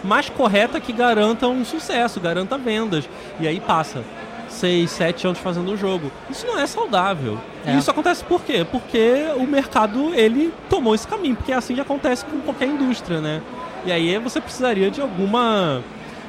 mais 0.03 0.29
correta 0.29 0.79
que 0.79 0.91
garanta 0.91 1.47
um 1.47 1.63
sucesso, 1.63 2.19
garanta 2.19 2.57
vendas. 2.57 3.07
E 3.39 3.47
aí 3.47 3.59
passa 3.59 4.03
seis, 4.47 4.91
sete 4.91 5.25
anos 5.27 5.39
fazendo 5.39 5.71
o 5.71 5.77
jogo. 5.77 6.11
Isso 6.29 6.45
não 6.45 6.59
é 6.59 6.65
saudável. 6.67 7.37
É. 7.65 7.73
E 7.73 7.77
isso 7.77 7.89
acontece 7.91 8.23
por 8.23 8.41
quê? 8.43 8.65
Porque 8.69 9.25
o 9.37 9.45
mercado, 9.45 10.13
ele 10.13 10.53
tomou 10.69 10.93
esse 10.95 11.07
caminho, 11.07 11.35
porque 11.35 11.51
é 11.51 11.55
assim 11.55 11.75
que 11.75 11.81
acontece 11.81 12.25
com 12.25 12.39
qualquer 12.41 12.67
indústria, 12.67 13.19
né? 13.21 13.41
E 13.85 13.91
aí 13.91 14.17
você 14.19 14.41
precisaria 14.41 14.89
de 14.89 14.99
alguma 15.01 15.81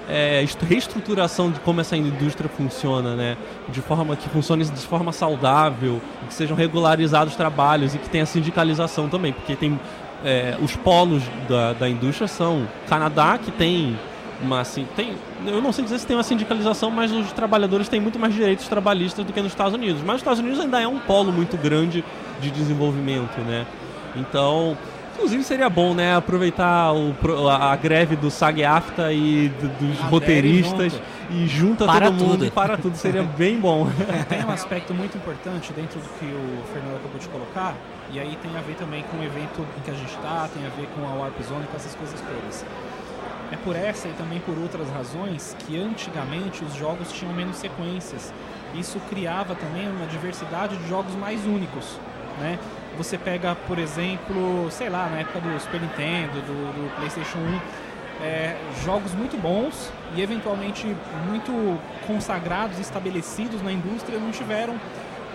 é, 0.08 0.42
est- 0.42 0.60
reestruturação 0.62 1.50
de 1.50 1.58
como 1.60 1.80
essa 1.80 1.96
indústria 1.96 2.48
funciona, 2.48 3.14
né? 3.14 3.36
De 3.68 3.80
forma 3.80 4.14
que 4.16 4.28
funcione 4.28 4.64
de 4.64 4.86
forma 4.86 5.12
saudável, 5.12 6.00
que 6.28 6.34
sejam 6.34 6.56
regularizados 6.56 7.32
os 7.32 7.36
trabalhos 7.36 7.94
e 7.94 7.98
que 7.98 8.08
tenha 8.08 8.26
sindicalização 8.26 9.08
também, 9.08 9.32
porque 9.32 9.56
tem 9.56 9.78
é, 10.24 10.56
os 10.62 10.74
polos 10.76 11.22
da, 11.48 11.72
da 11.72 11.88
indústria 11.88 12.28
são 12.28 12.66
Canadá, 12.88 13.38
que 13.42 13.50
tem 13.50 13.98
uma 14.42 14.60
assim, 14.60 14.86
tem, 14.94 15.14
eu 15.46 15.62
não 15.62 15.72
sei 15.72 15.84
dizer 15.84 15.98
se 15.98 16.06
tem 16.06 16.16
uma 16.16 16.22
sindicalização, 16.22 16.90
mas 16.90 17.10
os 17.12 17.32
trabalhadores 17.32 17.88
têm 17.88 18.00
muito 18.00 18.18
mais 18.18 18.34
direitos 18.34 18.68
trabalhistas 18.68 19.24
do 19.24 19.32
que 19.32 19.40
nos 19.40 19.52
Estados 19.52 19.74
Unidos. 19.74 20.02
Mas 20.02 20.16
os 20.16 20.20
Estados 20.20 20.40
Unidos 20.40 20.60
ainda 20.60 20.80
é 20.80 20.86
um 20.86 20.98
polo 20.98 21.32
muito 21.32 21.56
grande 21.56 22.04
de 22.40 22.50
desenvolvimento, 22.50 23.38
né? 23.40 23.66
Então, 24.14 24.76
inclusive 25.14 25.42
seria 25.42 25.68
bom, 25.70 25.94
né, 25.94 26.16
aproveitar 26.16 26.92
o, 26.92 27.14
a, 27.48 27.72
a 27.72 27.76
greve 27.76 28.16
do 28.16 28.30
SAG-AFTA 28.30 29.12
e 29.12 29.48
do- 29.48 29.68
dos 29.68 29.98
Adere 29.98 30.10
roteiristas 30.10 31.00
e 31.30 31.46
junta 31.46 31.84
Para 31.86 32.06
todo 32.10 32.14
mundo 32.20 32.30
tudo. 32.32 32.44
e 32.46 32.50
para 32.50 32.76
tudo, 32.76 32.96
seria 32.96 33.22
bem 33.36 33.58
bom. 33.58 33.88
Tem 34.28 34.44
um 34.44 34.50
aspecto 34.50 34.92
muito 34.94 35.16
importante 35.16 35.72
dentro 35.72 35.98
do 35.98 36.08
que 36.18 36.26
o 36.26 36.62
Fernando 36.72 36.96
acabou 36.96 37.18
de 37.18 37.28
colocar, 37.28 37.74
e 38.12 38.20
aí 38.20 38.36
tem 38.42 38.50
a 38.56 38.60
ver 38.60 38.74
também 38.74 39.02
com 39.10 39.16
o 39.16 39.22
evento 39.24 39.66
em 39.78 39.80
que 39.80 39.90
a 39.90 39.94
gente 39.94 40.10
está, 40.14 40.48
tem 40.52 40.64
a 40.66 40.70
ver 40.70 40.86
com 40.94 41.06
a 41.06 41.14
Warp 41.14 41.40
Zone, 41.42 41.64
com 41.70 41.76
essas 41.76 41.94
coisas 41.94 42.20
todas. 42.20 42.64
É 43.52 43.56
por 43.56 43.76
essa 43.76 44.08
e 44.08 44.12
também 44.12 44.40
por 44.40 44.58
outras 44.58 44.88
razões 44.90 45.56
que 45.60 45.78
antigamente 45.78 46.64
os 46.64 46.74
jogos 46.74 47.12
tinham 47.12 47.32
menos 47.32 47.56
sequências. 47.56 48.32
Isso 48.74 48.98
criava 49.08 49.54
também 49.54 49.88
uma 49.88 50.06
diversidade 50.06 50.76
de 50.76 50.88
jogos 50.88 51.14
mais 51.14 51.44
únicos, 51.46 51.98
né? 52.40 52.58
Você 52.96 53.16
pega, 53.16 53.54
por 53.54 53.78
exemplo, 53.78 54.68
sei 54.70 54.88
lá, 54.88 55.08
na 55.08 55.20
época 55.20 55.40
do 55.40 55.60
Super 55.60 55.80
Nintendo, 55.80 56.40
do, 56.42 56.72
do 56.72 56.96
PlayStation 56.96 57.38
1, 57.38 57.60
é, 58.24 58.56
jogos 58.82 59.12
muito 59.12 59.40
bons 59.40 59.92
e 60.14 60.22
eventualmente 60.22 60.86
muito 61.28 61.78
consagrados, 62.06 62.78
estabelecidos 62.78 63.62
na 63.62 63.70
indústria, 63.70 64.18
não 64.18 64.30
tiveram 64.30 64.74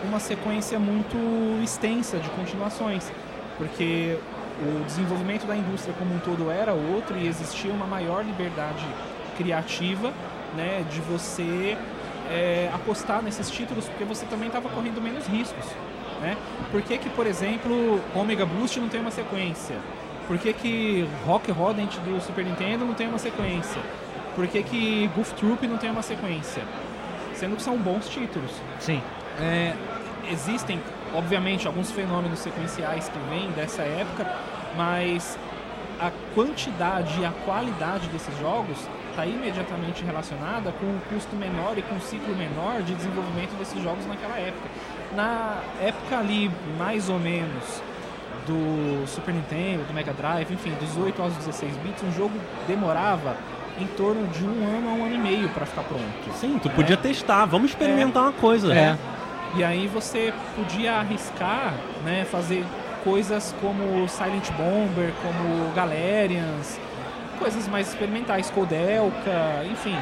uma 0.03 0.19
sequência 0.19 0.79
muito 0.79 1.15
extensa 1.63 2.17
de 2.17 2.29
continuações, 2.29 3.11
porque 3.57 4.17
o 4.59 4.83
desenvolvimento 4.85 5.45
da 5.45 5.55
indústria 5.55 5.93
como 5.97 6.13
um 6.13 6.19
todo 6.19 6.51
era 6.51 6.73
outro 6.73 7.17
e 7.17 7.27
existia 7.27 7.71
uma 7.71 7.85
maior 7.87 8.23
liberdade 8.23 8.85
criativa, 9.37 10.11
né, 10.55 10.85
de 10.91 10.99
você 11.01 11.77
é, 12.29 12.69
apostar 12.73 13.21
nesses 13.21 13.49
títulos, 13.49 13.87
porque 13.87 14.03
você 14.03 14.25
também 14.25 14.47
estava 14.47 14.69
correndo 14.69 15.01
menos 15.01 15.25
riscos, 15.27 15.65
né? 16.21 16.37
Por 16.71 16.81
que 16.81 16.97
que, 16.97 17.09
por 17.09 17.25
exemplo, 17.25 17.99
Omega 18.13 18.45
Boost 18.45 18.79
não 18.79 18.89
tem 18.89 19.01
uma 19.01 19.11
sequência? 19.11 19.77
Por 20.27 20.37
que 20.37 20.53
que 20.53 21.09
Rock 21.25 21.51
Rodent 21.51 21.97
do 21.99 22.21
Super 22.21 22.45
Nintendo 22.45 22.85
não 22.85 22.93
tem 22.93 23.07
uma 23.07 23.17
sequência? 23.17 23.81
Por 24.35 24.47
que 24.47 24.63
que 24.63 25.09
Goof 25.15 25.33
Troop 25.33 25.67
não 25.67 25.77
tem 25.77 25.89
uma 25.89 26.01
sequência? 26.01 26.63
Sendo 27.33 27.55
que 27.55 27.61
são 27.61 27.77
bons 27.77 28.07
títulos. 28.07 28.51
Sim. 28.79 29.01
É, 29.39 29.73
existem, 30.31 30.79
obviamente, 31.13 31.67
alguns 31.67 31.91
fenômenos 31.91 32.39
sequenciais 32.39 33.09
que 33.09 33.19
vêm 33.29 33.51
dessa 33.51 33.81
época, 33.81 34.31
mas 34.75 35.37
a 35.99 36.11
quantidade 36.33 37.19
e 37.21 37.25
a 37.25 37.31
qualidade 37.45 38.07
desses 38.07 38.37
jogos 38.39 38.77
está 39.11 39.25
imediatamente 39.25 40.03
relacionada 40.03 40.71
com 40.71 40.85
o 40.85 41.01
custo 41.09 41.35
menor 41.35 41.77
e 41.77 41.81
com 41.81 41.95
o 41.95 42.01
ciclo 42.01 42.35
menor 42.35 42.81
de 42.81 42.95
desenvolvimento 42.95 43.57
desses 43.59 43.81
jogos 43.83 44.05
naquela 44.07 44.37
época. 44.39 44.67
Na 45.15 45.57
época 45.81 46.17
ali, 46.17 46.49
mais 46.77 47.09
ou 47.09 47.19
menos, 47.19 47.83
do 48.47 49.05
Super 49.07 49.33
Nintendo, 49.33 49.83
do 49.83 49.93
Mega 49.93 50.13
Drive, 50.13 50.51
enfim, 50.51 50.71
dos 50.79 50.97
8 50.97 51.21
aos 51.21 51.33
16 51.35 51.75
bits, 51.77 52.03
um 52.03 52.11
jogo 52.13 52.33
demorava 52.67 53.35
em 53.79 53.85
torno 53.87 54.27
de 54.27 54.43
um 54.43 54.77
ano 54.77 54.89
a 54.89 54.93
um 54.93 55.05
ano 55.05 55.15
e 55.15 55.17
meio 55.17 55.49
para 55.49 55.65
ficar 55.65 55.83
pronto. 55.83 56.03
Sim, 56.35 56.59
tu 56.61 56.69
podia 56.69 56.97
testar, 56.97 57.45
vamos 57.45 57.71
experimentar 57.71 58.23
uma 58.23 58.33
coisa. 58.33 58.73
É. 58.73 58.97
E 59.53 59.63
aí 59.63 59.85
você 59.87 60.33
podia 60.55 60.93
arriscar, 60.93 61.73
né, 62.05 62.25
fazer 62.25 62.65
coisas 63.03 63.53
como 63.59 64.07
Silent 64.07 64.49
Bomber, 64.51 65.11
como 65.21 65.73
Galerians, 65.73 66.79
coisas 67.37 67.67
mais 67.67 67.89
experimentais, 67.89 68.49
Codelca, 68.49 69.65
enfim, 69.69 69.97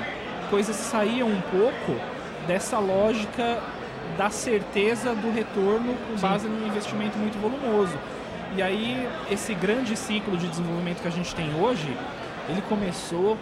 coisas 0.49 0.75
que 0.75 0.83
saíam 0.83 1.27
um 1.27 1.41
pouco 1.41 1.99
dessa 2.45 2.77
lógica 2.77 3.59
da 4.17 4.29
certeza 4.29 5.15
do 5.15 5.31
retorno 5.31 5.95
com 6.07 6.19
base 6.19 6.47
num 6.47 6.67
investimento 6.67 7.17
muito 7.17 7.39
volumoso. 7.41 7.97
E 8.55 8.62
aí 8.62 9.07
esse 9.31 9.53
grande 9.53 9.95
ciclo 9.95 10.38
de 10.38 10.47
desenvolvimento 10.47 11.01
que 11.01 11.07
a 11.07 11.12
gente 11.12 11.33
tem 11.33 11.55
hoje, 11.59 11.95
ele 12.49 12.62
começou 12.69 13.38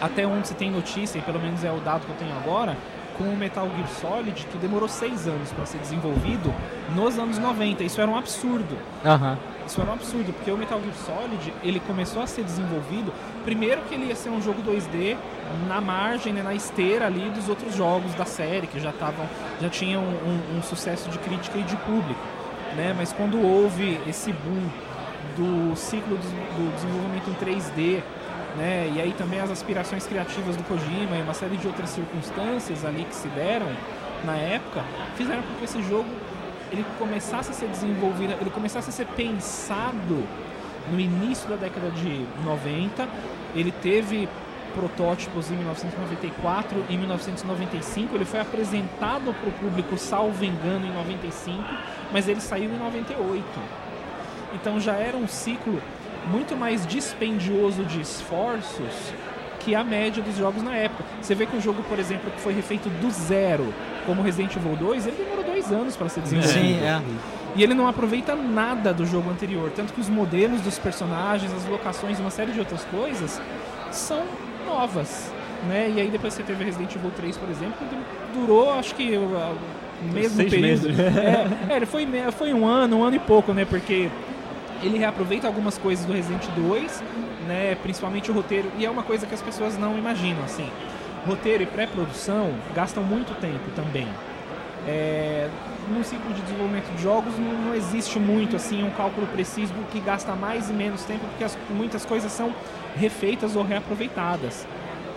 até 0.00 0.26
onde 0.26 0.48
se 0.48 0.54
tem 0.54 0.70
notícia, 0.70 1.18
e 1.18 1.22
pelo 1.22 1.40
menos 1.40 1.64
é 1.64 1.72
o 1.72 1.80
dado 1.80 2.04
que 2.04 2.10
eu 2.10 2.16
tenho 2.16 2.36
agora, 2.36 2.76
com 3.18 3.24
o 3.24 3.36
Metal 3.36 3.68
Gear 3.68 3.88
Solid, 3.88 4.46
que 4.46 4.56
demorou 4.58 4.88
seis 4.88 5.26
anos 5.26 5.50
para 5.52 5.66
ser 5.66 5.78
desenvolvido 5.78 6.54
nos 6.94 7.18
anos 7.18 7.38
90. 7.38 7.82
Isso 7.82 8.00
era 8.00 8.10
um 8.10 8.16
absurdo. 8.16 8.78
Aham. 9.04 9.36
Isso 9.66 9.80
era 9.82 9.90
um 9.90 9.92
absurdo, 9.92 10.32
porque 10.32 10.50
o 10.50 10.56
Metal 10.56 10.80
Gear 10.80 10.94
Solid, 10.94 11.52
ele 11.62 11.80
começou 11.80 12.22
a 12.22 12.26
ser 12.26 12.42
desenvolvido, 12.42 13.12
primeiro 13.44 13.82
que 13.82 13.94
ele 13.94 14.06
ia 14.06 14.16
ser 14.16 14.30
um 14.30 14.40
jogo 14.40 14.62
2D 14.62 15.16
na 15.66 15.78
margem, 15.80 16.32
né, 16.32 16.42
na 16.42 16.54
esteira 16.54 17.06
ali 17.06 17.28
dos 17.30 17.50
outros 17.50 17.74
jogos 17.74 18.14
da 18.14 18.24
série, 18.24 18.66
que 18.66 18.80
já 18.80 18.90
estavam, 18.90 19.26
já 19.60 19.68
tinham 19.68 20.02
um, 20.02 20.58
um 20.58 20.62
sucesso 20.62 21.10
de 21.10 21.18
crítica 21.18 21.58
e 21.58 21.62
de 21.64 21.76
público, 21.76 22.20
né? 22.76 22.94
Mas 22.96 23.12
quando 23.12 23.42
houve 23.42 24.00
esse 24.06 24.32
boom 24.32 24.68
do 25.36 25.76
ciclo 25.76 26.16
do, 26.16 26.22
do 26.22 26.74
desenvolvimento 26.74 27.28
em 27.28 27.34
3D, 27.34 28.02
né? 28.58 28.92
E 28.94 29.00
aí 29.00 29.14
também 29.16 29.40
as 29.40 29.50
aspirações 29.50 30.06
criativas 30.06 30.56
do 30.56 30.64
Kojima 30.64 31.16
e 31.16 31.22
uma 31.22 31.34
série 31.34 31.56
de 31.56 31.66
outras 31.66 31.90
circunstâncias 31.90 32.84
ali 32.84 33.04
que 33.04 33.14
se 33.14 33.28
deram 33.28 33.68
na 34.24 34.36
época, 34.36 34.84
fizeram 35.16 35.42
com 35.42 35.54
que 35.54 35.64
esse 35.64 35.82
jogo 35.84 36.08
ele 36.70 36.84
começasse 36.98 37.50
a 37.50 37.54
ser 37.54 37.68
desenvolvido, 37.68 38.34
ele 38.40 38.50
começasse 38.50 38.90
a 38.90 38.92
ser 38.92 39.06
pensado 39.06 40.24
no 40.90 41.00
início 41.00 41.48
da 41.48 41.56
década 41.56 41.90
de 41.90 42.26
90. 42.44 43.08
Ele 43.54 43.72
teve 43.72 44.28
protótipos 44.74 45.50
em 45.50 45.56
1994 45.56 46.84
e 46.88 46.96
1995. 46.96 48.14
Ele 48.14 48.24
foi 48.24 48.40
apresentado 48.40 49.34
para 49.34 49.48
o 49.48 49.52
público, 49.52 49.96
salvo 49.96 50.44
engano, 50.44 50.86
em 50.86 50.92
95, 50.92 51.62
mas 52.12 52.28
ele 52.28 52.40
saiu 52.40 52.70
em 52.70 52.78
98. 52.78 53.44
Então 54.54 54.80
já 54.80 54.94
era 54.94 55.16
um 55.16 55.28
ciclo 55.28 55.80
muito 56.26 56.56
mais 56.56 56.86
dispendioso 56.86 57.84
de 57.84 58.00
esforços 58.00 59.12
que 59.60 59.74
a 59.74 59.82
média 59.82 60.22
dos 60.22 60.36
jogos 60.36 60.62
na 60.62 60.74
época. 60.74 61.04
Você 61.20 61.34
vê 61.34 61.46
que 61.46 61.56
um 61.56 61.60
jogo, 61.60 61.82
por 61.84 61.98
exemplo, 61.98 62.30
que 62.30 62.40
foi 62.40 62.52
refeito 62.52 62.88
do 62.88 63.10
zero, 63.10 63.72
como 64.06 64.22
Resident 64.22 64.56
Evil 64.56 64.76
2, 64.76 65.06
ele 65.06 65.16
demorou 65.16 65.44
dois 65.44 65.70
anos 65.72 65.96
para 65.96 66.08
ser 66.08 66.20
desenvolvido. 66.20 66.54
Sim, 66.54 66.80
é. 66.80 67.02
E 67.56 67.62
ele 67.62 67.74
não 67.74 67.88
aproveita 67.88 68.34
nada 68.34 68.92
do 68.92 69.04
jogo 69.04 69.30
anterior. 69.30 69.70
Tanto 69.74 69.92
que 69.92 70.00
os 70.00 70.08
modelos 70.08 70.60
dos 70.60 70.78
personagens, 70.78 71.52
as 71.52 71.66
locações 71.66 72.18
uma 72.20 72.30
série 72.30 72.52
de 72.52 72.60
outras 72.60 72.84
coisas 72.84 73.40
são 73.90 74.22
novas. 74.66 75.32
Né? 75.66 75.92
E 75.96 76.00
aí 76.00 76.08
depois 76.08 76.34
você 76.34 76.42
teve 76.42 76.62
Resident 76.64 76.94
Evil 76.94 77.10
3, 77.10 77.36
por 77.36 77.48
exemplo, 77.48 77.74
que 77.88 78.38
durou 78.38 78.72
acho 78.72 78.94
que 78.94 79.16
o 79.16 79.58
o 80.00 80.12
mesmo 80.12 80.36
Seis 80.36 80.50
período. 80.50 80.88
meses. 80.88 80.98
É, 80.98 81.72
é, 81.72 81.76
ele 81.76 81.86
foi, 81.86 82.06
foi 82.32 82.54
um 82.54 82.66
ano, 82.66 82.98
um 82.98 83.04
ano 83.04 83.16
e 83.16 83.18
pouco, 83.18 83.52
né? 83.52 83.64
Porque 83.64 84.08
ele 84.82 84.98
reaproveita 84.98 85.46
algumas 85.46 85.76
coisas 85.78 86.04
do 86.04 86.12
Resident 86.12 86.44
2, 86.56 87.02
né? 87.46 87.76
Principalmente 87.82 88.30
o 88.30 88.34
roteiro. 88.34 88.70
E 88.78 88.84
é 88.86 88.90
uma 88.90 89.02
coisa 89.02 89.26
que 89.26 89.34
as 89.34 89.42
pessoas 89.42 89.76
não 89.78 89.96
imaginam, 89.98 90.42
assim. 90.44 90.68
Roteiro 91.26 91.62
e 91.62 91.66
pré-produção 91.66 92.52
gastam 92.74 93.02
muito 93.02 93.34
tempo 93.40 93.70
também. 93.74 94.06
É, 94.86 95.48
num 95.90 96.02
ciclo 96.04 96.32
de 96.32 96.40
desenvolvimento 96.42 96.90
de 96.96 97.02
jogos 97.02 97.36
não, 97.38 97.52
não 97.52 97.74
existe 97.74 98.18
muito 98.18 98.56
assim 98.56 98.82
um 98.82 98.90
cálculo 98.90 99.26
preciso 99.26 99.72
do 99.74 99.84
que 99.90 100.00
gasta 100.00 100.34
mais 100.34 100.70
e 100.70 100.72
menos 100.72 101.02
tempo, 101.04 101.26
porque 101.26 101.44
as- 101.44 101.58
muitas 101.70 102.04
coisas 102.06 102.30
são 102.32 102.54
refeitas 102.96 103.56
ou 103.56 103.62
reaproveitadas. 103.64 104.66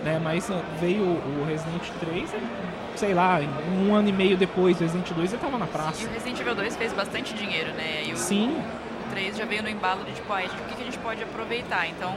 Né? 0.04 0.20
Mas 0.22 0.50
ah, 0.50 0.60
veio 0.80 1.02
o 1.04 1.44
Resident 1.48 1.82
3, 2.00 2.30
e, 2.34 2.98
sei 2.98 3.14
lá, 3.14 3.40
um 3.86 3.94
ano 3.94 4.08
e 4.08 4.12
meio 4.12 4.36
depois 4.36 4.76
do 4.76 4.80
Resident 4.82 5.08
2 5.12 5.32
ele 5.32 5.36
estava 5.36 5.56
na 5.56 5.64
E 5.66 5.68
praça. 5.68 6.06
o 6.06 6.10
Resident 6.12 6.40
Evil 6.40 6.54
2 6.56 6.76
fez 6.76 6.92
bastante 6.92 7.32
dinheiro, 7.34 7.70
né? 7.74 8.02
E 8.06 8.12
o, 8.12 8.16
Sim, 8.16 8.56
3 9.12 9.36
já 9.36 9.44
veio 9.44 9.62
no 9.62 9.68
embalo 9.68 10.04
de 10.04 10.12
tipo, 10.12 10.32
ah, 10.32 10.40
gente, 10.40 10.52
o 10.54 10.64
que, 10.68 10.74
que 10.76 10.82
a 10.82 10.84
gente 10.86 10.98
pode 10.98 11.22
aproveitar? 11.22 11.86
Então, 11.88 12.14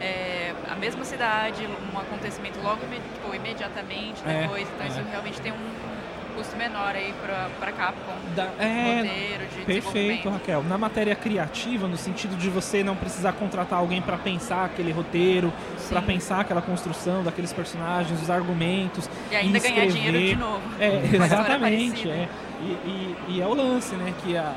é, 0.00 0.52
a 0.70 0.74
mesma 0.74 1.04
cidade, 1.04 1.66
um 1.94 1.98
acontecimento 1.98 2.58
logo 2.62 2.80
tipo, 2.80 3.34
imediatamente 3.34 4.22
É, 4.26 4.42
depois, 4.42 4.66
então 4.74 4.86
é. 4.86 4.88
isso 4.88 5.00
realmente 5.10 5.40
tem 5.40 5.52
um 5.52 5.88
custo 6.36 6.56
menor 6.56 6.94
aí 6.94 7.12
pra 7.58 7.72
Capcom. 7.72 8.12
Da- 8.36 8.48
é, 8.60 8.96
roteiro, 9.02 9.46
de 9.58 9.64
Perfeito. 9.64 10.28
Raquel. 10.30 10.62
Na 10.62 10.78
matéria 10.78 11.14
criativa, 11.16 11.88
no 11.88 11.96
sentido 11.96 12.36
de 12.36 12.48
você 12.48 12.82
não 12.84 12.94
precisar 12.94 13.32
contratar 13.32 13.80
alguém 13.80 14.00
para 14.00 14.16
pensar 14.16 14.64
aquele 14.66 14.92
roteiro, 14.92 15.52
para 15.88 16.00
pensar 16.00 16.40
aquela 16.40 16.62
construção 16.62 17.24
daqueles 17.24 17.52
personagens, 17.52 18.22
os 18.22 18.30
argumentos. 18.30 19.10
E 19.32 19.36
ainda 19.36 19.58
ganhar 19.58 19.84
escrever. 19.86 19.92
dinheiro 19.92 20.18
de 20.18 20.36
novo. 20.36 20.62
É, 20.78 21.16
exatamente. 21.16 22.08
É. 22.08 22.28
E, 22.62 22.64
e- 22.66 23.16
e 23.30 23.40
é 23.42 23.46
o 23.46 23.54
lance, 23.54 23.94
né? 23.96 24.14
Que 24.24 24.36
a, 24.36 24.52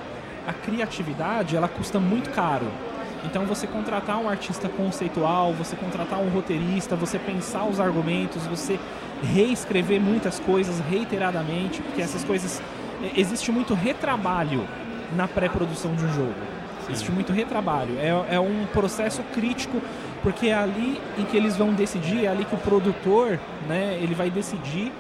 a 0.48 0.54
criatividade 0.54 1.56
ela 1.56 1.68
custa 1.68 2.00
muito 2.00 2.30
caro. 2.32 2.68
Então 3.24 3.46
você 3.46 3.68
contratar 3.68 4.18
um 4.18 4.28
artista 4.28 4.68
conceitual, 4.68 5.54
você 5.54 5.76
contratar 5.76 6.20
um 6.20 6.30
roteirista, 6.30 6.96
você 6.96 7.20
pensar 7.20 7.66
os 7.66 7.80
argumentos, 7.80 8.46
você 8.48 8.80
reescrever 9.22 10.02
muitas 10.02 10.40
coisas 10.40 10.80
reiteradamente, 10.80 11.82
porque 11.82 12.02
essas 12.02 12.24
coisas 12.24 12.62
é, 13.04 13.20
existe 13.20 13.52
muito 13.52 13.74
retrabalho 13.74 14.68
na 15.16 15.28
pré-produção 15.28 15.96
de 15.96 16.06
um 16.06 16.14
jogo. 16.14 16.34
Existe 16.90 17.12
muito 17.12 17.32
retrabalho. 17.32 17.98
É, 18.00 18.36
é 18.36 18.40
um 18.40 18.66
processo 18.74 19.22
crítico, 19.34 19.80
porque 20.24 20.48
é 20.48 20.54
ali 20.56 21.00
em 21.18 21.24
que 21.26 21.38
eles 21.38 21.56
vão 21.56 21.74
decidir, 21.74 22.26
é 22.26 22.28
ali 22.28 22.44
que 22.44 22.56
o 22.56 22.58
produtor, 22.58 23.40
né, 23.68 23.98
ele 24.02 24.16
vai 24.16 24.30
decidir 24.30 24.92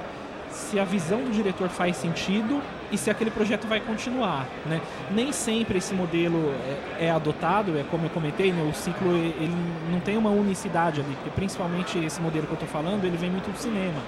se 0.51 0.79
a 0.79 0.83
visão 0.83 1.23
do 1.23 1.31
diretor 1.31 1.69
faz 1.69 1.95
sentido 1.97 2.61
e 2.91 2.97
se 2.97 3.09
aquele 3.09 3.31
projeto 3.31 3.67
vai 3.67 3.79
continuar, 3.79 4.47
né? 4.65 4.81
Nem 5.09 5.31
sempre 5.31 5.77
esse 5.77 5.93
modelo 5.93 6.53
é, 6.99 7.05
é 7.05 7.11
adotado, 7.11 7.77
é 7.77 7.83
como 7.89 8.05
eu 8.05 8.09
comentei, 8.09 8.51
né? 8.51 8.61
O 8.69 8.73
ciclo 8.73 9.11
ele 9.11 9.55
não 9.89 9.99
tem 9.99 10.17
uma 10.17 10.29
unicidade 10.29 11.01
ali, 11.01 11.15
porque 11.15 11.29
principalmente 11.29 11.97
esse 11.97 12.21
modelo 12.21 12.45
que 12.45 12.51
eu 12.51 12.55
estou 12.55 12.69
falando, 12.69 13.05
ele 13.05 13.17
vem 13.17 13.29
muito 13.29 13.49
do 13.49 13.57
cinema, 13.57 14.01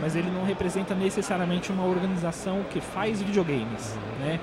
mas 0.00 0.16
ele 0.16 0.30
não 0.30 0.44
representa 0.44 0.94
necessariamente 0.94 1.70
uma 1.70 1.84
organização 1.84 2.64
que 2.70 2.80
faz 2.80 3.20
videogames, 3.20 3.96
né? 4.20 4.40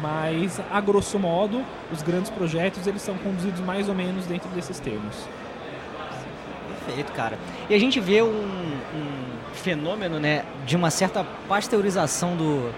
Mas 0.00 0.60
a 0.70 0.80
grosso 0.80 1.18
modo, 1.18 1.64
os 1.92 2.02
grandes 2.02 2.30
projetos 2.30 2.86
eles 2.86 3.02
são 3.02 3.16
conduzidos 3.18 3.60
mais 3.60 3.88
ou 3.88 3.94
menos 3.94 4.26
dentro 4.26 4.48
desses 4.50 4.78
termos. 4.78 5.26
Perfeito, 6.86 7.12
cara. 7.12 7.38
E 7.68 7.74
a 7.74 7.78
gente 7.78 7.98
vê 7.98 8.22
um, 8.22 8.28
um 8.28 9.15
fenômeno, 9.58 10.18
né, 10.18 10.44
de 10.66 10.76
uma 10.76 10.90
certa 10.90 11.24
pasteurização 11.48 12.36
do, 12.36 12.72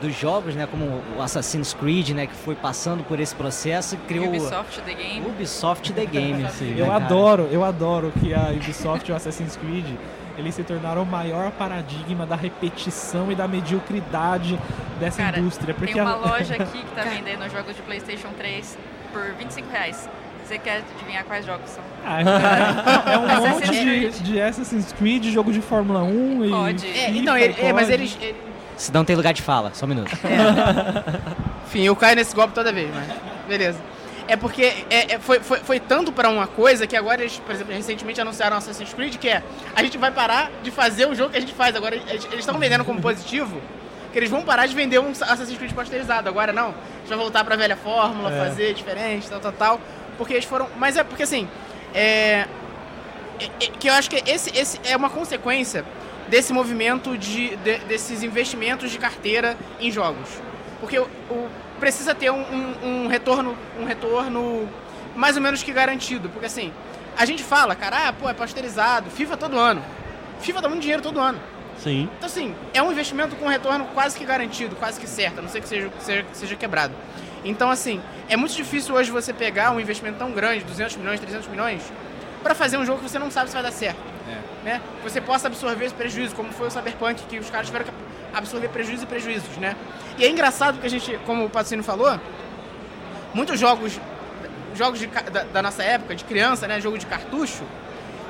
dos 0.00 0.14
jogos, 0.14 0.54
né, 0.54 0.66
como 0.70 1.02
o 1.16 1.22
Assassin's 1.22 1.72
Creed, 1.74 2.10
né, 2.10 2.26
que 2.26 2.34
foi 2.34 2.54
passando 2.54 3.02
por 3.04 3.18
esse 3.20 3.34
processo 3.34 3.94
e 3.94 3.98
criou 3.98 4.28
Ubisoft 4.28 4.80
The 4.82 4.94
Game. 4.94 5.20
o 5.26 5.28
Ubisoft 5.30 5.92
The 5.92 6.06
Game. 6.06 6.48
Sim, 6.52 6.74
Eu 6.76 6.90
adoro, 6.92 7.48
eu 7.50 7.64
adoro 7.64 8.12
que 8.20 8.32
a 8.34 8.50
Ubisoft 8.54 9.08
e 9.08 9.12
o 9.12 9.16
Assassin's 9.16 9.56
Creed 9.56 9.86
eles 10.36 10.52
se 10.56 10.64
tornaram 10.64 11.04
o 11.04 11.06
maior 11.06 11.52
paradigma 11.52 12.26
da 12.26 12.34
repetição 12.34 13.30
e 13.30 13.36
da 13.36 13.46
mediocridade 13.46 14.58
dessa 14.98 15.22
Cara, 15.22 15.38
indústria. 15.38 15.72
Porque 15.72 15.92
Tem 15.92 16.02
uma 16.02 16.12
a- 16.12 16.16
loja 16.30 16.54
aqui 16.56 16.78
que 16.82 16.94
tá 16.94 17.02
vendendo 17.04 17.48
jogos 17.52 17.76
de 17.76 17.82
Playstation 17.82 18.28
3 18.36 18.76
por 19.12 19.22
25 19.38 19.70
reais. 19.70 20.08
Você 20.44 20.58
quer 20.58 20.82
adivinhar 20.98 21.24
quais 21.24 21.46
jogos 21.46 21.70
são? 21.70 21.84
Cara, 22.04 23.02
é 23.12 23.18
um 23.18 23.24
Assassin's 23.26 23.50
monte 23.50 23.84
de, 23.84 24.22
de 24.22 24.40
Assassin's 24.40 24.92
Creed, 24.92 25.24
jogo 25.26 25.52
de 25.52 25.60
Fórmula 25.60 26.02
1 26.02 26.44
e. 26.44 26.50
Pode. 26.50 26.86
É, 26.86 27.10
então, 27.10 27.36
ele- 27.36 27.54
é, 27.58 27.72
mas 27.72 27.88
eles. 27.90 28.16
ele- 28.20 28.36
Se 28.76 28.92
não 28.92 29.04
tem 29.04 29.16
lugar 29.16 29.32
de 29.32 29.42
fala, 29.42 29.70
só 29.74 29.86
um 29.86 29.88
minuto. 29.88 30.10
Enfim, 31.66 31.82
eu 31.82 31.96
caio 31.96 32.16
nesse 32.16 32.34
golpe 32.34 32.54
toda 32.54 32.72
vez, 32.72 32.90
mas. 32.94 33.06
Beleza. 33.48 33.78
É 34.26 34.36
porque 34.36 34.72
é, 34.88 35.14
é, 35.14 35.18
foi, 35.18 35.38
foi, 35.40 35.58
foi 35.58 35.78
tanto 35.78 36.10
pra 36.10 36.30
uma 36.30 36.46
coisa 36.46 36.86
que 36.86 36.96
agora 36.96 37.20
eles, 37.20 37.38
por 37.44 37.54
exemplo, 37.54 37.74
recentemente 37.74 38.18
anunciaram 38.20 38.56
Assassin's 38.56 38.94
Creed, 38.94 39.16
que 39.16 39.28
é 39.28 39.42
a 39.76 39.82
gente 39.82 39.98
vai 39.98 40.10
parar 40.10 40.50
de 40.62 40.70
fazer 40.70 41.06
o 41.06 41.14
jogo 41.14 41.30
que 41.30 41.36
a 41.36 41.40
gente 41.40 41.52
faz. 41.52 41.76
Agora 41.76 41.94
eles 41.94 42.26
estão 42.38 42.58
vendendo 42.58 42.84
como 42.84 43.00
positivo 43.02 43.60
que 44.12 44.18
eles 44.18 44.30
vão 44.30 44.42
parar 44.42 44.66
de 44.66 44.74
vender 44.74 44.98
um 44.98 45.10
Assassin's 45.10 45.58
Creed 45.58 45.72
pasterizado. 45.72 46.28
Agora 46.28 46.52
não. 46.54 46.68
A 46.68 46.98
gente 47.00 47.08
vai 47.08 47.18
voltar 47.18 47.44
pra 47.44 47.54
velha 47.56 47.76
fórmula, 47.76 48.30
fazer 48.30 48.72
diferente, 48.72 49.28
tal, 49.28 49.40
tal, 49.40 49.52
tal. 49.52 49.80
Porque 50.16 50.32
eles 50.32 50.44
foram. 50.46 50.68
Mas 50.78 50.96
é 50.96 51.04
porque 51.04 51.24
assim. 51.24 51.46
É. 51.94 52.46
que 53.78 53.88
eu 53.88 53.94
acho 53.94 54.10
que 54.10 54.22
esse, 54.30 54.50
esse 54.56 54.80
é 54.84 54.96
uma 54.96 55.10
consequência 55.10 55.84
desse 56.28 56.52
movimento 56.52 57.16
de, 57.16 57.54
de- 57.56 57.78
desses 57.80 58.22
investimentos 58.22 58.90
de 58.90 58.98
carteira 58.98 59.56
em 59.80 59.90
jogos. 59.90 60.28
Porque 60.80 60.98
o, 60.98 61.04
o- 61.30 61.48
precisa 61.78 62.14
ter 62.14 62.30
um, 62.30 62.40
um- 62.40 63.04
um 63.04 63.06
retorno 63.08 63.56
um 63.78 63.84
retorno 63.84 64.68
mais 65.14 65.36
ou 65.36 65.42
menos 65.42 65.62
que 65.62 65.72
garantido. 65.72 66.28
Porque 66.28 66.46
assim, 66.46 66.72
a 67.16 67.24
gente 67.24 67.42
fala, 67.44 67.74
cara, 67.74 68.08
ah, 68.08 68.12
pô, 68.12 68.28
é 68.28 68.34
pasteurizado, 68.34 69.10
FIFA 69.10 69.36
todo 69.36 69.58
ano. 69.58 69.82
FIFA 70.40 70.62
dá 70.62 70.68
muito 70.68 70.82
dinheiro 70.82 71.02
todo 71.02 71.20
ano. 71.20 71.38
Sim. 71.78 72.08
Então, 72.16 72.26
assim, 72.26 72.54
é 72.72 72.82
um 72.82 72.90
investimento 72.92 73.34
com 73.36 73.46
retorno 73.48 73.84
quase 73.94 74.16
que 74.16 74.24
garantido, 74.24 74.76
quase 74.76 74.98
que 75.00 75.06
certo, 75.08 75.38
a 75.40 75.42
não 75.42 75.48
ser 75.48 75.60
que 75.60 75.68
seja, 75.68 75.90
seja, 76.00 76.24
seja 76.32 76.56
quebrado. 76.56 76.94
Então, 77.44 77.70
assim, 77.70 78.00
é 78.28 78.36
muito 78.36 78.54
difícil 78.54 78.94
hoje 78.94 79.10
você 79.10 79.32
pegar 79.32 79.70
um 79.70 79.78
investimento 79.78 80.18
tão 80.18 80.32
grande, 80.32 80.64
200 80.64 80.96
milhões, 80.96 81.20
300 81.20 81.48
milhões, 81.48 81.82
para 82.42 82.54
fazer 82.54 82.78
um 82.78 82.86
jogo 82.86 83.00
que 83.00 83.08
você 83.10 83.18
não 83.18 83.30
sabe 83.30 83.48
se 83.48 83.54
vai 83.54 83.62
dar 83.62 83.72
certo. 83.72 84.14
Né? 84.64 84.80
Que 85.02 85.10
Você 85.10 85.20
possa 85.20 85.46
absorver 85.46 85.84
esse 85.84 85.94
prejuízo, 85.94 86.34
como 86.34 86.50
foi 86.52 86.68
o 86.68 86.70
Cyberpunk, 86.70 87.22
que 87.24 87.38
os 87.38 87.50
caras 87.50 87.66
tiveram 87.66 87.84
que 87.84 87.92
absorver 88.32 88.68
prejuízos 88.68 89.02
e 89.02 89.06
prejuízos, 89.06 89.56
né? 89.58 89.76
E 90.18 90.24
é 90.24 90.30
engraçado 90.30 90.80
que 90.80 90.86
a 90.86 90.90
gente, 90.90 91.18
como 91.26 91.44
o 91.44 91.50
Patrocínio 91.50 91.84
falou, 91.84 92.18
muitos 93.34 93.60
jogos 93.60 94.00
jogos 94.74 94.98
de 94.98 95.06
da, 95.06 95.44
da 95.44 95.62
nossa 95.62 95.84
época, 95.84 96.16
de 96.16 96.24
criança, 96.24 96.66
né, 96.66 96.80
jogo 96.80 96.98
de 96.98 97.06
cartucho, 97.06 97.62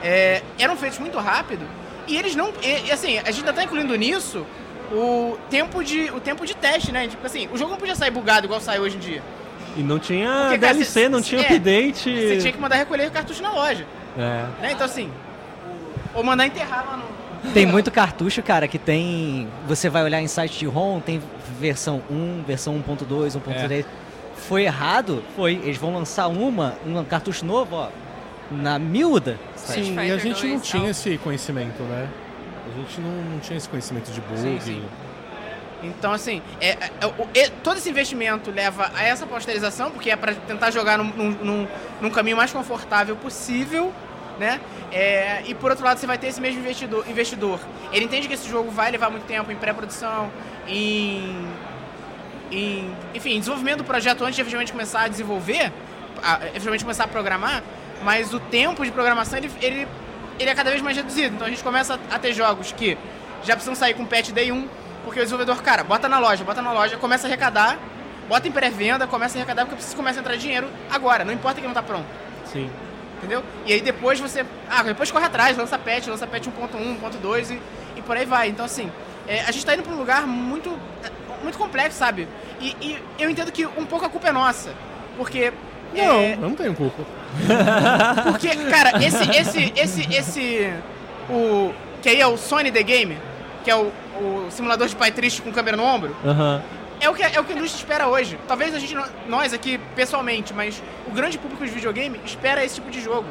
é, 0.03 0.43
eram 0.59 0.77
feitos 0.77 0.99
muito 0.99 1.17
rápido 1.19 1.67
e 2.07 2.19
eles 2.19 2.37
não, 2.37 2.53
e, 2.63 2.89
e, 2.89 2.93
assim, 2.93 3.19
a 3.19 3.31
gente 3.31 3.39
ainda 3.39 3.53
tá 3.55 3.65
incluindo 3.65 3.95
nisso 3.97 4.45
o 4.93 5.37
tempo 5.51 5.83
de 5.83 6.11
o 6.11 6.21
tempo 6.21 6.47
de 6.47 6.55
teste, 6.55 6.93
né? 6.93 7.09
Tipo 7.09 7.27
assim, 7.27 7.49
o 7.53 7.57
jogo 7.57 7.71
não 7.73 7.79
podia 7.79 7.95
sair 7.95 8.11
bugado 8.11 8.47
igual 8.47 8.61
sai 8.61 8.79
hoje 8.79 8.97
em 8.97 9.01
dia. 9.01 9.23
E 9.77 9.83
não 9.83 9.99
tinha 9.99 10.29
Porque, 10.49 10.59
cara, 10.59 10.73
DLC, 10.75 10.85
cê- 10.85 11.09
não 11.09 11.19
cê- 11.21 11.31
tinha 11.31 11.43
é, 11.43 11.45
update. 11.47 12.11
Você 12.29 12.39
tinha 12.39 12.53
que 12.53 12.61
mandar 12.61 12.77
recolher 12.77 13.09
o 13.09 13.11
cartucho 13.11 13.43
na 13.43 13.53
loja, 13.53 13.85
É. 14.17 14.45
né? 14.63 14.73
Então 14.73 14.85
assim, 14.87 15.11
ou 16.15 16.23
mandar 16.23 16.47
enterrar 16.47 16.85
lá 16.87 16.97
no 16.97 17.53
Tem 17.53 17.67
muito 17.67 17.91
cartucho, 17.91 18.43
cara, 18.43 18.67
que 18.69 18.79
tem. 18.79 19.49
Você 19.67 19.89
vai 19.91 20.03
olhar 20.05 20.21
em 20.21 20.29
site 20.29 20.59
de 20.61 20.67
ROM, 20.67 21.01
tem 21.01 21.21
versão 21.61 22.03
1, 22.11 22.43
versão 22.47 22.75
1.2, 22.79 23.35
1.3. 23.37 23.85
Foi 24.37 24.65
errado? 24.65 25.23
Foi. 25.37 25.55
Eles 25.65 25.77
vão 25.77 25.93
lançar 25.95 26.29
uma, 26.29 26.75
um 26.87 27.03
cartucho 27.05 27.45
novo, 27.45 27.77
ó, 27.77 27.89
na 28.51 28.79
miúda. 28.79 29.39
Sim, 29.57 29.95
e 29.95 30.11
a 30.11 30.17
gente 30.19 30.47
não 30.47 30.57
2, 30.57 30.63
tinha 30.69 30.91
esse 30.91 31.19
conhecimento, 31.19 31.83
né? 31.83 32.09
A 32.75 32.79
gente 32.81 33.01
não, 33.01 33.11
não 33.11 33.39
tinha 33.41 33.57
esse 33.57 33.69
conhecimento 33.69 34.11
de 34.11 34.21
bug. 34.21 34.39
Sim, 34.41 34.59
sim. 34.61 34.85
Então, 35.83 36.13
assim, 36.13 36.43
é, 36.61 36.71
é- 36.71 36.81
é- 37.35 37.51
todo 37.63 37.77
esse 37.77 37.89
investimento 37.91 38.51
leva 38.51 38.91
a 38.95 39.03
essa 39.05 39.27
posterização, 39.27 39.91
porque 39.91 40.11
é 40.11 40.17
para 40.17 40.35
tentar 40.35 40.71
jogar 40.71 40.97
num, 40.99 41.05
num- 41.05 41.31
num- 41.45 41.69
num 42.01 42.11
caminho 42.11 42.37
mais 42.37 42.51
confortável 42.53 43.15
possível, 43.17 43.93
né? 44.39 44.61
É, 44.91 45.43
e 45.47 45.55
por 45.55 45.71
outro 45.71 45.85
lado, 45.85 45.99
você 45.99 46.07
vai 46.07 46.17
ter 46.19 46.29
esse 46.29 46.41
mesmo 46.41 46.61
investidor, 46.61 47.05
investidor. 47.09 47.61
Ele 47.93 48.07
entende 48.07 48.27
que 48.27 48.35
esse 48.35 48.49
jogo 48.49 48.71
vai 48.71 48.91
levar 48.91 49.11
muito 49.11 49.27
tempo 49.27 49.53
em 49.53 49.57
pré-produção, 49.57 50.31
em, 50.67 51.47
em, 52.51 52.91
enfim, 53.15 53.39
desenvolvimento 53.39 53.79
do 53.79 53.85
projeto 53.85 54.23
antes 54.23 54.37
de 54.37 54.41
efetivamente 54.41 54.73
começar 54.73 55.03
a 55.03 55.09
desenvolver, 55.09 55.71
a, 56.23 56.47
efetivamente 56.47 56.83
começar 56.83 57.05
a 57.05 57.09
programar, 57.09 57.63
mas 58.03 58.33
o 58.33 58.41
tempo 58.41 58.85
de 58.85 58.91
programação 58.91 59.39
ele, 59.39 59.51
ele, 59.61 59.89
ele 60.39 60.51
é 60.51 60.55
cada 60.55 60.71
vez 60.71 60.83
mais 60.83 60.97
reduzido. 60.97 61.35
Então 61.35 61.47
a 61.47 61.51
gente 61.51 61.63
começa 61.63 61.99
a 62.11 62.19
ter 62.19 62.33
jogos 62.33 62.73
que 62.73 62.99
já 63.43 63.55
precisam 63.55 63.75
sair 63.75 63.95
com 63.95 64.05
patch 64.05 64.31
day 64.31 64.51
1, 64.51 64.69
porque 65.05 65.21
o 65.21 65.23
desenvolvedor, 65.23 65.63
cara, 65.63 65.85
bota 65.85 66.09
na 66.09 66.19
loja, 66.19 66.45
bota 66.45 66.63
na 66.63 66.73
loja, 66.73 66.97
começa 66.97 67.27
a 67.27 67.29
arrecadar, 67.29 67.79
bota 68.29 68.49
em 68.49 68.53
pré-venda, 68.53 69.07
começa 69.07 69.37
a 69.37 69.41
arrecadar, 69.41 69.63
porque 69.63 69.77
precisa 69.77 69.97
começar 69.97 70.21
a 70.21 70.23
entrar 70.23 70.37
dinheiro 70.37 70.69
agora, 70.91 71.25
não 71.25 71.33
importa 71.33 71.61
que 71.61 71.67
não 71.67 71.75
tá 71.75 71.83
pronto. 71.83 72.07
Sim. 72.47 72.71
Entendeu? 73.19 73.43
E 73.65 73.73
aí 73.73 73.81
depois 73.81 74.21
você. 74.21 74.45
Ah, 74.69 74.83
depois 74.83 75.11
corre 75.11 75.25
atrás, 75.25 75.57
lança 75.57 75.79
patch, 75.79 76.09
lança 76.09 76.27
patch 76.27 76.47
1.1, 76.47 77.01
1.2 77.01 77.53
e, 77.53 77.61
e 77.97 78.03
por 78.03 78.17
aí 78.17 78.27
vai. 78.27 78.49
Então, 78.49 78.67
assim, 78.67 78.91
é, 79.27 79.41
a 79.41 79.51
gente 79.51 79.65
tá 79.65 79.75
indo 79.75 79.83
pra 79.83 79.93
um 79.95 79.97
lugar 79.97 80.27
muito, 80.27 80.79
muito 81.43 81.57
complexo, 81.57 81.99
sabe? 81.99 82.29
E, 82.61 82.77
e 82.81 83.03
eu 83.19 83.31
entendo 83.31 83.51
que 83.51 83.65
um 83.65 83.87
pouco 83.87 84.05
a 84.05 84.11
culpa 84.11 84.29
é 84.29 84.33
nossa. 84.33 84.75
Porque. 85.17 85.53
Não, 85.95 86.21
é, 86.21 86.35
eu 86.35 86.39
não 86.39 86.55
tenho 86.55 86.75
culpa. 86.75 87.03
porque, 88.31 88.49
cara, 88.71 89.03
esse, 89.05 89.31
esse, 89.31 89.73
esse, 89.77 90.15
esse. 90.15 90.73
O. 91.31 91.73
Que 92.03 92.11
aí 92.11 92.21
é 92.21 92.27
o 92.27 92.37
Sony 92.37 92.71
The 92.71 92.83
Game, 92.83 93.17
que 93.63 93.71
é 93.71 93.77
o, 93.77 93.91
o 94.21 94.47
simulador 94.51 94.87
de 94.89 94.97
pai 94.97 95.11
triste 95.11 95.41
com 95.41 95.51
câmera 95.53 95.77
no 95.77 95.85
ombro. 95.85 96.15
É 97.01 97.09
o, 97.09 97.15
que, 97.15 97.23
é 97.23 97.41
o 97.41 97.45
que 97.45 97.53
a 97.53 97.57
indústria 97.57 97.81
espera 97.81 98.09
hoje. 98.09 98.39
Talvez 98.47 98.75
a 98.75 98.79
gente, 98.79 98.97
nós 99.29 99.53
aqui 99.53 99.79
pessoalmente, 99.97 100.55
mas 100.55 100.83
o 101.07 101.11
grande 101.11 101.39
público 101.39 101.65
de 101.65 101.71
videogame 101.71 102.21
espera 102.25 102.65
esse 102.65 102.77
tipo 102.77 102.91
de 102.91 103.01
jogo. 103.01 103.27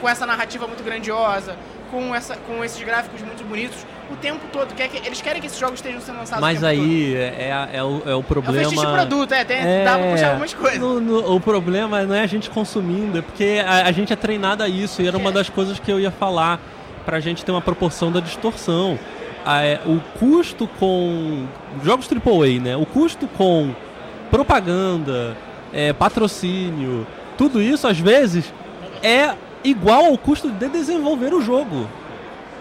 Com 0.00 0.08
essa 0.08 0.26
narrativa 0.26 0.66
muito 0.66 0.84
grandiosa, 0.84 1.56
com, 1.90 2.14
essa, 2.14 2.36
com 2.36 2.64
esses 2.64 2.82
gráficos 2.82 3.20
muito 3.22 3.44
bonitos, 3.44 3.76
o 4.10 4.16
tempo 4.16 4.40
todo. 4.52 4.74
Quer 4.74 4.88
que, 4.88 5.06
eles 5.06 5.20
querem 5.20 5.40
que 5.40 5.46
esses 5.46 5.58
jogos 5.58 5.76
estejam 5.80 6.00
sendo 6.00 6.18
lançados 6.18 6.40
Mas 6.40 6.58
o 6.58 6.60
tempo 6.60 6.66
aí 6.82 7.14
é, 7.14 7.18
é, 7.72 7.76
é 7.78 7.82
o, 7.82 8.02
é 8.04 8.04
o. 8.06 8.10
É 8.10 8.14
o 8.14 8.22
problema. 8.22 8.58
fetiche 8.70 8.86
de 8.86 8.92
produto, 8.92 9.32
é, 9.32 9.44
tem, 9.44 9.58
dá 9.84 9.98
pra 9.98 10.10
puxar 10.10 10.28
algumas 10.30 10.54
coisas. 10.54 10.78
no- 10.80 11.00
no- 11.00 11.34
o 11.34 11.40
problema 11.40 12.02
não 12.04 12.14
é 12.14 12.22
a 12.22 12.26
gente 12.26 12.48
consumindo, 12.50 13.18
é 13.18 13.22
porque 13.22 13.62
a, 13.66 13.86
a 13.86 13.92
gente 13.92 14.12
é 14.12 14.16
treinado 14.16 14.62
a 14.62 14.68
isso. 14.68 15.02
E 15.02 15.06
era 15.08 15.16
uma 15.16 15.30
das 15.32 15.48
coisas 15.48 15.78
que 15.78 15.90
eu 15.90 15.98
ia 16.00 16.10
falar 16.10 16.60
pra 17.04 17.20
gente 17.20 17.44
ter 17.44 17.50
uma 17.52 17.62
proporção 17.62 18.10
da 18.12 18.20
distorção. 18.20 18.98
Ah, 19.44 19.62
é, 19.62 19.80
o 19.86 19.98
custo 20.18 20.68
com 20.78 21.46
jogos 21.82 22.06
AAA, 22.10 22.60
né? 22.60 22.76
O 22.76 22.84
custo 22.84 23.26
com 23.28 23.74
propaganda, 24.30 25.36
é, 25.72 25.92
patrocínio, 25.92 27.06
tudo 27.36 27.60
isso 27.60 27.86
às 27.86 27.98
vezes 27.98 28.52
é 29.02 29.30
igual 29.64 30.06
ao 30.06 30.18
custo 30.18 30.50
de 30.50 30.68
desenvolver 30.68 31.34
o 31.34 31.40
jogo. 31.40 31.88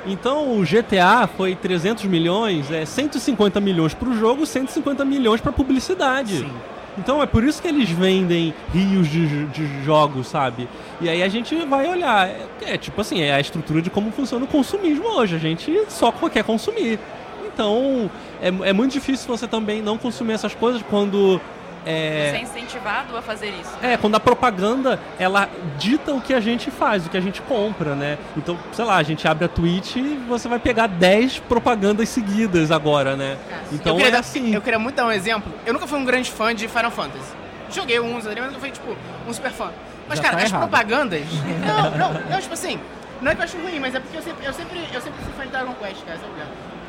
Então 0.06 0.58
o 0.58 0.64
GTA 0.64 1.28
foi 1.28 1.56
300 1.56 2.06
milhões, 2.06 2.72
é 2.72 2.86
150 2.86 3.60
milhões 3.60 3.94
para 3.94 4.10
o 4.10 4.18
jogo, 4.18 4.46
150 4.46 5.04
milhões 5.04 5.42
para 5.42 5.52
publicidade. 5.52 6.40
Sim. 6.40 6.52
Então 6.98 7.22
é 7.22 7.28
por 7.28 7.44
isso 7.44 7.62
que 7.62 7.68
eles 7.68 7.90
vendem 7.90 8.54
rios 8.74 9.08
de, 9.08 9.46
de 9.48 9.84
jogos, 9.84 10.28
sabe? 10.28 10.68
E 11.00 11.08
aí 11.08 11.22
a 11.22 11.28
gente 11.28 11.56
vai 11.66 11.88
olhar. 11.88 12.28
É, 12.28 12.48
é 12.62 12.78
tipo 12.78 13.00
assim, 13.00 13.22
é 13.22 13.34
a 13.34 13.40
estrutura 13.40 13.82
de 13.82 13.90
como 13.90 14.12
funciona 14.12 14.46
o 14.46 14.48
consumismo 14.48 15.08
hoje. 15.08 15.36
A 15.36 15.40
gente 15.40 15.86
só 15.90 16.12
quer 16.12 16.44
consumir. 16.44 17.00
Então 17.46 18.10
é, 18.42 18.48
é 18.70 18.74
muito 18.74 18.94
difícil 18.94 19.28
você 19.28 19.48
também 19.48 19.82
não 19.82 19.98
consumir 19.98 20.34
essas 20.34 20.56
coisas 20.56 20.82
quando. 20.90 21.40
Você 21.88 21.94
é 21.94 22.38
É, 22.38 22.42
incentivado 22.42 23.16
a 23.16 23.22
fazer 23.22 23.48
isso. 23.50 23.72
é, 23.82 23.96
quando 23.98 24.16
a 24.16 24.20
propaganda 24.20 25.00
ela 25.18 25.50
dita 25.78 26.14
o 26.14 26.20
que 26.22 26.34
a 26.34 26.40
gente 26.40 26.70
faz, 26.70 27.06
o 27.06 27.10
que 27.10 27.18
a 27.18 27.22
gente 27.22 27.42
compra, 27.42 27.96
né? 27.96 28.18
Então, 28.36 28.58
sei 28.74 28.84
lá, 28.86 28.98
a 28.98 29.04
gente 29.04 29.28
abre 29.28 29.46
a 29.46 29.48
Twitch 29.48 29.96
e 29.96 30.20
você 30.28 30.48
vai 30.48 30.60
pegar 30.60 30.88
10 30.88 31.40
propagandas 31.40 32.10
seguidas 32.10 32.72
agora, 32.72 33.16
né? 33.16 33.38
Então 33.72 33.94
eu, 33.94 33.98
queria 34.04 34.16
é 34.18 34.20
assim. 34.20 34.54
eu 34.54 34.62
queria 34.62 34.80
muito 34.80 34.96
dar 34.96 35.06
um 35.06 35.12
exemplo. 35.12 35.52
Eu 35.66 35.74
nunca 35.74 35.88
fui 35.88 35.98
um 35.98 36.06
grande 36.06 36.30
fã 36.32 36.54
de 36.54 36.68
Final 36.68 36.92
Fantasy. 36.92 37.32
Joguei 37.70 38.00
uns 38.00 38.26
ali, 38.26 38.40
mas 38.40 38.50
nunca 38.50 38.60
fui, 38.62 38.72
tipo, 38.72 38.96
um 39.28 39.34
super 39.34 39.52
fã. 39.52 39.72
Mas, 40.08 40.20
Já 40.20 40.24
cara, 40.24 40.38
tá 40.38 40.44
as 40.44 40.50
errado. 40.50 40.62
propagandas. 40.62 41.22
não, 41.66 41.92
não, 41.98 42.14
não, 42.30 42.40
tipo 42.40 42.54
assim. 42.54 42.80
Não 43.22 43.32
é 43.32 43.36
que 43.36 43.42
eu 43.42 43.46
acho 43.46 43.58
ruim, 43.58 43.80
mas 43.80 43.96
é 43.96 44.00
porque 44.00 44.16
eu 44.18 44.22
sempre, 44.22 44.46
eu 44.46 44.54
sempre, 44.54 44.80
eu 44.94 45.02
sempre 45.02 45.24
fui 45.24 45.34
fã 45.34 45.44
de 45.44 45.50
Dragon 45.50 45.74
Quest, 45.74 46.06
cara, 46.06 46.20
sabe? 46.20 46.32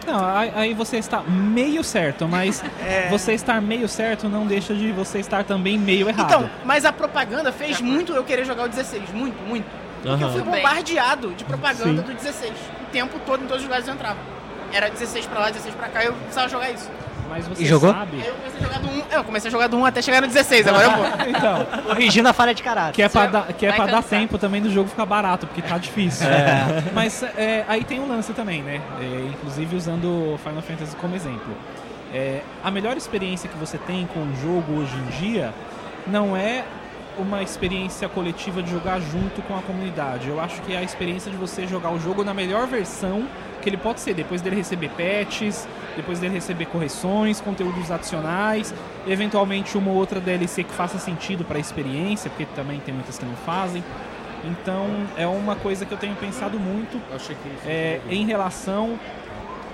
Não, 0.09 0.25
aí, 0.55 0.73
você 0.75 0.97
está 0.97 1.23
meio 1.23 1.85
certo, 1.85 2.27
mas 2.27 2.63
É. 2.81 3.09
você 3.11 3.33
estar 3.33 3.61
meio 3.61 3.89
certo 3.89 4.29
não 4.29 4.47
deixa 4.47 4.75
de 4.75 4.91
você 4.93 5.19
estar 5.21 5.45
também 5.45 5.79
meio 5.79 6.09
errado. 6.09 6.27
Então, 6.27 6.51
mas 6.65 6.85
a 6.85 6.93
propaganda 6.93 7.53
fez 7.53 7.81
muito 7.81 8.13
eu 8.13 8.25
querer 8.25 8.45
jogar 8.45 8.65
o 8.65 8.69
16. 8.69 9.11
Muito, 9.13 9.41
muito. 9.47 9.67
Porque 10.03 10.23
eu 10.25 10.29
Aham. 10.29 10.33
fui 10.33 10.43
bombardeado 10.43 11.35
de 11.35 11.45
propaganda 11.45 12.03
Sim. 12.03 12.07
do 12.09 12.15
16. 12.15 12.53
O 12.83 12.91
tempo 12.91 13.19
todo, 13.27 13.43
em 13.45 13.47
todos 13.47 13.59
os 13.63 13.65
lugares 13.65 13.87
eu 13.87 13.95
entrava. 13.95 14.19
Era 14.73 14.89
16 14.91 15.27
pra 15.27 15.41
lá, 15.41 15.51
16 15.51 15.75
pra 15.75 15.89
cá, 15.89 16.05
eu 16.05 16.13
precisava 16.15 16.49
jogar 16.49 16.71
isso. 16.71 16.89
Mas 17.29 17.47
você 17.47 17.63
E 17.63 17.67
jogou? 17.67 17.93
sabe. 17.93 18.21
Aí 18.23 18.29
eu 18.29 18.35
comecei 18.35 18.59
a 18.59 18.63
jogar 18.63 18.79
do 18.81 18.89
1, 18.89 19.03
eu 19.13 19.25
comecei 19.25 19.49
a 19.49 19.51
jogar 19.53 19.67
do 19.69 19.77
1 19.79 19.85
até 19.87 20.03
chegar 20.03 20.21
no 20.23 20.27
16, 20.29 20.67
agora 20.67 20.85
eu 20.85 20.91
vou. 20.93 21.07
Então, 21.29 21.67
Corrigindo 21.85 22.29
a 22.29 22.33
falha 22.33 22.55
de 22.55 22.63
caráter. 22.63 22.95
que 22.95 23.03
é 23.03 23.09
pra, 23.09 23.27
dar, 23.27 23.53
que 23.53 23.67
é 23.67 23.73
pra 23.73 23.87
dar 23.87 24.03
tempo 24.03 24.39
também 24.39 24.61
do 24.63 24.71
jogo 24.71 24.89
ficar 24.89 25.07
barato, 25.07 25.47
porque 25.47 25.63
tá 25.63 25.79
difícil. 25.79 26.27
Mas 26.95 27.23
é, 27.23 27.65
aí 27.69 27.85
tem 27.85 28.01
um 28.01 28.09
lance 28.09 28.33
também, 28.33 28.63
né? 28.63 28.81
É, 29.01 29.29
inclusive 29.31 29.77
usando 29.77 30.39
Final 30.43 30.63
Fantasy 30.63 30.97
como 30.97 31.15
exemplo. 31.15 31.55
É, 32.13 32.41
a 32.65 32.71
melhor 32.71 32.97
experiência 32.97 33.49
que 33.49 33.57
você 33.59 33.77
tem 33.79 34.07
com 34.13 34.21
o 34.21 34.35
jogo 34.43 34.81
hoje 34.81 34.95
em 34.97 35.21
dia 35.21 35.53
não 36.07 36.37
é 36.37 36.65
uma 37.19 37.43
experiência 37.43 38.09
coletiva 38.09 38.63
de 38.63 38.71
jogar 38.71 39.01
junto 39.01 39.43
com 39.43 39.57
a 39.57 39.61
comunidade. 39.63 40.29
Eu 40.29 40.41
acho 40.41 40.61
que 40.63 40.73
é 40.73 40.79
a 40.79 40.83
experiência 40.83 41.31
de 41.31 41.37
você 41.37 41.67
jogar 41.67 41.91
o 41.91 41.99
jogo 42.01 42.23
na 42.25 42.33
melhor 42.33 42.67
versão 42.67 43.27
que 43.59 43.69
ele 43.69 43.77
pode 43.77 44.01
ser, 44.01 44.15
depois 44.15 44.41
dele 44.41 44.57
receber 44.57 44.91
patches, 44.91 45.67
depois 45.97 46.19
dele 46.19 46.35
receber 46.35 46.67
correções, 46.67 47.41
conteúdos 47.41 47.91
adicionais, 47.91 48.75
eventualmente 49.07 49.77
uma 49.77 49.91
ou 49.91 49.97
outra 49.97 50.21
DLC 50.21 50.65
que 50.65 50.73
faça 50.73 50.99
sentido 50.99 51.45
para 51.45 51.59
a 51.59 51.61
experiência, 51.61 52.31
porque 52.31 52.47
também 52.55 52.81
tem 52.81 52.95
muitas 52.95 53.19
que 53.19 53.25
não 53.25 53.35
fazem. 53.37 53.83
Então 54.45 54.87
é 55.17 55.27
uma 55.27 55.57
coisa 55.57 55.85
que 55.85 55.93
eu 55.93 55.99
tenho 55.99 56.15
pensado 56.15 56.59
muito 56.59 57.01
é, 57.67 58.01
em 58.09 58.25
relação 58.25 58.99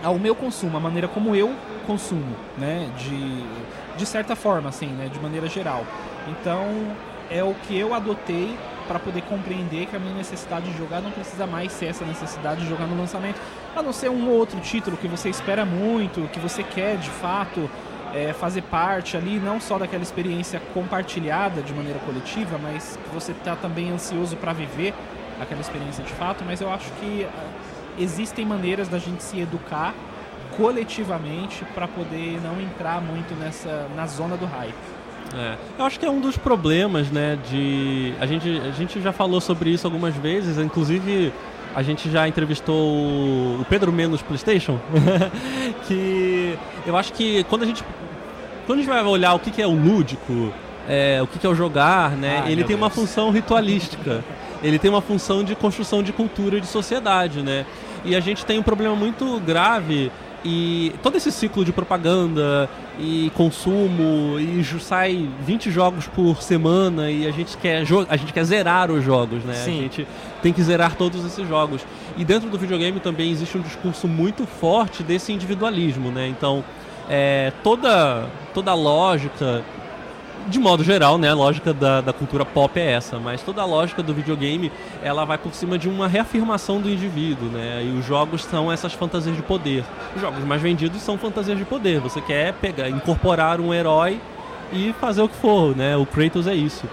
ao 0.03 0.18
meu 0.18 0.35
consumo, 0.35 0.76
a 0.76 0.80
maneira 0.80 1.09
como 1.09 1.35
eu 1.35 1.55
consumo, 1.87 2.37
né, 2.59 2.91
de, 2.99 3.45
de 3.97 4.07
certa 4.07 4.37
forma, 4.37 4.68
assim, 4.68 4.87
né, 4.87 5.09
de 5.12 5.18
maneira 5.18 5.47
geral. 5.49 5.87
Então, 6.28 6.66
é 7.30 7.43
o 7.43 7.55
que 7.66 7.78
eu 7.78 7.95
adotei 7.95 8.57
para 8.87 8.99
poder 8.99 9.22
compreender 9.22 9.87
que 9.87 9.97
a 9.97 9.99
minha 9.99 10.14
necessidade 10.14 10.70
de 10.70 10.76
jogar 10.76 11.01
não 11.01 11.11
precisa 11.11 11.47
mais 11.47 11.72
ser 11.72 11.87
essa 11.87 12.05
necessidade 12.05 12.62
de 12.62 12.68
jogar 12.68 12.87
no 12.87 12.97
lançamento, 12.97 13.41
a 13.74 13.82
não 13.82 13.93
ser 13.93 14.11
um 14.11 14.28
ou 14.28 14.37
outro 14.37 14.61
título 14.61 14.97
que 14.97 15.09
você 15.09 15.28
espera 15.28 15.64
muito, 15.64 16.28
que 16.32 16.41
você 16.41 16.62
quer 16.62 16.97
de 16.97 17.11
fato 17.11 17.68
é, 18.14 18.32
fazer 18.32 18.62
parte 18.62 19.16
ali, 19.16 19.41
não 19.41 19.61
só 19.61 19.76
daquela 19.76 20.03
experiência 20.03 20.61
compartilhada 20.72 21.61
de 21.62 21.74
maneira 21.74 21.99
coletiva, 22.01 22.59
mas 22.62 22.97
que 23.03 23.14
você 23.14 23.32
está 23.32 23.57
também 23.57 23.91
ansioso 23.91 24.37
para 24.37 24.53
viver 24.53 24.95
aquela 25.41 25.61
experiência 25.61 26.05
de 26.05 26.12
fato. 26.12 26.45
Mas 26.45 26.61
eu 26.61 26.72
acho 26.72 26.91
que 27.01 27.26
ah, 27.26 27.51
existem 27.99 28.47
maneiras 28.47 28.89
da 28.89 28.99
gente 28.99 29.22
se 29.22 29.41
educar 29.41 29.93
coletivamente 30.57 31.64
para 31.74 31.89
poder 31.89 32.41
não 32.41 32.61
entrar 32.61 33.01
muito 33.01 33.35
nessa 33.35 33.89
na 33.97 34.07
zona 34.07 34.37
do 34.37 34.47
hype. 34.47 35.03
É. 35.33 35.57
Eu 35.79 35.85
acho 35.85 35.99
que 35.99 36.07
é 36.07 36.11
um 36.11 36.20
dos 36.20 36.37
problemas, 36.37 37.11
né, 37.11 37.39
de... 37.49 38.12
A 38.20 38.27
gente, 38.27 38.61
a 38.61 38.70
gente 38.70 39.01
já 39.01 39.12
falou 39.12 39.41
sobre 39.41 39.70
isso 39.70 39.87
algumas 39.87 40.14
vezes, 40.14 40.59
inclusive 40.59 41.33
a 41.75 41.83
gente 41.83 42.09
já 42.11 42.29
entrevistou 42.29 42.77
o 43.59 43.66
Pedro 43.68 43.93
Menos 43.93 44.22
Playstation, 44.22 44.79
que 45.89 46.57
eu 46.87 46.97
acho 46.97 47.12
que 47.12 47.45
quando 47.45 47.62
a 47.62 47.66
gente... 47.66 47.85
Quando 48.66 48.79
a 48.79 48.83
gente 48.83 48.91
vai 48.91 49.05
olhar 49.05 49.35
o 49.35 49.39
que 49.39 49.61
é 49.61 49.66
o 49.66 49.75
lúdico, 49.75 50.53
é, 50.89 51.20
o 51.22 51.27
que 51.27 51.45
é 51.45 51.51
o 51.51 51.55
jogar, 51.55 52.12
né, 52.12 52.43
Ai, 52.45 52.53
ele 52.53 52.64
tem 52.64 52.77
uma 52.77 52.89
Deus. 52.89 53.01
função 53.01 53.31
ritualística. 53.31 54.25
Ele 54.62 54.79
tem 54.79 54.91
uma 54.91 55.03
função 55.03 55.45
de 55.45 55.55
construção 55.55 56.03
de 56.03 56.12
cultura 56.12 56.57
e 56.57 56.61
de 56.61 56.66
sociedade, 56.66 57.43
né? 57.43 57.66
E 58.03 58.16
a 58.16 58.20
gente 58.20 58.47
tem 58.47 58.59
um 58.59 58.62
problema 58.62 58.97
muito 58.97 59.39
grave 59.41 60.11
e 60.43 60.95
todo 61.03 61.16
esse 61.16 61.31
ciclo 61.31 61.64
de 61.64 61.72
propaganda 61.72 62.68
e 62.99 63.30
consumo 63.34 64.38
e 64.38 64.62
sai 64.80 65.28
20 65.40 65.70
jogos 65.70 66.07
por 66.07 66.40
semana 66.42 67.11
e 67.11 67.26
a 67.26 67.30
gente 67.32 67.57
quer 67.57 67.84
a 68.09 68.16
gente 68.16 68.32
quer 68.32 68.45
zerar 68.45 68.90
os 68.90 69.03
jogos, 69.05 69.45
né? 69.45 69.55
Sim. 69.55 69.78
A 69.78 69.82
gente 69.82 70.07
tem 70.42 70.53
que 70.53 70.62
zerar 70.62 70.95
todos 70.95 71.24
esses 71.24 71.47
jogos. 71.49 71.84
E 72.16 72.24
dentro 72.24 72.49
do 72.49 72.59
videogame 72.59 73.01
também 73.01 73.30
existe 73.30 73.59
um 73.59 73.61
discurso 73.61 74.07
muito 74.07 74.47
forte 74.47 75.03
desse 75.03 75.32
individualismo, 75.32 76.11
né? 76.11 76.28
Então, 76.28 76.64
é, 77.09 77.53
toda 77.62 78.28
toda 78.53 78.70
a 78.70 78.74
lógica 78.74 79.64
de 80.49 80.59
modo 80.59 80.84
geral, 80.84 81.16
né, 81.18 81.30
a 81.30 81.34
lógica 81.34 81.72
da, 81.72 82.01
da 82.01 82.12
cultura 82.12 82.45
pop 82.45 82.78
é 82.78 82.92
essa, 82.92 83.18
mas 83.18 83.42
toda 83.42 83.62
a 83.62 83.64
lógica 83.64 84.03
do 84.03 84.12
videogame, 84.14 84.70
ela 85.03 85.24
vai 85.24 85.38
por 85.38 85.55
cima 85.55 85.78
de 85.78 85.88
uma 85.88 86.07
reafirmação 86.07 86.80
do 86.80 86.90
indivíduo, 86.90 87.49
né, 87.49 87.82
e 87.84 87.99
os 87.99 88.05
jogos 88.05 88.45
são 88.45 88.70
essas 88.70 88.92
fantasias 88.92 89.34
de 89.36 89.42
poder. 89.42 89.84
Os 90.14 90.20
jogos 90.20 90.45
mais 90.45 90.61
vendidos 90.61 91.01
são 91.03 91.16
fantasias 91.16 91.57
de 91.59 91.64
poder, 91.64 92.01
você 92.01 92.20
quer 92.20 92.53
pegar, 92.55 92.88
incorporar 92.90 93.61
um 93.61 93.72
herói 93.72 94.20
e 94.72 94.95
fazer 95.01 95.22
o 95.22 95.28
que 95.28 95.36
for, 95.36 95.74
né, 95.76 95.97
o 95.97 96.05
Kratos 96.05 96.47
é 96.47 96.55
isso. 96.55 96.84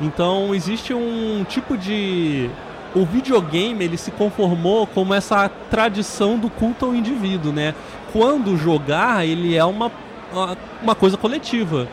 Então, 0.00 0.54
existe 0.54 0.92
um 0.92 1.44
tipo 1.48 1.76
de 1.76 2.50
o 2.94 3.04
videogame 3.04 3.84
ele 3.84 3.96
se 3.96 4.10
conformou 4.12 4.86
como 4.86 5.12
essa 5.14 5.48
tradição 5.70 6.38
do 6.38 6.48
culto 6.48 6.84
ao 6.86 6.94
indivíduo, 6.94 7.52
né? 7.52 7.74
Quando 8.12 8.56
jogar, 8.56 9.26
ele 9.26 9.56
é 9.56 9.64
uma, 9.64 9.90
uma- 10.32 10.56
uma 10.80 10.94
coisa 10.94 11.16
coletiva. 11.16 11.88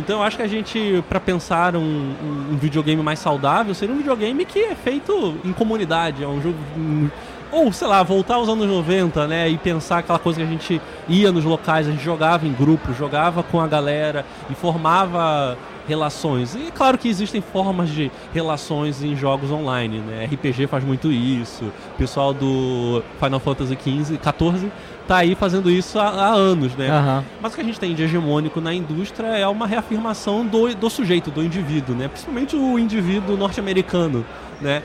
Então 0.00 0.18
eu 0.18 0.22
acho 0.24 0.36
que 0.36 0.42
a 0.42 0.46
gente, 0.48 1.02
para 1.08 1.20
pensar 1.20 1.76
um, 1.76 1.80
um- 1.80 2.56
videogame 2.56 3.02
mais 3.02 3.18
saudável, 3.18 3.74
seria 3.74 3.94
um 3.94 3.98
videogame 3.98 4.44
que 4.44 4.58
é 4.58 4.74
feito 4.74 5.36
em 5.44 5.52
comunidade, 5.52 6.22
é 6.24 6.28
um 6.28 6.40
jogo. 6.42 6.56
um- 6.76 7.08
ou, 7.52 7.72
sei 7.72 7.86
lá, 7.86 8.02
voltar 8.02 8.34
aos 8.34 8.48
anos 8.48 8.66
90, 8.66 9.28
né? 9.28 9.48
E 9.48 9.56
pensar 9.56 9.98
aquela 9.98 10.18
coisa 10.18 10.40
que 10.40 10.44
a 10.44 10.48
gente 10.48 10.80
ia 11.08 11.30
nos 11.30 11.44
locais, 11.44 11.86
a 11.86 11.90
gente 11.92 12.02
jogava 12.02 12.44
em 12.48 12.52
grupo, 12.52 12.92
jogava 12.92 13.44
com 13.44 13.60
a 13.60 13.68
galera 13.68 14.26
e 14.50 14.54
formava 14.56 15.56
relações. 15.86 16.56
E 16.56 16.72
claro 16.72 16.98
que 16.98 17.08
existem 17.08 17.40
formas 17.40 17.90
de 17.90 18.10
relações 18.32 19.04
em 19.04 19.14
jogos 19.14 19.52
online, 19.52 19.98
né? 19.98 20.24
RPG 20.24 20.66
faz 20.66 20.82
muito 20.82 21.12
isso. 21.12 21.66
O 21.94 21.98
pessoal 21.98 22.34
do 22.34 23.02
Final 23.22 23.38
Fantasy 23.38 23.78
XV, 23.80 24.18
14 24.18 24.72
tá 25.06 25.18
aí 25.18 25.34
fazendo 25.34 25.70
isso 25.70 25.98
há, 25.98 26.08
há 26.08 26.28
anos, 26.32 26.74
né? 26.76 26.88
Aham. 26.90 27.24
Mas 27.40 27.52
o 27.52 27.54
que 27.56 27.60
a 27.60 27.64
gente 27.64 27.78
tem 27.80 27.94
de 27.94 28.02
hegemônico 28.02 28.60
na 28.60 28.72
indústria 28.72 29.28
é 29.28 29.46
uma 29.46 29.66
reafirmação 29.66 30.46
do, 30.46 30.74
do 30.74 30.88
sujeito, 30.90 31.30
do 31.30 31.42
indivíduo, 31.42 31.94
né? 31.94 32.08
Principalmente 32.08 32.56
o 32.56 32.78
indivíduo 32.78 33.36
norte-americano, 33.36 34.24
né? 34.60 34.82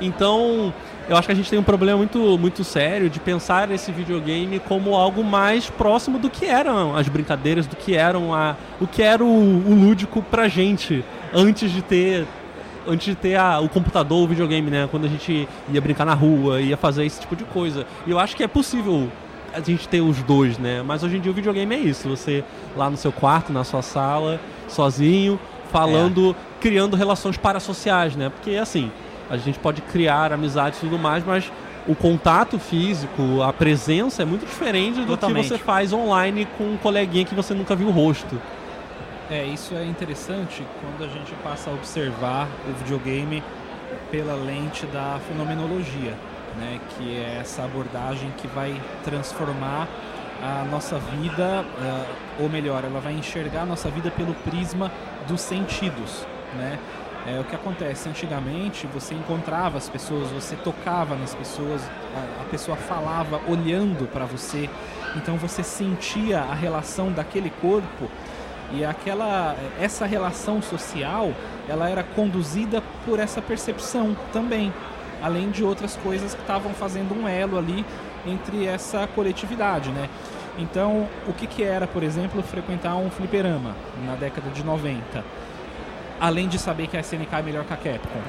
Então, 0.00 0.72
eu 1.08 1.16
acho 1.16 1.26
que 1.26 1.32
a 1.32 1.34
gente 1.34 1.50
tem 1.50 1.58
um 1.58 1.62
problema 1.64 1.96
muito, 1.98 2.38
muito 2.38 2.62
sério 2.62 3.10
de 3.10 3.18
pensar 3.18 3.70
esse 3.70 3.90
videogame 3.90 4.58
como 4.60 4.94
algo 4.94 5.24
mais 5.24 5.68
próximo 5.68 6.18
do 6.18 6.30
que 6.30 6.46
eram 6.46 6.96
as 6.96 7.08
brincadeiras, 7.08 7.66
do 7.66 7.74
que 7.74 7.96
eram 7.96 8.32
a, 8.32 8.54
o 8.80 8.86
que 8.86 9.02
era 9.02 9.24
o, 9.24 9.26
o 9.28 9.74
lúdico 9.74 10.22
pra 10.22 10.46
gente 10.48 11.04
antes 11.34 11.70
de 11.72 11.82
ter 11.82 12.26
antes 12.86 13.06
de 13.06 13.14
ter 13.14 13.34
a- 13.36 13.60
o 13.60 13.68
computador, 13.68 14.22
o 14.24 14.26
videogame, 14.26 14.70
né? 14.70 14.88
Quando 14.90 15.04
a 15.04 15.08
gente 15.08 15.46
ia 15.70 15.80
brincar 15.80 16.06
na 16.06 16.14
rua, 16.14 16.58
ia 16.60 16.76
fazer 16.76 17.04
esse 17.04 17.20
tipo 17.20 17.36
de 17.36 17.44
coisa. 17.44 17.84
E 18.06 18.10
eu 18.10 18.18
acho 18.18 18.34
que 18.34 18.42
é 18.42 18.48
possível 18.48 19.08
a 19.52 19.60
gente 19.60 19.88
ter 19.88 20.00
os 20.00 20.22
dois, 20.22 20.58
né? 20.58 20.82
Mas 20.82 21.02
hoje 21.02 21.16
em 21.16 21.20
dia 21.20 21.30
o 21.30 21.34
videogame 21.34 21.74
é 21.74 21.78
isso. 21.78 22.08
Você 22.08 22.44
lá 22.76 22.90
no 22.90 22.96
seu 22.96 23.12
quarto, 23.12 23.52
na 23.52 23.64
sua 23.64 23.82
sala, 23.82 24.40
sozinho, 24.68 25.38
falando, 25.72 26.34
criando 26.60 26.96
relações 26.96 27.36
parasociais, 27.36 28.16
né? 28.16 28.30
Porque 28.30 28.56
assim, 28.56 28.90
a 29.30 29.36
gente 29.36 29.58
pode 29.58 29.82
criar 29.82 30.32
amizades 30.32 30.78
e 30.78 30.82
tudo 30.82 30.98
mais, 30.98 31.24
mas 31.24 31.50
o 31.86 31.94
contato 31.94 32.58
físico, 32.58 33.42
a 33.42 33.52
presença 33.52 34.22
é 34.22 34.24
muito 34.24 34.44
diferente 34.44 35.00
do 35.00 35.06
Totalmente. 35.06 35.44
que 35.44 35.48
você 35.48 35.58
faz 35.58 35.92
online 35.92 36.46
com 36.58 36.64
um 36.64 36.76
coleguinha 36.76 37.24
que 37.24 37.34
você 37.34 37.54
nunca 37.54 37.74
viu 37.74 37.88
o 37.88 37.90
rosto. 37.90 38.40
É, 39.30 39.44
isso 39.44 39.74
é 39.74 39.84
interessante 39.84 40.62
quando 40.80 41.08
a 41.08 41.12
gente 41.12 41.32
passa 41.42 41.70
a 41.70 41.72
observar 41.72 42.48
o 42.68 42.72
videogame 42.82 43.42
pela 44.10 44.34
lente 44.34 44.86
da 44.86 45.18
fenomenologia, 45.28 46.14
né? 46.58 46.80
Que 46.90 47.16
é 47.16 47.38
essa 47.40 47.64
abordagem 47.64 48.32
que 48.38 48.46
vai 48.48 48.80
transformar 49.04 49.88
a 50.42 50.64
nossa 50.70 50.98
vida, 50.98 51.64
ah, 51.80 52.06
ou 52.38 52.48
melhor, 52.48 52.84
ela 52.84 53.00
vai 53.00 53.12
enxergar 53.12 53.62
a 53.62 53.66
nossa 53.66 53.90
vida 53.90 54.10
pelo 54.10 54.34
prisma 54.34 54.90
dos 55.26 55.40
sentidos, 55.40 56.26
né? 56.56 56.78
É, 57.26 57.40
o 57.40 57.44
que 57.44 57.54
acontece 57.54 58.08
antigamente, 58.08 58.86
você 58.86 59.12
encontrava 59.12 59.76
as 59.76 59.88
pessoas, 59.88 60.30
você 60.30 60.56
tocava 60.56 61.14
nas 61.14 61.34
pessoas, 61.34 61.82
a, 62.16 62.42
a 62.42 62.44
pessoa 62.44 62.76
falava 62.76 63.40
olhando 63.46 64.06
para 64.10 64.24
você, 64.24 64.70
então 65.16 65.36
você 65.36 65.62
sentia 65.62 66.40
a 66.40 66.54
relação 66.54 67.12
daquele 67.12 67.50
corpo 67.60 68.08
e 68.72 68.84
aquela 68.84 69.56
essa 69.80 70.06
relação 70.06 70.62
social, 70.62 71.32
ela 71.68 71.90
era 71.90 72.02
conduzida 72.02 72.82
por 73.04 73.18
essa 73.18 73.42
percepção 73.42 74.16
também, 74.32 74.72
além 75.22 75.50
de 75.50 75.64
outras 75.64 75.96
coisas 75.96 76.34
que 76.34 76.40
estavam 76.40 76.72
fazendo 76.72 77.14
um 77.14 77.26
elo 77.26 77.58
ali 77.58 77.84
entre 78.26 78.66
essa 78.66 79.06
coletividade, 79.06 79.90
né? 79.90 80.08
Então, 80.58 81.08
o 81.26 81.32
que 81.32 81.46
que 81.46 81.62
era, 81.62 81.86
por 81.86 82.02
exemplo, 82.02 82.42
frequentar 82.42 82.96
um 82.96 83.10
fliperama 83.10 83.76
na 84.04 84.16
década 84.16 84.50
de 84.50 84.64
90? 84.64 85.24
Além 86.20 86.48
de 86.48 86.58
saber 86.58 86.88
que 86.88 86.96
a 86.96 87.00
SNK 87.00 87.32
é 87.32 87.42
melhor 87.42 87.64
que 87.64 87.72
a 87.72 87.76
Capcom. 87.76 88.20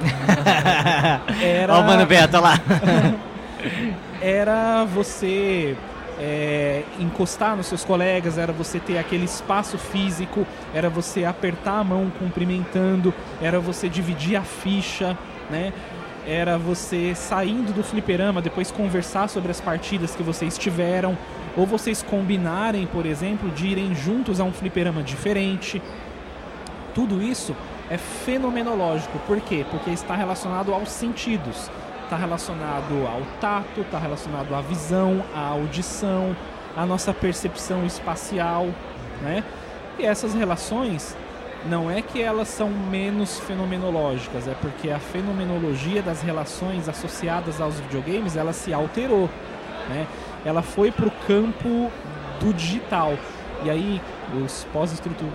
Era 1.42 1.74
Ó 1.74 1.80
o 1.80 1.84
Mano 1.84 2.06
Beto, 2.06 2.40
lá. 2.40 2.54
era 4.22 4.84
você 4.84 5.76
é, 6.18 6.82
encostar 6.98 7.56
nos 7.56 7.66
seus 7.66 7.84
colegas, 7.84 8.36
era 8.36 8.52
você 8.52 8.78
ter 8.78 8.98
aquele 8.98 9.24
espaço 9.24 9.78
físico, 9.78 10.46
era 10.74 10.90
você 10.90 11.24
apertar 11.24 11.78
a 11.78 11.84
mão 11.84 12.10
cumprimentando, 12.18 13.12
era 13.40 13.58
você 13.58 13.88
dividir 13.88 14.36
a 14.36 14.42
ficha, 14.42 15.16
né? 15.50 15.72
Era 16.26 16.58
você 16.58 17.14
saindo 17.14 17.72
do 17.72 17.82
fliperama, 17.82 18.42
depois 18.42 18.70
conversar 18.70 19.28
sobre 19.28 19.50
as 19.50 19.60
partidas 19.60 20.14
que 20.14 20.22
vocês 20.22 20.58
tiveram, 20.58 21.16
ou 21.56 21.66
vocês 21.66 22.02
combinarem, 22.02 22.86
por 22.86 23.06
exemplo, 23.06 23.50
de 23.50 23.66
irem 23.66 23.94
juntos 23.94 24.38
a 24.40 24.44
um 24.44 24.52
fliperama 24.52 25.02
diferente. 25.02 25.80
Tudo 26.94 27.22
isso 27.22 27.56
é 27.88 27.96
fenomenológico. 27.96 29.18
Por 29.20 29.40
quê? 29.40 29.64
Porque 29.70 29.90
está 29.90 30.14
relacionado 30.14 30.72
aos 30.72 30.90
sentidos. 30.90 31.70
Está 32.04 32.16
relacionado 32.16 33.06
ao 33.06 33.22
tato, 33.40 33.80
está 33.80 33.98
relacionado 33.98 34.54
à 34.54 34.60
visão, 34.60 35.24
à 35.34 35.48
audição, 35.48 36.36
à 36.76 36.84
nossa 36.84 37.14
percepção 37.14 37.86
espacial, 37.86 38.66
né? 39.22 39.44
E 39.98 40.04
essas 40.04 40.34
relações 40.34 41.16
não 41.68 41.90
é 41.90 42.00
que 42.00 42.22
elas 42.22 42.48
são 42.48 42.68
menos 42.70 43.38
fenomenológicas, 43.40 44.48
é 44.48 44.54
porque 44.54 44.90
a 44.90 44.98
fenomenologia 44.98 46.00
das 46.00 46.22
relações 46.22 46.88
associadas 46.88 47.60
aos 47.60 47.78
videogames, 47.80 48.36
ela 48.36 48.52
se 48.52 48.72
alterou, 48.72 49.28
né? 49.88 50.06
Ela 50.44 50.62
foi 50.62 50.90
para 50.90 51.06
o 51.06 51.10
campo 51.26 51.90
do 52.40 52.54
digital. 52.54 53.14
E 53.62 53.68
aí 53.68 54.00
os 54.42 54.66
pós-estrutu- 54.72 55.26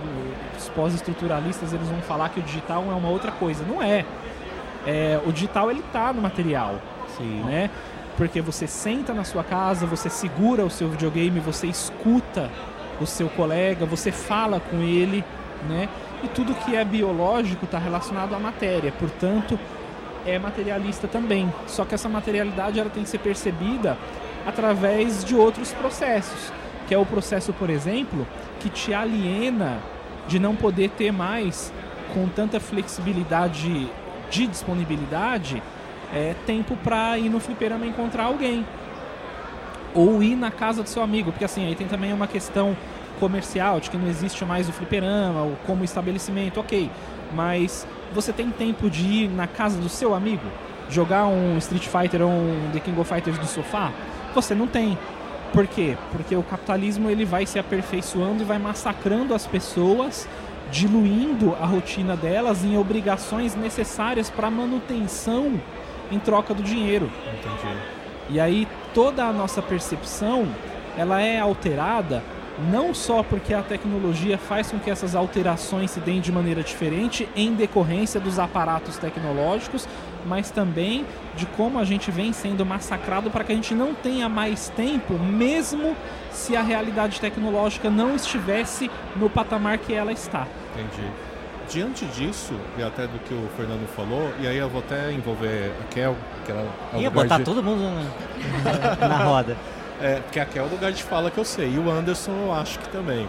os 0.58 0.68
pós-estruturalistas 0.70 1.72
eles 1.72 1.88
vão 1.88 2.00
falar 2.00 2.28
que 2.30 2.40
o 2.40 2.42
digital 2.42 2.84
é 2.90 2.94
uma 2.94 3.08
outra 3.08 3.30
coisa. 3.30 3.64
Não 3.64 3.80
é. 3.80 4.04
É, 4.84 5.20
o 5.24 5.32
digital 5.32 5.70
ele 5.70 5.82
tá 5.92 6.12
no 6.12 6.20
material, 6.20 6.80
Sim. 7.16 7.42
né? 7.44 7.70
Porque 8.16 8.40
você 8.40 8.66
senta 8.66 9.12
na 9.12 9.22
sua 9.22 9.44
casa, 9.44 9.86
você 9.86 10.08
segura 10.08 10.64
o 10.64 10.70
seu 10.70 10.88
videogame, 10.88 11.38
você 11.38 11.66
escuta 11.66 12.50
o 13.00 13.06
seu 13.06 13.28
colega, 13.28 13.84
você 13.84 14.10
fala 14.10 14.58
com 14.58 14.78
ele, 14.78 15.24
né? 15.68 15.88
E 16.22 16.28
tudo 16.28 16.54
que 16.54 16.74
é 16.74 16.84
biológico 16.84 17.64
está 17.64 17.78
relacionado 17.78 18.34
à 18.34 18.38
matéria, 18.38 18.92
portanto 18.92 19.58
é 20.26 20.38
materialista 20.38 21.06
também. 21.06 21.52
Só 21.66 21.84
que 21.84 21.94
essa 21.94 22.08
materialidade 22.08 22.80
ela 22.80 22.90
tem 22.90 23.02
que 23.02 23.08
ser 23.08 23.18
percebida 23.18 23.96
através 24.46 25.24
de 25.24 25.34
outros 25.34 25.72
processos, 25.72 26.52
que 26.88 26.94
é 26.94 26.98
o 26.98 27.06
processo, 27.06 27.52
por 27.52 27.70
exemplo, 27.70 28.26
que 28.60 28.68
te 28.68 28.92
aliena 28.92 29.78
de 30.28 30.38
não 30.38 30.56
poder 30.56 30.90
ter 30.90 31.12
mais 31.12 31.72
com 32.12 32.28
tanta 32.28 32.58
flexibilidade 32.58 33.88
de 34.30 34.46
disponibilidade 34.46 35.62
é, 36.12 36.34
tempo 36.46 36.76
para 36.76 37.18
ir 37.18 37.28
no 37.28 37.40
fliperama 37.40 37.86
encontrar 37.86 38.24
alguém 38.24 38.64
ou 39.94 40.22
ir 40.22 40.36
na 40.36 40.50
casa 40.50 40.82
do 40.82 40.88
seu 40.88 41.02
amigo, 41.02 41.32
porque 41.32 41.44
assim, 41.44 41.66
aí 41.66 41.74
tem 41.74 41.86
também 41.86 42.12
uma 42.12 42.26
questão 42.26 42.76
comercial, 43.18 43.80
de 43.80 43.90
que 43.90 43.96
não 43.96 44.08
existe 44.08 44.44
mais 44.44 44.68
o 44.68 44.72
fliperama 44.72 45.42
ou 45.42 45.56
como 45.66 45.84
estabelecimento, 45.84 46.60
ok, 46.60 46.90
mas 47.32 47.86
você 48.12 48.32
tem 48.32 48.50
tempo 48.50 48.88
de 48.88 49.04
ir 49.04 49.28
na 49.28 49.46
casa 49.46 49.78
do 49.78 49.88
seu 49.88 50.14
amigo, 50.14 50.46
jogar 50.88 51.26
um 51.26 51.58
Street 51.58 51.86
Fighter 51.86 52.22
ou 52.22 52.30
um 52.30 52.70
The 52.72 52.80
King 52.80 53.00
of 53.00 53.12
Fighters 53.12 53.38
do 53.38 53.46
sofá? 53.46 53.92
Você 54.34 54.54
não 54.54 54.66
tem. 54.66 54.96
Por 55.52 55.66
quê? 55.66 55.96
Porque 56.12 56.36
o 56.36 56.42
capitalismo 56.42 57.08
ele 57.08 57.24
vai 57.24 57.46
se 57.46 57.58
aperfeiçoando 57.58 58.42
e 58.42 58.44
vai 58.44 58.58
massacrando 58.58 59.34
as 59.34 59.46
pessoas, 59.46 60.28
diluindo 60.70 61.54
a 61.60 61.66
rotina 61.66 62.16
delas 62.16 62.64
em 62.64 62.76
obrigações 62.76 63.54
necessárias 63.54 64.28
para 64.28 64.50
manutenção 64.50 65.60
em 66.10 66.18
troca 66.18 66.52
do 66.52 66.62
dinheiro. 66.62 67.10
Entendi. 67.26 67.76
E 68.28 68.40
aí 68.40 68.68
toda 68.92 69.24
a 69.24 69.32
nossa 69.32 69.62
percepção 69.62 70.46
ela 70.96 71.20
é 71.20 71.38
alterada 71.38 72.22
não 72.58 72.94
só 72.94 73.22
porque 73.22 73.52
a 73.52 73.62
tecnologia 73.62 74.38
faz 74.38 74.70
com 74.70 74.78
que 74.78 74.90
essas 74.90 75.14
alterações 75.14 75.90
se 75.90 76.00
deem 76.00 76.20
de 76.20 76.32
maneira 76.32 76.62
diferente 76.62 77.28
em 77.36 77.54
decorrência 77.54 78.20
dos 78.20 78.38
aparatos 78.38 78.96
tecnológicos, 78.96 79.86
mas 80.24 80.50
também 80.50 81.04
de 81.36 81.46
como 81.46 81.78
a 81.78 81.84
gente 81.84 82.10
vem 82.10 82.32
sendo 82.32 82.64
massacrado 82.64 83.30
para 83.30 83.44
que 83.44 83.52
a 83.52 83.54
gente 83.54 83.74
não 83.74 83.94
tenha 83.94 84.28
mais 84.28 84.68
tempo, 84.70 85.14
mesmo 85.18 85.96
se 86.30 86.56
a 86.56 86.62
realidade 86.62 87.20
tecnológica 87.20 87.90
não 87.90 88.14
estivesse 88.14 88.90
no 89.14 89.30
patamar 89.30 89.78
que 89.78 89.94
ela 89.94 90.12
está. 90.12 90.46
Entendi. 90.74 91.08
Diante 91.68 92.04
disso, 92.06 92.54
e 92.78 92.82
até 92.82 93.08
do 93.08 93.18
que 93.18 93.34
o 93.34 93.48
Fernando 93.56 93.88
falou, 93.88 94.32
e 94.40 94.46
aí 94.46 94.56
eu 94.56 94.68
vou 94.68 94.80
até 94.80 95.10
envolver 95.12 95.72
a 95.80 95.92
Kel, 95.92 96.16
que 96.44 96.52
ela 96.52 96.60
é 96.92 96.96
o 96.96 97.00
Ia 97.00 97.10
botar 97.10 97.38
de, 97.38 97.44
todo 97.44 97.60
mundo 97.60 97.82
na, 97.82 99.08
na 99.08 99.16
roda. 99.24 99.56
é, 100.00 100.20
que 100.30 100.38
a 100.38 100.44
Kel 100.44 100.64
é 100.64 100.66
o 100.66 100.70
lugar 100.70 100.92
de 100.92 101.02
fala 101.02 101.30
que 101.30 101.38
eu 101.38 101.44
sei, 101.44 101.74
e 101.74 101.78
o 101.78 101.90
Anderson 101.90 102.32
eu 102.32 102.52
acho 102.52 102.78
que 102.78 102.88
também. 102.88 103.28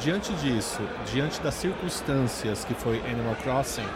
Diante 0.00 0.32
disso, 0.34 0.80
diante 1.12 1.40
das 1.40 1.54
circunstâncias 1.54 2.64
que 2.64 2.74
foi 2.74 3.00
Animal 3.10 3.36
Crossing, 3.42 3.86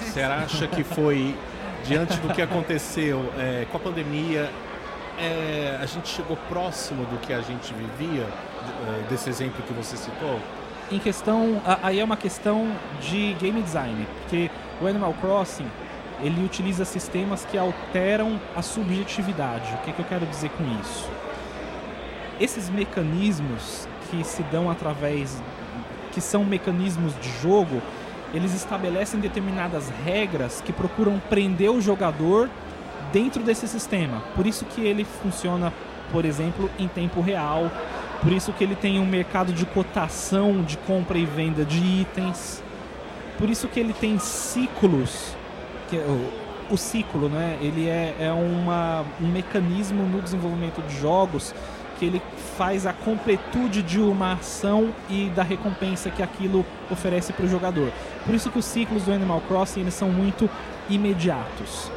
você 0.00 0.22
acha 0.22 0.66
que 0.66 0.82
foi 0.82 1.36
diante 1.84 2.16
do 2.18 2.32
que 2.32 2.42
aconteceu 2.42 3.32
é, 3.38 3.66
com 3.70 3.76
a 3.76 3.80
pandemia, 3.80 4.50
é, 5.18 5.78
a 5.80 5.86
gente 5.86 6.08
chegou 6.08 6.36
próximo 6.48 7.04
do 7.06 7.18
que 7.18 7.32
a 7.32 7.40
gente 7.40 7.72
vivia, 7.72 8.24
é, 8.24 9.08
desse 9.08 9.30
exemplo 9.30 9.62
que 9.62 9.72
você 9.72 9.96
citou? 9.96 10.40
Em 10.90 10.98
questão, 10.98 11.60
aí 11.82 12.00
é 12.00 12.04
uma 12.04 12.16
questão 12.16 12.70
de 13.00 13.34
game 13.34 13.60
design, 13.62 14.06
porque 14.20 14.50
o 14.80 14.86
Animal 14.86 15.14
Crossing 15.20 15.68
ele 16.22 16.44
utiliza 16.44 16.84
sistemas 16.84 17.44
que 17.44 17.58
alteram 17.58 18.40
a 18.54 18.62
subjetividade. 18.62 19.74
O 19.74 19.78
que, 19.78 19.92
que 19.92 19.98
eu 20.00 20.04
quero 20.06 20.26
dizer 20.26 20.50
com 20.50 20.64
isso? 20.80 21.10
Esses 22.40 22.68
mecanismos 22.68 23.88
que 24.10 24.22
se 24.22 24.42
dão 24.44 24.70
através, 24.70 25.42
que 26.12 26.20
são 26.20 26.44
mecanismos 26.44 27.14
de 27.20 27.30
jogo, 27.40 27.80
eles 28.34 28.54
estabelecem 28.54 29.20
determinadas 29.20 29.88
regras 30.04 30.60
que 30.60 30.72
procuram 30.72 31.18
prender 31.30 31.70
o 31.70 31.80
jogador 31.80 32.50
dentro 33.12 33.42
desse 33.42 33.66
sistema. 33.66 34.22
Por 34.34 34.46
isso 34.46 34.64
que 34.66 34.82
ele 34.82 35.04
funciona, 35.04 35.72
por 36.12 36.24
exemplo, 36.24 36.70
em 36.78 36.86
tempo 36.88 37.20
real. 37.20 37.70
Por 38.22 38.32
isso 38.32 38.52
que 38.52 38.64
ele 38.64 38.74
tem 38.74 38.98
um 38.98 39.06
mercado 39.06 39.52
de 39.52 39.64
cotação 39.64 40.62
de 40.62 40.76
compra 40.78 41.16
e 41.16 41.24
venda 41.24 41.64
de 41.64 41.78
itens. 41.78 42.62
Por 43.38 43.48
isso 43.48 43.68
que 43.68 43.80
ele 43.80 43.92
tem 43.92 44.18
ciclos, 44.18 45.34
que 45.88 45.96
é 45.96 46.00
o, 46.00 46.74
o 46.74 46.76
ciclo, 46.76 47.28
né? 47.28 47.58
Ele 47.60 47.88
é, 47.88 48.14
é 48.18 48.32
uma, 48.32 49.04
um 49.20 49.28
mecanismo 49.28 50.02
no 50.02 50.20
desenvolvimento 50.20 50.82
de 50.82 50.98
jogos 50.98 51.54
que 51.98 52.04
ele 52.04 52.22
faz 52.56 52.86
a 52.86 52.92
completude 52.92 53.82
de 53.82 54.00
uma 54.00 54.34
ação 54.34 54.94
e 55.10 55.30
da 55.30 55.42
recompensa 55.42 56.10
que 56.10 56.22
aquilo 56.22 56.64
oferece 56.90 57.32
para 57.32 57.44
o 57.44 57.48
jogador. 57.48 57.90
Por 58.24 58.34
isso 58.34 58.50
que 58.50 58.58
os 58.58 58.64
ciclos 58.64 59.04
do 59.04 59.12
Animal 59.12 59.40
Crossing 59.42 59.80
eles 59.80 59.94
são 59.94 60.08
muito 60.10 60.48
imediatos, 60.88 61.90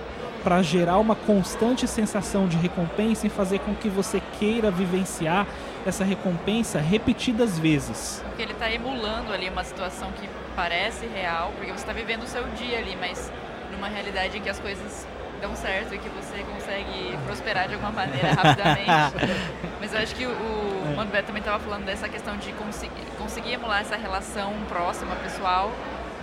para 0.44 0.62
gerar 0.62 0.98
uma 0.98 1.16
constante 1.16 1.88
sensação 1.88 2.48
de 2.48 2.58
recompensa 2.58 3.28
e 3.28 3.30
fazer 3.30 3.60
com 3.60 3.76
que 3.76 3.90
você 3.90 4.22
queira 4.40 4.72
vivenciar 4.72 5.46
essa 5.86 6.04
recompensa 6.04 6.80
repetidas 6.80 7.60
vezes. 7.60 8.22
Porque 8.26 8.42
ele 8.44 8.54
está 8.54 8.72
emulando 8.72 9.32
ali 9.34 9.50
uma 9.50 9.64
situação 9.64 10.12
que 10.14 10.28
parece 10.56 11.06
real, 11.08 11.52
porque 11.56 11.72
você 11.72 11.80
está 11.80 11.94
vivendo 11.94 12.24
o 12.24 12.28
seu 12.28 12.44
dia 12.56 12.80
ali, 12.80 12.98
mas 13.00 13.32
numa 13.72 13.88
realidade 13.88 14.38
em 14.38 14.42
que 14.42 14.50
as 14.50 14.60
coisas 14.60 15.08
dão 15.40 15.56
certo 15.56 15.94
e 15.94 15.98
que 15.98 16.10
você 16.10 16.44
consegue 16.44 17.18
prosperar 17.26 17.68
de 17.68 17.74
alguma 17.76 17.92
maneira 17.92 18.34
rapidamente. 18.34 18.90
Mas 19.80 19.94
eu 19.94 20.00
acho 20.00 20.16
que 20.16 20.26
o, 20.26 20.30
o 20.30 20.94
Mano 20.96 21.12
Beto 21.12 21.28
também 21.28 21.40
estava 21.40 21.60
falando 21.60 21.86
dessa 21.86 22.08
questão 22.08 22.38
de 22.38 22.52
conseguir, 22.54 23.04
conseguir 23.18 23.54
emular 23.54 23.82
essa 23.82 23.96
relação 23.96 24.54
próxima, 24.68 25.16
pessoal, 25.18 25.72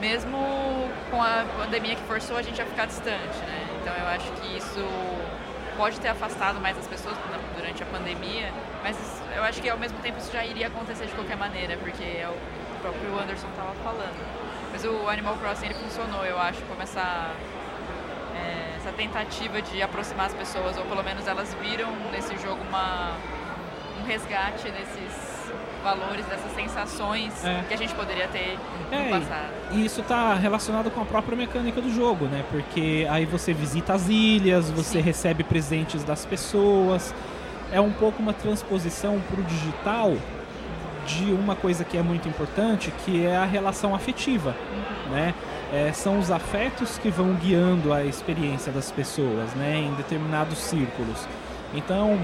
mesmo 0.00 0.38
com 1.10 1.22
a 1.22 1.44
pandemia 1.56 1.96
que 1.96 2.02
forçou 2.02 2.36
a 2.36 2.42
gente 2.42 2.60
a 2.60 2.66
ficar 2.66 2.86
distante, 2.86 3.38
né? 3.38 3.66
Então 3.80 3.94
eu 3.94 4.06
acho 4.08 4.30
que 4.32 4.56
isso 4.56 4.84
pode 5.76 5.98
ter 6.00 6.08
afastado 6.08 6.60
mais 6.60 6.78
as 6.78 6.86
pessoas 6.86 7.16
durante 7.56 7.82
a 7.82 7.86
pandemia, 7.86 8.50
mas 8.82 8.96
eu 9.34 9.42
acho 9.42 9.60
que 9.60 9.68
ao 9.68 9.78
mesmo 9.78 9.98
tempo 9.98 10.18
isso 10.18 10.32
já 10.32 10.44
iria 10.44 10.68
acontecer 10.68 11.06
de 11.06 11.12
qualquer 11.12 11.36
maneira, 11.36 11.76
porque 11.76 12.02
é 12.02 12.28
o 12.28 12.56
o 12.76 12.80
próprio 12.80 13.18
Anderson 13.18 13.48
estava 13.48 13.74
falando. 13.82 14.16
Mas 14.70 14.84
o 14.84 15.08
Animal 15.08 15.36
Crossing 15.36 15.66
ele 15.66 15.74
funcionou, 15.74 16.24
eu 16.24 16.38
acho, 16.38 16.60
como 16.62 16.82
essa 16.82 17.30
é, 18.36 18.75
essa 18.86 18.92
tentativa 18.96 19.60
de 19.60 19.82
aproximar 19.82 20.26
as 20.26 20.34
pessoas, 20.34 20.76
ou 20.76 20.84
pelo 20.84 21.02
menos 21.02 21.26
elas 21.26 21.52
viram 21.60 21.88
nesse 22.12 22.36
jogo 22.38 22.60
uma, 22.68 23.16
um 24.00 24.06
resgate 24.06 24.70
desses 24.70 25.26
valores, 25.82 26.24
dessas 26.26 26.52
sensações 26.54 27.44
É. 27.44 27.64
que 27.66 27.74
a 27.74 27.76
gente 27.76 27.94
poderia 27.94 28.28
ter 28.28 28.56
É, 28.92 28.98
no 29.04 29.10
passado. 29.20 29.52
E 29.72 29.84
isso 29.84 30.00
está 30.00 30.34
relacionado 30.34 30.90
com 30.90 31.00
a 31.00 31.04
própria 31.04 31.36
mecânica 31.36 31.80
do 31.80 31.90
jogo, 31.92 32.26
né? 32.26 32.44
Porque 32.50 33.06
aí 33.10 33.24
você 33.24 33.52
visita 33.52 33.94
as 33.94 34.08
ilhas, 34.08 34.70
você 34.70 34.98
Sim. 34.98 35.00
recebe 35.00 35.42
presentes 35.42 36.04
das 36.04 36.24
pessoas. 36.24 37.12
É 37.72 37.80
um 37.80 37.92
pouco 37.92 38.22
uma 38.22 38.32
transposição 38.32 39.20
para 39.28 39.40
o 39.40 39.44
digital 39.44 40.14
de 41.06 41.32
uma 41.32 41.54
coisa 41.54 41.84
que 41.84 41.96
é 41.96 42.02
muito 42.02 42.28
importante, 42.28 42.92
que 43.04 43.24
é 43.24 43.36
a 43.36 43.44
relação 43.44 43.94
afetiva, 43.94 44.54
né? 45.10 45.34
É, 45.72 45.92
são 45.92 46.18
os 46.18 46.30
afetos 46.30 46.98
que 46.98 47.10
vão 47.10 47.34
guiando 47.34 47.92
a 47.92 48.04
experiência 48.04 48.70
das 48.72 48.90
pessoas, 48.90 49.52
né? 49.54 49.78
Em 49.78 49.94
determinados 49.94 50.58
círculos. 50.58 51.26
Então, 51.74 52.18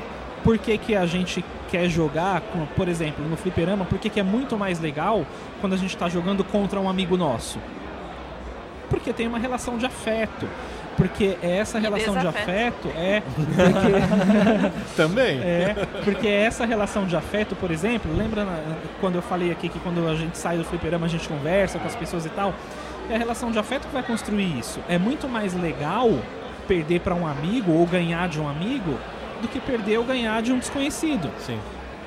por 0.44 0.58
que, 0.58 0.76
que 0.78 0.94
a 0.94 1.06
gente 1.06 1.44
quer 1.70 1.88
jogar, 1.88 2.42
por 2.76 2.88
exemplo, 2.88 3.26
no 3.26 3.36
fliperama, 3.36 3.84
por 3.84 3.98
que, 3.98 4.10
que 4.10 4.20
é 4.20 4.22
muito 4.22 4.58
mais 4.58 4.80
legal 4.80 5.24
quando 5.60 5.72
a 5.72 5.76
gente 5.76 5.94
está 5.94 6.08
jogando 6.08 6.44
contra 6.44 6.80
um 6.80 6.88
amigo 6.88 7.16
nosso? 7.16 7.58
Porque 8.90 9.12
tem 9.12 9.26
uma 9.26 9.38
relação 9.38 9.78
de 9.78 9.86
afeto. 9.86 10.46
Porque 10.96 11.36
é 11.42 11.56
essa 11.58 11.78
E 11.78 11.80
relação 11.80 12.12
de 12.14 12.20
desafeto. 12.20 12.88
afeto 12.88 12.88
é 12.96 13.22
porque 13.26 14.94
Também? 14.96 15.40
é, 15.42 15.74
porque 16.04 16.28
essa 16.28 16.64
relação 16.66 17.06
de 17.06 17.16
afeto, 17.16 17.56
por 17.56 17.70
exemplo, 17.70 18.14
lembra 18.16 18.44
na- 18.44 18.58
quando 19.00 19.16
eu 19.16 19.22
falei 19.22 19.50
aqui 19.50 19.68
que 19.68 19.78
quando 19.80 20.06
a 20.06 20.14
gente 20.14 20.36
sai 20.36 20.56
do 20.58 20.64
fliperama 20.64 21.06
a 21.06 21.08
gente 21.08 21.28
conversa 21.28 21.78
com 21.78 21.86
as 21.86 21.94
pessoas 21.96 22.26
e 22.26 22.28
tal? 22.30 22.54
É 23.10 23.14
a 23.14 23.18
relação 23.18 23.50
de 23.50 23.58
afeto 23.58 23.86
que 23.88 23.92
vai 23.94 24.02
construir 24.02 24.58
isso. 24.58 24.80
É 24.88 24.98
muito 24.98 25.28
mais 25.28 25.54
legal 25.54 26.10
perder 26.68 27.00
para 27.00 27.14
um 27.14 27.26
amigo 27.26 27.72
ou 27.72 27.84
ganhar 27.86 28.28
de 28.28 28.38
um 28.40 28.48
amigo 28.48 28.96
do 29.40 29.48
que 29.48 29.58
perder 29.58 29.98
ou 29.98 30.04
ganhar 30.04 30.40
de 30.42 30.52
um 30.52 30.58
desconhecido. 30.58 31.28
Sim. 31.40 31.58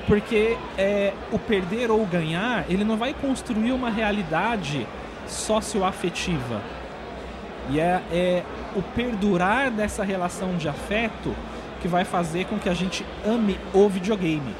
Porque 0.07 0.55
é, 0.77 1.11
o 1.31 1.39
perder 1.39 1.89
ou 1.91 2.05
ganhar, 2.05 2.63
ele 2.69 2.83
não 2.83 2.95
vai 2.95 3.13
construir 3.13 3.71
uma 3.71 3.89
realidade 3.89 4.87
socioafetiva. 5.27 6.61
E 7.69 7.79
é, 7.79 8.01
é 8.11 8.43
o 8.75 8.81
perdurar 8.81 9.71
dessa 9.71 10.03
relação 10.03 10.55
de 10.55 10.67
afeto 10.67 11.35
que 11.81 11.87
vai 11.87 12.03
fazer 12.03 12.45
com 12.45 12.57
que 12.57 12.69
a 12.69 12.73
gente 12.73 13.05
ame 13.25 13.59
o 13.73 13.87
videogame. 13.87 14.55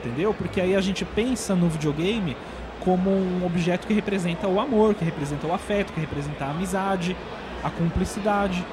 Entendeu? 0.00 0.34
Porque 0.34 0.60
aí 0.60 0.74
a 0.74 0.80
gente 0.80 1.04
pensa 1.04 1.54
no 1.54 1.68
videogame 1.68 2.36
como 2.80 3.10
um 3.10 3.44
objeto 3.44 3.86
que 3.86 3.94
representa 3.94 4.48
o 4.48 4.60
amor, 4.60 4.94
que 4.94 5.04
representa 5.04 5.46
o 5.46 5.54
afeto, 5.54 5.92
que 5.92 6.00
representa 6.00 6.44
a 6.44 6.50
amizade, 6.50 7.16
a 7.62 7.70
cumplicidade. 7.70 8.64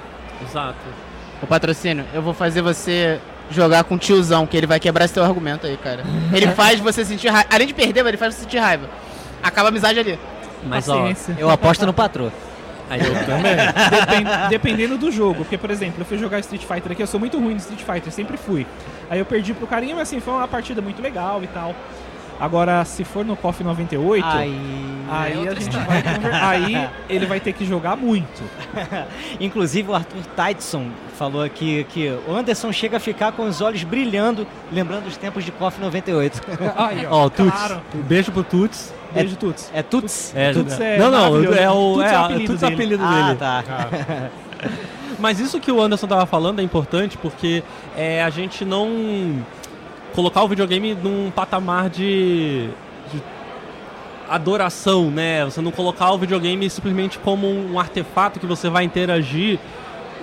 Exato. 0.41 0.79
O 1.41 1.47
patrocínio, 1.47 2.05
eu 2.13 2.21
vou 2.21 2.33
fazer 2.33 2.61
você 2.61 3.19
jogar 3.51 3.83
com 3.83 3.95
o 3.95 3.97
tiozão, 3.97 4.45
que 4.45 4.57
ele 4.57 4.67
vai 4.67 4.79
quebrar 4.79 5.05
esse 5.05 5.13
teu 5.13 5.23
argumento 5.23 5.67
aí, 5.67 5.77
cara. 5.77 6.03
Ele 6.33 6.47
faz 6.53 6.79
você 6.79 7.05
sentir 7.05 7.29
raiva. 7.29 7.49
Além 7.51 7.67
de 7.67 7.73
perder, 7.73 8.05
ele 8.05 8.17
faz 8.17 8.35
você 8.35 8.41
sentir 8.41 8.57
raiva. 8.57 8.89
Acaba 9.41 9.67
a 9.67 9.69
amizade 9.69 9.99
ali. 9.99 10.19
Mas 10.63 10.89
ó, 10.89 11.07
eu 11.37 11.49
aposto 11.49 11.85
no 11.85 11.93
patrô. 11.93 12.29
Aí 12.89 12.99
eu 13.01 13.13
também. 13.25 13.55
Depen- 13.55 14.49
dependendo 14.49 14.97
do 14.97 15.11
jogo. 15.11 15.35
Porque, 15.43 15.57
por 15.57 15.69
exemplo, 15.71 16.01
eu 16.01 16.05
fui 16.05 16.17
jogar 16.17 16.39
Street 16.39 16.63
Fighter 16.63 16.91
aqui, 16.91 17.03
eu 17.03 17.07
sou 17.07 17.19
muito 17.19 17.37
ruim 17.37 17.51
no 17.51 17.57
Street 17.57 17.81
Fighter, 17.83 18.11
sempre 18.11 18.35
fui. 18.37 18.65
Aí 19.09 19.19
eu 19.19 19.25
perdi 19.25 19.53
pro 19.53 19.67
carinha, 19.67 19.95
mas 19.95 20.07
assim, 20.09 20.19
foi 20.19 20.33
uma 20.33 20.47
partida 20.47 20.81
muito 20.81 21.01
legal 21.01 21.43
e 21.43 21.47
tal. 21.47 21.75
Agora, 22.39 22.85
se 22.85 23.03
for 23.03 23.25
no 23.25 23.35
KOF 23.35 23.65
98, 23.65 24.25
Aí. 24.25 24.55
aí 25.11 25.45
É 25.45 25.49
a 25.49 25.53
gente 25.53 25.61
história. 25.63 25.87
vai. 26.31 26.65
Aí 26.65 26.89
ele 27.09 27.25
vai 27.25 27.37
ter 27.39 27.51
que 27.51 27.65
jogar 27.65 27.97
muito. 27.97 28.41
Inclusive 29.41 29.89
o 29.91 29.93
Arthur 29.93 30.23
Tyson 30.37 30.87
falou 31.17 31.43
aqui 31.43 31.85
que 31.89 32.07
o 32.27 32.33
Anderson 32.33 32.71
chega 32.71 32.95
a 32.95 32.99
ficar 32.99 33.33
com 33.33 33.43
os 33.43 33.59
olhos 33.59 33.83
brilhando, 33.83 34.47
lembrando 34.71 35.07
os 35.07 35.17
tempos 35.17 35.43
de 35.43 35.51
KOF 35.51 35.81
98. 35.81 36.41
Aí, 36.77 37.05
Ó, 37.09 37.25
o 37.25 37.29
Tuts. 37.29 37.51
claro. 37.51 37.81
Beijo 37.93 38.31
pro 38.31 38.43
Tuts. 38.43 38.93
Beijo, 39.13 39.35
Tuts. 39.37 39.71
É 39.73 39.81
Tuts? 39.83 40.33
É, 40.35 40.53
Tuts 40.53 40.79
é 40.79 40.97
não, 40.97 41.09
não, 41.11 41.31
maravilhoso. 41.31 41.57
é 41.59 41.69
o, 41.69 41.93
Tuts 41.95 42.03
é, 42.05 42.13
é 42.13 42.13
o 42.13 42.17
a- 42.21 42.25
apelido 42.25 42.47
Tuts 42.53 42.63
é 42.63 42.65
dele. 42.67 42.75
apelido 42.75 43.03
Ah, 43.03 43.23
dele. 43.23 43.35
tá. 43.39 43.63
Mas 45.19 45.39
isso 45.39 45.59
que 45.59 45.71
o 45.71 45.81
Anderson 45.81 46.07
tava 46.07 46.25
falando 46.25 46.59
é 46.59 46.63
importante 46.63 47.17
porque 47.17 47.63
é 47.97 48.23
a 48.23 48.29
gente 48.29 48.63
não 48.63 49.43
colocar 50.13 50.43
o 50.43 50.47
videogame 50.47 50.93
num 50.95 51.29
patamar 51.31 51.89
de, 51.89 52.69
de 53.11 53.21
adoração, 54.29 55.09
né? 55.09 55.43
Você 55.45 55.59
não 55.61 55.71
colocar 55.71 56.11
o 56.11 56.17
videogame 56.17 56.69
simplesmente 56.69 57.17
como 57.19 57.47
um 57.47 57.79
artefato 57.79 58.39
que 58.39 58.45
você 58.45 58.69
vai 58.69 58.83
interagir 58.83 59.59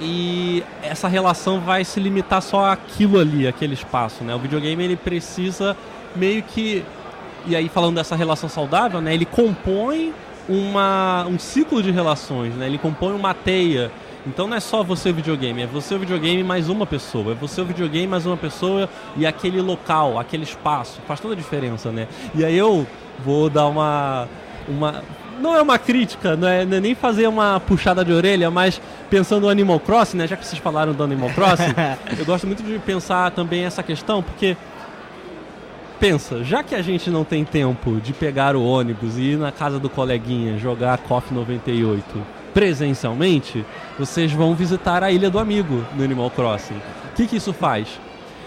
e 0.00 0.62
essa 0.82 1.08
relação 1.08 1.60
vai 1.60 1.84
se 1.84 1.98
limitar 1.98 2.40
só 2.42 2.66
àquilo 2.70 3.18
ali, 3.18 3.46
aquele 3.48 3.74
espaço, 3.74 4.22
né? 4.22 4.34
O 4.34 4.38
videogame 4.38 4.84
ele 4.84 4.96
precisa 4.96 5.76
meio 6.14 6.42
que 6.42 6.84
e 7.46 7.54
aí 7.54 7.68
falando 7.68 7.96
dessa 7.96 8.16
relação 8.16 8.48
saudável, 8.48 9.00
né? 9.00 9.14
Ele 9.14 9.24
compõe 9.24 10.12
uma, 10.48 11.26
um 11.28 11.38
ciclo 11.38 11.82
de 11.82 11.90
relações, 11.90 12.54
né? 12.54 12.66
Ele 12.66 12.78
compõe 12.78 13.14
uma 13.14 13.34
teia. 13.34 13.90
Então 14.26 14.48
não 14.48 14.56
é 14.56 14.60
só 14.60 14.82
você 14.82 15.10
o 15.10 15.14
videogame, 15.14 15.62
é 15.62 15.66
você 15.66 15.94
o 15.94 15.98
videogame 16.00 16.42
mais 16.42 16.68
uma 16.68 16.84
pessoa, 16.84 17.32
é 17.32 17.34
você 17.34 17.60
o 17.60 17.64
videogame 17.64 18.08
mais 18.08 18.26
uma 18.26 18.36
pessoa 18.36 18.88
e 19.16 19.24
aquele 19.24 19.60
local, 19.60 20.18
aquele 20.18 20.42
espaço, 20.42 21.00
faz 21.06 21.20
toda 21.20 21.34
a 21.34 21.36
diferença, 21.36 21.92
né? 21.92 22.08
E 22.34 22.44
aí 22.44 22.56
eu 22.56 22.84
vou 23.24 23.48
dar 23.48 23.66
uma 23.66 24.28
uma 24.68 25.04
não 25.40 25.54
é 25.54 25.62
uma 25.62 25.78
crítica, 25.78 26.34
não 26.34 26.48
é, 26.48 26.62
é 26.62 26.64
nem 26.64 26.94
fazer 26.94 27.28
uma 27.28 27.60
puxada 27.60 28.04
de 28.04 28.12
orelha, 28.12 28.50
mas 28.50 28.80
pensando 29.08 29.42
no 29.42 29.48
Animal 29.48 29.78
Crossing, 29.78 30.16
né? 30.16 30.26
Já 30.26 30.36
que 30.36 30.44
vocês 30.44 30.60
falaram 30.60 30.92
do 30.92 31.02
Animal 31.04 31.30
Crossing, 31.30 31.74
eu 32.18 32.24
gosto 32.24 32.46
muito 32.46 32.62
de 32.62 32.78
pensar 32.80 33.30
também 33.30 33.64
essa 33.64 33.82
questão, 33.82 34.22
porque 34.22 34.56
pensa, 35.98 36.44
já 36.44 36.62
que 36.62 36.74
a 36.74 36.82
gente 36.82 37.10
não 37.10 37.24
tem 37.24 37.44
tempo 37.44 38.00
de 38.00 38.12
pegar 38.12 38.54
o 38.56 38.64
ônibus 38.64 39.16
e 39.16 39.32
ir 39.32 39.38
na 39.38 39.50
casa 39.50 39.78
do 39.78 39.88
coleguinha 39.88 40.58
jogar 40.58 40.98
KOF 40.98 41.32
98, 41.32 42.04
presencialmente, 42.52 43.64
vocês 43.98 44.32
vão 44.32 44.54
visitar 44.54 45.02
a 45.02 45.10
Ilha 45.10 45.30
do 45.30 45.38
Amigo 45.38 45.84
no 45.94 46.04
Animal 46.04 46.30
Crossing. 46.30 46.74
O 46.74 47.14
que, 47.14 47.26
que 47.26 47.36
isso 47.36 47.52
faz? 47.52 48.00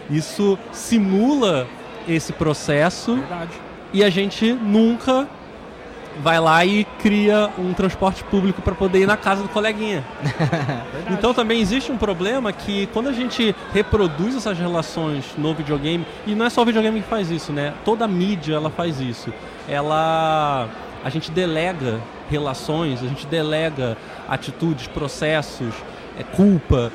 Isso 0.09 0.57
simula 0.71 1.67
esse 2.07 2.33
processo 2.33 3.15
Verdade. 3.15 3.51
e 3.93 4.03
a 4.03 4.09
gente 4.09 4.51
nunca 4.53 5.27
vai 6.22 6.39
lá 6.39 6.65
e 6.65 6.86
cria 7.01 7.49
um 7.57 7.74
transporte 7.74 8.24
público 8.24 8.61
para 8.61 8.76
poder 8.76 8.99
ir 8.99 9.07
na 9.07 9.17
casa 9.17 9.41
do 9.41 9.49
coleguinha. 9.49 10.03
Então 11.11 11.34
também 11.34 11.59
existe 11.59 11.91
um 11.91 11.97
problema 11.97 12.53
que 12.53 12.88
quando 12.88 13.09
a 13.09 13.11
gente 13.11 13.55
reproduz 13.74 14.36
essas 14.36 14.57
relações 14.59 15.26
no 15.38 15.55
videogame, 15.55 16.05
e 16.26 16.36
não 16.36 16.45
é 16.45 16.49
só 16.49 16.61
o 16.61 16.65
videogame 16.65 17.01
que 17.01 17.07
faz 17.07 17.32
isso, 17.32 17.51
né? 17.51 17.74
Toda 17.84 18.07
mídia 18.07 18.55
ela 18.55 18.70
faz 18.70 19.01
isso. 19.01 19.34
Ela 19.67 20.70
a 21.03 21.09
gente 21.09 21.32
delega 21.32 21.99
relações, 22.30 23.01
a 23.01 23.07
gente 23.07 23.26
delega 23.26 23.97
atitudes, 24.28 24.88
processos, 24.88 25.74
é, 26.17 26.24
culpa. 26.24 26.91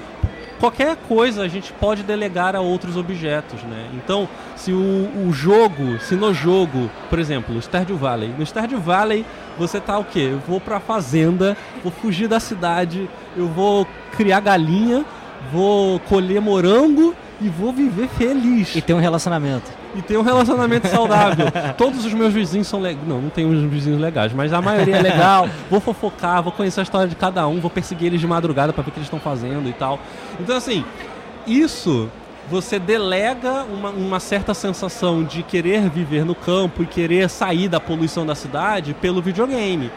Qualquer 0.65 0.97
coisa 0.97 1.43
a 1.43 1.49
gente 1.49 1.75
pode 1.75 2.03
delegar 2.03 2.57
a 2.57 2.61
outros 2.63 2.97
objetos, 2.97 3.63
né? 3.65 3.91
Então, 3.93 4.27
se 4.57 4.73
o, 4.73 5.11
o 5.27 5.31
jogo, 5.31 5.99
se 6.01 6.17
no 6.17 6.33
jogo, 6.33 6.91
por 7.11 7.19
exemplo, 7.19 7.61
Stardew 7.61 7.99
Valley, 7.99 8.35
no 8.39 8.43
Stardew 8.47 8.81
Valley 8.81 9.27
você 9.59 9.79
tá 9.79 9.99
o 9.99 10.05
quê? 10.07 10.31
Eu 10.33 10.39
vou 10.39 10.59
pra 10.59 10.81
fazenda, 10.81 11.55
vou 11.83 11.93
fugir 11.93 12.29
da 12.29 12.41
cidade, 12.41 13.11
eu 13.37 13.47
vou 13.47 13.87
criar 14.17 14.41
galinha, 14.41 15.05
vou 15.53 16.01
colher 16.01 16.41
morango 16.41 17.15
e 17.41 17.49
vou 17.49 17.73
viver 17.73 18.09
feliz. 18.09 18.75
E 18.75 18.81
tem 18.81 18.95
um 18.95 19.01
relacionamento. 19.01 19.71
E 19.95 20.03
ter 20.03 20.17
um 20.17 20.23
relacionamento 20.23 20.89
saudável. 20.89 21.47
Todos 21.77 22.05
os 22.05 22.13
meus 22.13 22.33
vizinhos 22.33 22.67
são 22.67 22.81
legais. 22.81 23.07
Não, 23.07 23.21
não 23.21 23.31
tenho 23.31 23.49
uns 23.49 23.71
vizinhos 23.71 24.01
legais, 24.01 24.33
mas 24.33 24.53
a 24.53 24.61
maioria 24.61 24.97
é 24.97 25.03
legal. 25.03 25.49
Vou 25.71 25.81
fofocar, 25.81 26.43
vou 26.43 26.53
conhecer 26.53 26.81
a 26.81 26.83
história 26.83 27.09
de 27.09 27.17
cada 27.17 27.47
um, 27.47 27.61
vou 27.61 27.71
perseguir 27.71 28.07
eles 28.07 28.21
de 28.21 28.27
madrugada 28.27 28.73
pra 28.73 28.83
ver 28.83 28.91
o 28.91 28.93
que 28.93 28.99
eles 28.99 29.07
estão 29.07 29.21
fazendo 29.21 29.69
e 29.69 29.73
tal. 29.73 29.99
Então, 30.39 30.57
assim, 30.57 30.85
isso 31.47 32.09
você 32.49 32.79
delega 32.79 33.65
uma, 33.65 33.91
uma 33.91 34.21
certa 34.21 34.53
sensação 34.53 35.25
de 35.25 35.43
querer 35.43 35.89
viver 35.89 36.25
no 36.25 36.35
campo 36.35 36.83
e 36.83 36.87
querer 36.87 37.29
sair 37.31 37.69
da 37.69 37.81
poluição 37.81 38.27
da 38.27 38.35
cidade 38.35 38.95
pelo 38.95 39.23
videogame. 39.23 39.91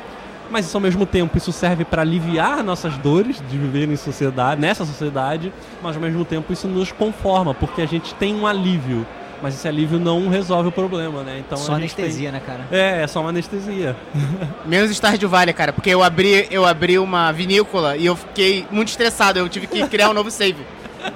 Mas 0.50 0.66
isso, 0.66 0.78
ao 0.78 0.82
mesmo 0.82 1.06
tempo, 1.06 1.38
isso 1.38 1.52
serve 1.52 1.84
para 1.86 2.02
aliviar 2.02 2.64
nossas 2.64 2.98
dores 2.98 3.42
de 3.50 3.58
viver 3.58 3.90
em 3.90 3.96
sociedade, 3.96 4.60
nessa 4.62 4.86
sociedade, 4.86 5.52
mas 5.82 5.96
ao 5.96 6.02
mesmo 6.02 6.24
tempo 6.24 6.54
isso 6.54 6.68
nos 6.68 6.92
conforma, 6.92 7.54
porque 7.54 7.82
a 7.82 7.86
gente 7.86 8.14
tem 8.16 8.36
um 8.36 8.48
alívio. 8.48 9.06
Mas 9.42 9.54
esse 9.54 9.68
alívio 9.68 10.00
não 10.00 10.30
resolve 10.30 10.70
o 10.70 10.72
problema, 10.72 11.22
né? 11.22 11.44
Então 11.46 11.58
Só 11.60 11.74
a 11.76 11.80
gente 11.80 11.94
anestesia, 11.94 12.32
né, 12.32 12.42
cara? 12.44 12.66
tem- 12.70 12.80
É, 12.80 13.04
é 13.04 13.08
só 13.08 13.20
uma 13.22 13.30
anestesia. 13.30 13.96
Menos 14.66 14.90
Stardew 14.90 15.30
Valley, 15.30 15.54
cara, 15.54 15.72
porque 15.72 15.92
eu 15.92 16.02
abri, 16.02 16.48
eu 16.50 16.66
abri 16.66 16.98
uma 16.98 17.32
vinícola 17.32 17.96
e 17.96 18.06
eu 18.06 18.16
fiquei 18.16 18.66
muito 18.72 18.88
estressado. 18.88 19.38
Eu 19.38 19.48
tive 19.48 19.68
que 19.68 19.88
criar 19.88 20.10
um 20.10 20.14
novo 20.14 20.32
save. 20.32 20.66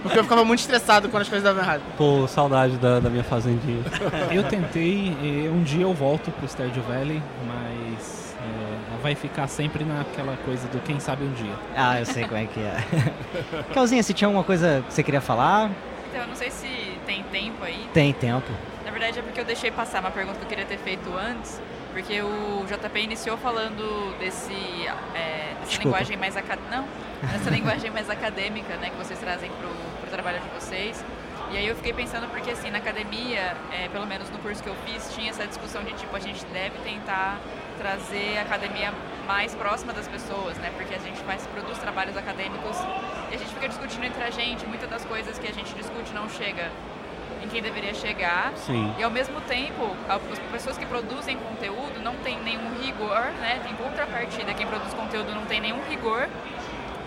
Porque 0.04 0.20
eu 0.20 0.24
ficava 0.24 0.46
muito 0.46 0.60
estressado 0.60 1.10
quando 1.10 1.24
as 1.24 1.30
coisas 1.30 1.44
davam 1.44 1.64
errado. 1.64 1.82
Pô, 1.98 2.28
saudade 2.28 2.78
da, 2.78 3.00
da 3.00 3.10
minha 3.10 3.24
fazendinha. 3.24 3.82
Eu 4.32 4.44
tentei, 4.44 5.18
e 5.22 5.50
um 5.52 5.64
dia 5.64 5.82
eu 5.82 5.94
volto 5.94 6.30
pro 6.32 6.48
Stardew 6.48 6.84
Valley, 6.84 7.22
mas 7.48 7.71
vai 9.02 9.16
ficar 9.16 9.48
sempre 9.48 9.84
naquela 9.84 10.38
coisa 10.46 10.68
do 10.68 10.80
quem 10.82 11.00
sabe 11.00 11.24
um 11.24 11.32
dia. 11.34 11.54
Ah, 11.76 12.00
eu 12.00 12.06
sei 12.06 12.24
como 12.24 12.38
é 12.38 12.46
que 12.46 12.60
é. 12.60 12.78
Calzinha, 13.74 14.04
se 14.04 14.14
tinha 14.14 14.28
alguma 14.28 14.44
coisa 14.44 14.84
que 14.88 14.94
você 14.94 15.04
queria 15.04 15.22
falar, 15.22 15.70
Então, 16.10 16.22
eu 16.22 16.28
não 16.28 16.36
sei 16.36 16.52
se 16.52 16.68
tem 17.06 17.24
tempo 17.24 17.64
aí. 17.64 17.88
tem 17.94 18.14
tempo. 18.14 18.50
Na 18.86 18.92
verdade 18.92 19.20
é 19.20 19.22
porque 19.22 19.40
eu 19.40 19.46
deixei 19.46 19.72
passar 19.72 20.00
uma 20.02 20.12
pergunta 20.12 20.38
que 20.40 20.46
eu 20.46 20.50
queria 20.50 20.66
ter 20.66 20.78
feito 20.78 21.10
antes, 21.18 21.62
porque 21.94 22.22
o 22.22 22.66
JP 22.68 23.00
iniciou 23.00 23.38
falando 23.38 24.18
desse, 24.20 24.54
é, 25.16 25.54
dessa 25.60 25.66
Desculpa. 25.68 25.84
linguagem 25.84 26.18
mais 26.18 26.36
acadêmica, 26.38 26.76
não, 26.76 26.86
dessa 27.30 27.50
linguagem 27.50 27.90
mais 27.92 28.10
acadêmica, 28.10 28.76
né, 28.78 28.90
que 28.90 28.98
vocês 28.98 29.20
trazem 29.20 29.50
pro, 29.52 29.70
pro 30.02 30.10
trabalho 30.10 30.40
de 30.40 30.50
vocês. 30.50 31.04
E 31.52 31.58
aí 31.58 31.68
eu 31.68 31.76
fiquei 31.76 31.92
pensando 31.94 32.28
porque 32.30 32.52
assim, 32.52 32.72
na 32.72 32.78
academia, 32.78 33.56
é, 33.74 33.88
pelo 33.92 34.06
menos 34.08 34.30
no 34.30 34.38
curso 34.40 34.64
que 34.64 34.70
eu 34.70 34.76
fiz, 34.86 35.14
tinha 35.14 35.30
essa 35.30 35.46
discussão 35.46 35.84
de 35.84 35.94
tipo, 35.94 36.16
a 36.16 36.20
gente 36.20 36.46
deve 36.46 36.78
tentar 36.80 37.38
trazer 37.82 38.38
a 38.38 38.42
academia 38.44 38.94
mais 39.26 39.56
próxima 39.56 39.92
das 39.92 40.08
pessoas, 40.08 40.56
né? 40.58 40.72
Porque 40.78 40.94
a 40.94 41.00
gente 41.00 41.20
faz, 41.24 41.46
produz 41.48 41.78
trabalhos 41.80 42.16
acadêmicos 42.16 42.78
e 43.32 43.36
a 43.36 43.38
gente 43.38 43.54
fica 43.54 43.68
discutindo 43.68 44.04
entre 44.06 44.24
a 44.24 44.30
gente, 44.30 44.66
muitas 44.68 44.90
das 44.90 45.04
coisas 45.04 45.38
que 45.40 45.48
a 45.48 45.54
gente 45.54 45.74
discute 45.74 46.14
não 46.14 46.30
chega 46.30 46.70
em 47.44 47.48
quem 47.48 47.62
deveria 47.62 47.94
chegar. 47.94 48.54
Sim. 48.56 48.94
E 49.00 49.04
ao 49.04 49.10
mesmo 49.10 49.42
tempo, 49.42 49.96
as 50.08 50.40
pessoas 50.52 50.78
que 50.78 50.86
produzem 50.86 51.38
conteúdo 51.38 52.00
não 52.04 52.16
tem 52.18 52.40
nenhum 52.42 52.78
rigor, 52.80 53.32
né? 53.42 53.60
Em 53.68 53.76
contrapartida, 53.76 54.54
quem 54.54 54.68
produz 54.68 54.94
conteúdo 54.94 55.34
não 55.34 55.46
tem 55.46 55.60
nenhum 55.60 55.82
rigor 55.90 56.30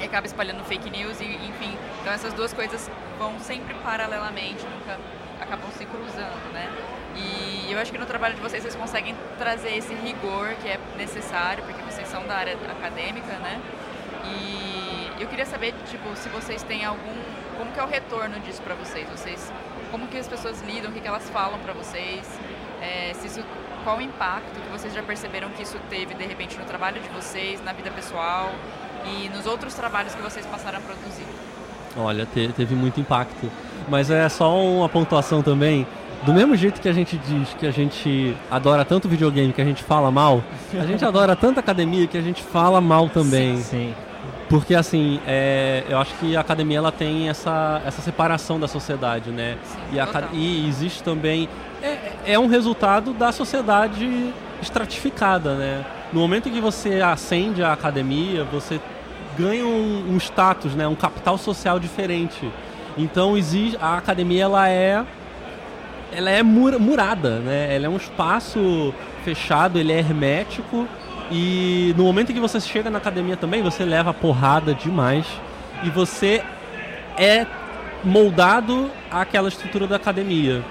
e 0.01 0.05
acaba 0.05 0.27
espalhando 0.27 0.65
fake 0.65 0.91
news 0.91 1.21
e 1.21 1.25
enfim. 1.25 1.77
Então 2.01 2.13
essas 2.13 2.33
duas 2.33 2.53
coisas 2.53 2.91
vão 3.17 3.39
sempre 3.39 3.75
paralelamente, 3.75 4.65
nunca 4.65 4.99
acabam 5.41 5.71
se 5.71 5.85
cruzando, 5.87 6.53
né? 6.53 6.69
E 7.17 7.54
eu 7.73 7.79
acho 7.79 7.91
que 7.93 7.99
no 7.99 8.07
trabalho 8.07 8.35
de 8.35 8.41
vocês 8.41 8.63
vocês 8.63 8.75
conseguem 8.75 9.15
trazer 9.39 9.77
esse 9.77 9.95
rigor 9.95 10.55
que 10.63 10.69
é 10.69 10.79
necessário, 10.97 11.63
porque 11.65 11.83
vocês 11.83 12.07
são 12.09 12.27
da 12.27 12.35
área 12.37 12.57
acadêmica, 12.71 13.33
né? 13.39 13.61
E 14.27 15.11
eu 15.21 15.29
queria 15.29 15.47
saber, 15.47 15.75
tipo, 15.91 16.15
se 16.17 16.29
vocês 16.29 16.63
têm 16.63 16.85
algum, 16.85 17.15
como 17.59 17.71
que 17.73 17.79
é 17.79 17.83
o 17.83 17.87
retorno 17.87 18.39
disso 18.41 18.63
pra 18.63 18.75
vocês? 18.75 19.07
Vocês, 19.09 19.53
como 19.91 20.07
que 20.09 20.17
as 20.19 20.27
pessoas 20.27 20.61
lidam, 20.63 20.91
o 20.91 20.95
que, 20.95 21.01
que 21.01 21.09
elas 21.09 21.29
falam 21.31 21.59
pra 21.61 21.73
vocês? 21.73 22.23
É, 22.81 23.13
se 23.15 23.27
isso, 23.27 23.45
qual 23.85 23.99
o 23.99 24.01
impacto 24.03 24.61
que 24.61 24.69
vocês 24.71 24.93
já 24.93 25.03
perceberam 25.03 25.49
que 25.51 25.63
isso 25.63 25.79
teve 25.89 26.15
de 26.15 26.25
repente 26.25 26.59
no 26.59 26.65
trabalho 26.65 27.01
de 27.01 27.09
vocês, 27.11 27.63
na 27.63 27.73
vida 27.73 27.91
pessoal 27.91 28.51
e 29.07 29.29
nos 29.29 29.47
outros 29.47 29.75
trabalhos 29.75 30.15
que 30.15 30.23
vocês 30.23 30.45
passaram 30.47 30.79
a 30.79 30.81
produzir? 30.81 31.27
Olha, 31.97 32.27
te- 32.27 32.53
teve 32.57 32.75
muito 32.75 33.01
impacto. 33.01 33.51
Mas 33.89 34.11
é 34.11 34.29
só 34.29 34.57
uma 34.59 34.89
pontuação 34.89 35.43
também. 35.43 35.87
Do 36.25 36.33
mesmo 36.33 36.57
jeito 36.57 36.81
que 36.81 36.89
a 36.89 36.93
gente 36.93 37.19
diz 37.19 37.53
que 37.55 37.67
a 37.67 37.71
gente 37.71 38.35
adora 38.51 38.83
tanto 38.85 39.09
videogame 39.09 39.53
que 39.53 39.61
a 39.61 39.65
gente 39.65 39.83
fala 39.83 40.11
mal, 40.11 40.43
a 40.73 40.87
gente 40.87 41.05
adora 41.05 41.37
tanto 41.37 41.61
academia 41.61 42.07
que 42.07 42.17
a 42.17 42.23
gente 42.23 42.43
fala 42.43 42.81
mal 42.81 43.11
também. 43.11 43.59
Sim. 43.59 43.95
Porque 44.49 44.75
assim, 44.75 45.21
é, 45.27 45.85
eu 45.89 45.99
acho 45.99 46.15
que 46.15 46.35
a 46.35 46.41
academia 46.41 46.79
ela 46.79 46.93
tem 46.93 47.29
essa, 47.29 47.83
essa 47.85 48.01
separação 48.01 48.59
da 48.59 48.67
sociedade, 48.67 49.31
né? 49.31 49.59
Sim, 49.65 49.79
E, 49.93 50.01
a, 50.01 50.09
e 50.33 50.69
existe 50.69 51.03
também. 51.03 51.49
É, 51.83 52.33
é 52.33 52.39
um 52.39 52.47
resultado 52.47 53.13
da 53.13 53.31
sociedade 53.31 54.33
estratificada, 54.63 55.55
né? 55.55 55.85
No 56.11 56.21
momento 56.21 56.49
que 56.49 56.61
você 56.61 57.03
acende 57.03 57.63
a 57.63 57.73
academia, 57.73 58.45
você 58.45 58.81
ganha 59.37 59.67
um, 59.67 60.15
um 60.15 60.17
status, 60.17 60.75
né? 60.75 60.89
Um 60.89 60.95
capital 60.95 61.37
social 61.37 61.79
diferente. 61.79 62.51
Então 62.97 63.37
existe, 63.37 63.77
a 63.81 63.99
academia 63.99 64.45
ela 64.45 64.69
é 64.69 65.05
ela 66.17 66.31
é 66.31 66.43
mura- 66.43 66.79
murada, 66.79 67.39
né? 67.39 67.75
Ela 67.75 67.87
é 67.87 67.89
um 67.89 67.97
espaço 67.97 68.95
fechado, 69.25 69.79
ele 69.79 69.93
é 69.93 69.99
hermético 69.99 70.87
e 71.31 71.95
no 71.97 72.05
momento 72.05 72.33
que 72.33 72.41
você 72.41 72.61
chega 72.61 72.91
na 72.91 72.99
academia 72.99 73.37
também, 73.37 73.63
você 73.63 73.85
leva 73.85 74.13
porrada 74.13 74.75
demais 74.75 75.27
e 75.83 75.91
você 75.91 76.43
é 77.17 77.47
moldado 78.05 78.91
àquela 79.11 79.49
estrutura 79.49 79.87
da 79.87 79.97
academia. 79.97 80.63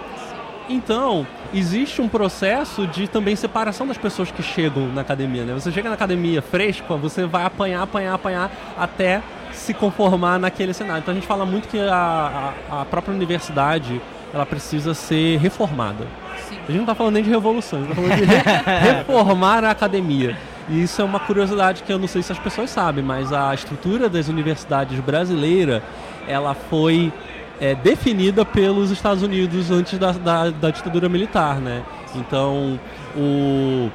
Então, 0.70 1.28
existe 1.54 2.02
um 2.02 2.08
processo 2.08 2.88
de 2.88 3.08
também 3.08 3.36
separação 3.36 3.86
das 3.86 3.98
pessoas 3.98 4.32
que 4.32 4.42
chegam 4.42 4.88
na 4.88 5.02
academia, 5.02 5.44
né? 5.44 5.54
Você 5.54 5.72
chega 5.72 5.90
na 5.90 5.96
academia 5.96 6.42
fresca, 6.42 6.96
você 6.96 7.26
vai 7.26 7.44
apanhar, 7.44 7.82
apanhar, 7.82 8.14
apanhar 8.14 8.52
até 8.78 9.22
se 9.52 9.74
conformar 9.74 10.40
naquele 10.40 10.74
cenário. 10.74 11.02
Então 11.02 11.12
a 11.12 11.16
gente 11.16 11.28
fala 11.28 11.46
muito 11.46 11.68
que 11.68 11.80
a, 11.80 12.54
a, 12.72 12.82
a 12.82 12.86
própria 12.86 13.14
universidade 13.14 14.02
ela 14.34 14.46
precisa 14.46 14.94
ser 14.94 15.38
reformada. 15.40 16.06
Sim. 16.50 16.56
A 16.56 16.66
gente 16.68 16.76
não 16.76 16.82
está 16.82 16.96
falando 16.96 17.14
nem 17.14 17.24
de 17.24 17.30
revolução, 17.30 17.80
a 17.80 17.82
gente 17.84 17.92
está 17.92 18.02
falando 18.02 18.20
de 18.20 18.26
re- 18.26 18.80
reformar 18.98 19.64
a 19.64 19.72
academia. 19.72 20.38
E 20.70 20.82
isso 20.84 21.02
é 21.02 21.06
uma 21.06 21.20
curiosidade 21.20 21.84
que 21.84 21.92
eu 21.92 22.00
não 22.00 22.08
sei 22.08 22.22
se 22.24 22.32
as 22.32 22.40
pessoas 22.40 22.70
sabem, 22.70 23.04
mas 23.04 23.32
a 23.34 23.54
estrutura 23.54 24.08
das 24.10 24.30
universidades 24.30 24.98
brasileiras 25.02 25.82
ela 26.28 26.54
foi 26.54 27.12
é, 27.60 27.76
definida 27.76 28.46
pelos 28.46 28.90
Estados 28.90 29.22
Unidos 29.24 29.70
antes 29.72 30.00
da, 30.00 30.12
da, 30.14 30.50
da 30.50 30.70
ditadura 30.70 31.08
militar, 31.10 31.58
né? 31.58 31.84
Então, 32.16 32.80
o, 33.16 33.90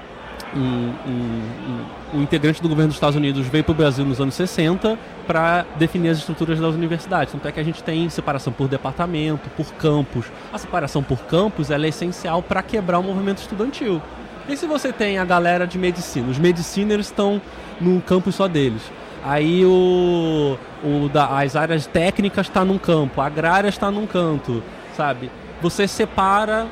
um, 0.55 0.57
um- 0.57 0.95
um- 1.07 1.85
um 2.13 2.23
integrante 2.23 2.63
do 2.63 2.69
governo 2.69 2.89
dos 2.89 2.97
Estados 2.97 3.17
Unidos 3.17 3.47
veio 3.47 3.65
para 3.65 3.73
o 3.73 3.75
Brasil 3.75 4.05
nos 4.05 4.21
anos 4.21 4.35
60 4.35 4.99
para 5.27 5.67
definir 5.77 6.11
as 6.11 6.19
estruturas 6.19 6.59
das 6.59 6.75
universidades. 6.75 7.33
Tanto 7.33 7.47
é 7.47 7.53
que 7.53 7.61
a 7.61 7.63
gente 7.63 7.83
tem 7.83 8.09
separação 8.09 8.53
por 8.53 8.69
departamento, 8.69 9.49
por 9.51 9.73
campus. 9.75 10.27
A 10.53 10.59
separação 10.59 11.03
por 11.03 11.19
campus 11.21 11.71
é 11.71 11.89
essencial 11.89 12.43
para 12.43 12.63
quebrar 12.63 12.99
o 12.99 13.03
movimento 13.03 13.39
estudantil. 13.39 14.01
E 14.49 14.57
se 14.57 14.67
você 14.67 14.93
tem 14.93 15.19
a 15.19 15.25
galera 15.25 15.67
de 15.67 15.79
medicina? 15.79 16.29
Os 16.31 16.39
mediciners 16.39 17.07
estão 17.07 17.41
num 17.81 18.01
campus 18.01 18.35
só 18.35 18.49
deles. 18.49 18.83
Aí 19.25 19.65
o, 19.65 20.57
o 20.83 21.09
da, 21.09 21.39
as 21.39 21.55
áreas 21.55 21.87
técnicas 21.87 22.47
está 22.47 22.65
num 22.65 22.79
campo, 22.79 23.21
a 23.21 23.27
agrária 23.27 23.69
está 23.69 23.91
num 23.91 24.07
canto, 24.07 24.63
sabe? 24.97 25.31
Você 25.61 25.87
separa 25.89 26.67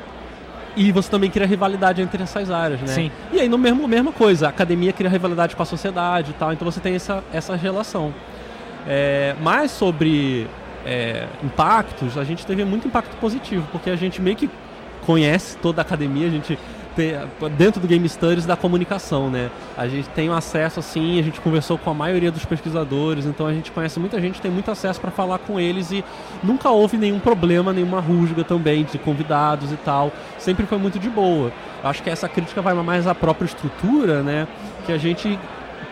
E 0.77 0.91
você 0.91 1.09
também 1.09 1.29
cria 1.31 1.47
rivalidade 1.47 2.03
entre 2.03 2.21
essas 2.21 2.51
áreas, 2.51 2.79
né? 2.81 2.87
Sim. 2.87 3.11
E 3.33 3.41
aí, 3.41 3.49
no 3.49 3.57
mesmo, 3.57 3.87
mesma 3.87 4.11
coisa, 4.11 4.45
a 4.45 4.49
academia 4.49 4.93
cria 4.93 5.09
rivalidade 5.09 5.55
com 5.55 5.63
a 5.63 5.65
sociedade 5.65 6.31
e 6.31 6.33
tal, 6.35 6.53
então 6.53 6.69
você 6.69 6.79
tem 6.79 6.93
essa, 6.93 7.23
essa 7.33 7.55
relação. 7.55 8.13
É, 8.87 9.35
mas 9.41 9.71
sobre 9.71 10.47
é, 10.85 11.25
impactos, 11.43 12.15
a 12.15 12.23
gente 12.23 12.45
teve 12.45 12.63
muito 12.63 12.87
impacto 12.87 13.17
positivo, 13.17 13.67
porque 13.71 13.89
a 13.89 13.95
gente 13.95 14.21
meio 14.21 14.35
que 14.35 14.47
conhece 15.03 15.57
toda 15.57 15.81
a 15.81 15.83
academia, 15.83 16.27
a 16.27 16.29
gente 16.29 16.59
dentro 17.57 17.79
do 17.79 17.87
Game 17.87 18.07
Studies 18.07 18.45
da 18.45 18.55
comunicação, 18.55 19.29
né? 19.29 19.49
A 19.77 19.87
gente 19.87 20.09
tem 20.09 20.29
acesso 20.29 20.79
assim, 20.79 21.19
a 21.19 21.23
gente 21.23 21.39
conversou 21.39 21.77
com 21.77 21.89
a 21.89 21.93
maioria 21.93 22.31
dos 22.31 22.45
pesquisadores, 22.45 23.25
então 23.25 23.45
a 23.47 23.53
gente 23.53 23.71
conhece 23.71 23.99
muita 23.99 24.19
gente, 24.19 24.41
tem 24.41 24.51
muito 24.51 24.71
acesso 24.71 24.99
para 24.99 25.11
falar 25.11 25.39
com 25.39 25.59
eles 25.59 25.91
e 25.91 26.03
nunca 26.43 26.69
houve 26.69 26.97
nenhum 26.97 27.19
problema, 27.19 27.71
nenhuma 27.71 27.99
rusga 27.99 28.43
também 28.43 28.83
de 28.83 28.97
convidados 28.97 29.71
e 29.71 29.77
tal. 29.77 30.11
Sempre 30.37 30.65
foi 30.65 30.77
muito 30.77 30.99
de 30.99 31.09
boa. 31.09 31.51
Acho 31.83 32.01
que 32.01 32.09
essa 32.09 32.27
crítica 32.27 32.61
vai 32.61 32.73
mais 32.73 33.07
à 33.07 33.15
própria 33.15 33.45
estrutura, 33.45 34.21
né? 34.23 34.47
Que 34.85 34.91
a 34.91 34.97
gente 34.97 35.39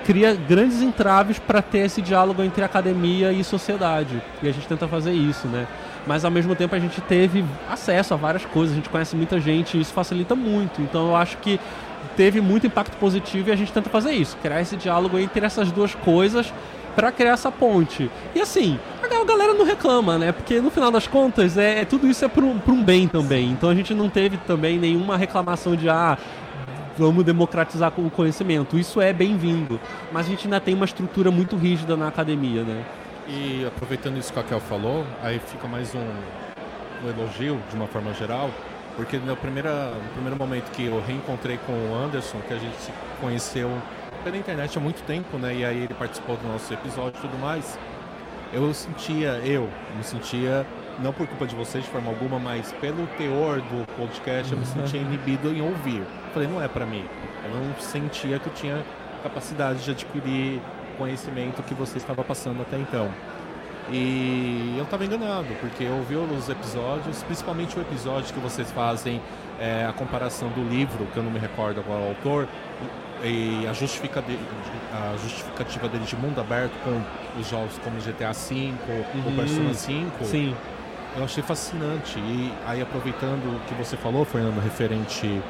cria 0.05 0.35
grandes 0.35 0.81
entraves 0.81 1.39
para 1.39 1.61
ter 1.61 1.79
esse 1.79 2.01
diálogo 2.01 2.43
entre 2.43 2.63
academia 2.63 3.31
e 3.31 3.43
sociedade. 3.43 4.21
E 4.41 4.47
a 4.47 4.51
gente 4.51 4.67
tenta 4.67 4.87
fazer 4.87 5.13
isso, 5.13 5.47
né? 5.47 5.67
Mas 6.07 6.23
ao 6.23 6.31
mesmo 6.31 6.55
tempo 6.55 6.75
a 6.75 6.79
gente 6.79 7.01
teve 7.01 7.43
acesso 7.69 8.13
a 8.13 8.17
várias 8.17 8.45
coisas, 8.45 8.73
a 8.73 8.75
gente 8.75 8.89
conhece 8.89 9.15
muita 9.15 9.39
gente 9.39 9.77
e 9.77 9.81
isso 9.81 9.93
facilita 9.93 10.35
muito. 10.35 10.81
Então 10.81 11.07
eu 11.07 11.15
acho 11.15 11.37
que 11.37 11.59
teve 12.15 12.39
muito 12.41 12.67
impacto 12.67 12.95
positivo 12.97 13.49
e 13.49 13.51
a 13.51 13.55
gente 13.55 13.73
tenta 13.73 13.89
fazer 13.89 14.11
isso, 14.11 14.37
criar 14.37 14.61
esse 14.61 14.75
diálogo 14.75 15.17
entre 15.17 15.45
essas 15.45 15.71
duas 15.71 15.95
coisas 15.95 16.53
para 16.95 17.11
criar 17.11 17.31
essa 17.31 17.51
ponte. 17.51 18.09
E 18.33 18.41
assim, 18.41 18.79
a 19.03 19.25
galera 19.25 19.53
não 19.53 19.65
reclama, 19.65 20.17
né? 20.17 20.31
Porque 20.31 20.61
no 20.61 20.71
final 20.71 20.89
das 20.89 21.07
contas, 21.07 21.57
é, 21.57 21.81
é 21.81 21.85
tudo 21.85 22.07
isso 22.07 22.23
é 22.23 22.27
para 22.27 22.45
um, 22.45 22.83
bem 22.83 23.07
também. 23.07 23.49
Então 23.49 23.69
a 23.69 23.75
gente 23.75 23.93
não 23.93 24.09
teve 24.09 24.37
também 24.37 24.79
nenhuma 24.79 25.17
reclamação 25.17 25.75
de 25.75 25.89
ah, 25.89 26.17
vamos 26.97 27.25
democratizar 27.25 27.91
o 27.97 28.09
conhecimento. 28.09 28.77
Isso 28.77 29.01
é 29.01 29.11
bem-vindo. 29.11 29.79
Mas 30.11 30.27
a 30.27 30.29
gente 30.29 30.45
ainda 30.45 30.59
tem 30.59 30.73
uma 30.73 30.85
estrutura 30.85 31.29
muito 31.31 31.57
rígida 31.57 31.97
na 31.97 32.07
academia, 32.07 32.63
né? 32.63 32.83
E 33.27 33.65
aproveitando 33.65 34.17
isso 34.17 34.31
que 34.31 34.39
a 34.39 34.43
Kel 34.43 34.59
falou, 34.59 35.05
aí 35.23 35.39
fica 35.39 35.67
mais 35.67 35.95
um, 35.95 35.99
um 35.99 37.09
elogio 37.09 37.59
de 37.69 37.75
uma 37.75 37.87
forma 37.87 38.13
geral, 38.13 38.51
porque 38.95 39.17
no, 39.17 39.35
primeira, 39.35 39.91
no 39.91 40.09
primeiro 40.11 40.37
momento 40.37 40.69
que 40.71 40.85
eu 40.85 41.01
reencontrei 41.01 41.57
com 41.65 41.73
o 41.73 41.95
Anderson, 41.95 42.37
que 42.47 42.53
a 42.53 42.57
gente 42.59 42.75
se 42.77 42.91
conheceu 43.19 43.71
pela 44.23 44.37
internet 44.37 44.77
há 44.77 44.81
muito 44.81 45.01
tempo, 45.03 45.37
né? 45.37 45.55
E 45.55 45.65
aí 45.65 45.83
ele 45.83 45.93
participou 45.95 46.37
do 46.37 46.47
nosso 46.47 46.71
episódio 46.71 47.17
e 47.17 47.21
tudo 47.21 47.37
mais. 47.39 47.79
Eu 48.53 48.71
sentia, 48.75 49.41
eu 49.43 49.69
me 49.97 50.03
sentia, 50.03 50.65
não 50.99 51.11
por 51.11 51.27
culpa 51.27 51.47
de 51.47 51.55
vocês 51.55 51.83
de 51.83 51.89
forma 51.89 52.09
alguma, 52.09 52.37
mas 52.37 52.71
pelo 52.73 53.07
teor 53.17 53.59
do 53.59 53.85
podcast, 53.97 54.51
eu 54.53 54.59
me 54.59 54.65
sentia 54.67 55.01
inibido 55.01 55.51
em 55.51 55.61
ouvir. 55.61 56.03
Falei, 56.31 56.47
não 56.47 56.61
é 56.61 56.67
para 56.67 56.85
mim. 56.85 57.03
Eu 57.43 57.55
não 57.55 57.75
sentia 57.79 58.37
que 58.37 58.47
eu 58.47 58.53
tinha 58.53 58.85
capacidade 59.23 59.83
de 59.83 59.91
adquirir 59.91 60.61
conhecimento 60.95 61.61
que 61.63 61.73
você 61.73 61.97
estava 61.97 62.23
passando 62.23 62.61
até 62.61 62.77
então. 62.77 63.09
E 63.91 64.75
eu 64.77 64.83
estava 64.83 65.05
enganado, 65.05 65.47
porque 65.59 65.83
eu 65.83 65.93
ouvi 65.93 66.15
os 66.15 66.49
episódios, 66.49 67.21
principalmente 67.23 67.77
o 67.77 67.81
episódio 67.81 68.33
que 68.33 68.39
vocês 68.39 68.71
fazem 68.71 69.21
é, 69.59 69.85
a 69.85 69.93
comparação 69.93 70.49
do 70.49 70.63
livro, 70.67 71.05
que 71.13 71.17
eu 71.17 71.23
não 71.23 71.31
me 71.31 71.39
recordo 71.39 71.79
agora 71.79 72.01
o 72.01 72.07
autor, 72.09 72.47
e 73.23 73.65
a, 73.67 73.73
justifica 73.73 74.21
de, 74.21 74.37
a 74.91 75.15
justificativa 75.17 75.87
dele 75.87 76.03
de 76.03 76.15
mundo 76.15 76.39
aberto 76.41 76.73
com 76.83 77.01
os 77.39 77.47
jogos 77.47 77.77
como 77.83 77.97
GTA 77.97 78.31
V 78.33 78.73
ou 78.89 79.29
Uhum. 79.29 79.35
Persona 79.35 79.73
5. 79.73 80.25
Sim. 80.25 80.55
Eu 81.15 81.23
achei 81.23 81.41
fascinante. 81.41 82.19
E 82.19 82.53
aí, 82.65 82.81
aproveitando 82.81 83.55
o 83.55 83.59
que 83.67 83.73
você 83.75 83.95
falou, 83.95 84.25
Fernando, 84.25 84.59
referente 84.61 85.41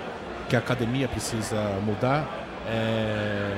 que 0.47 0.55
a 0.55 0.59
academia 0.59 1.07
precisa 1.07 1.55
mudar, 1.83 2.23
é, 2.67 3.53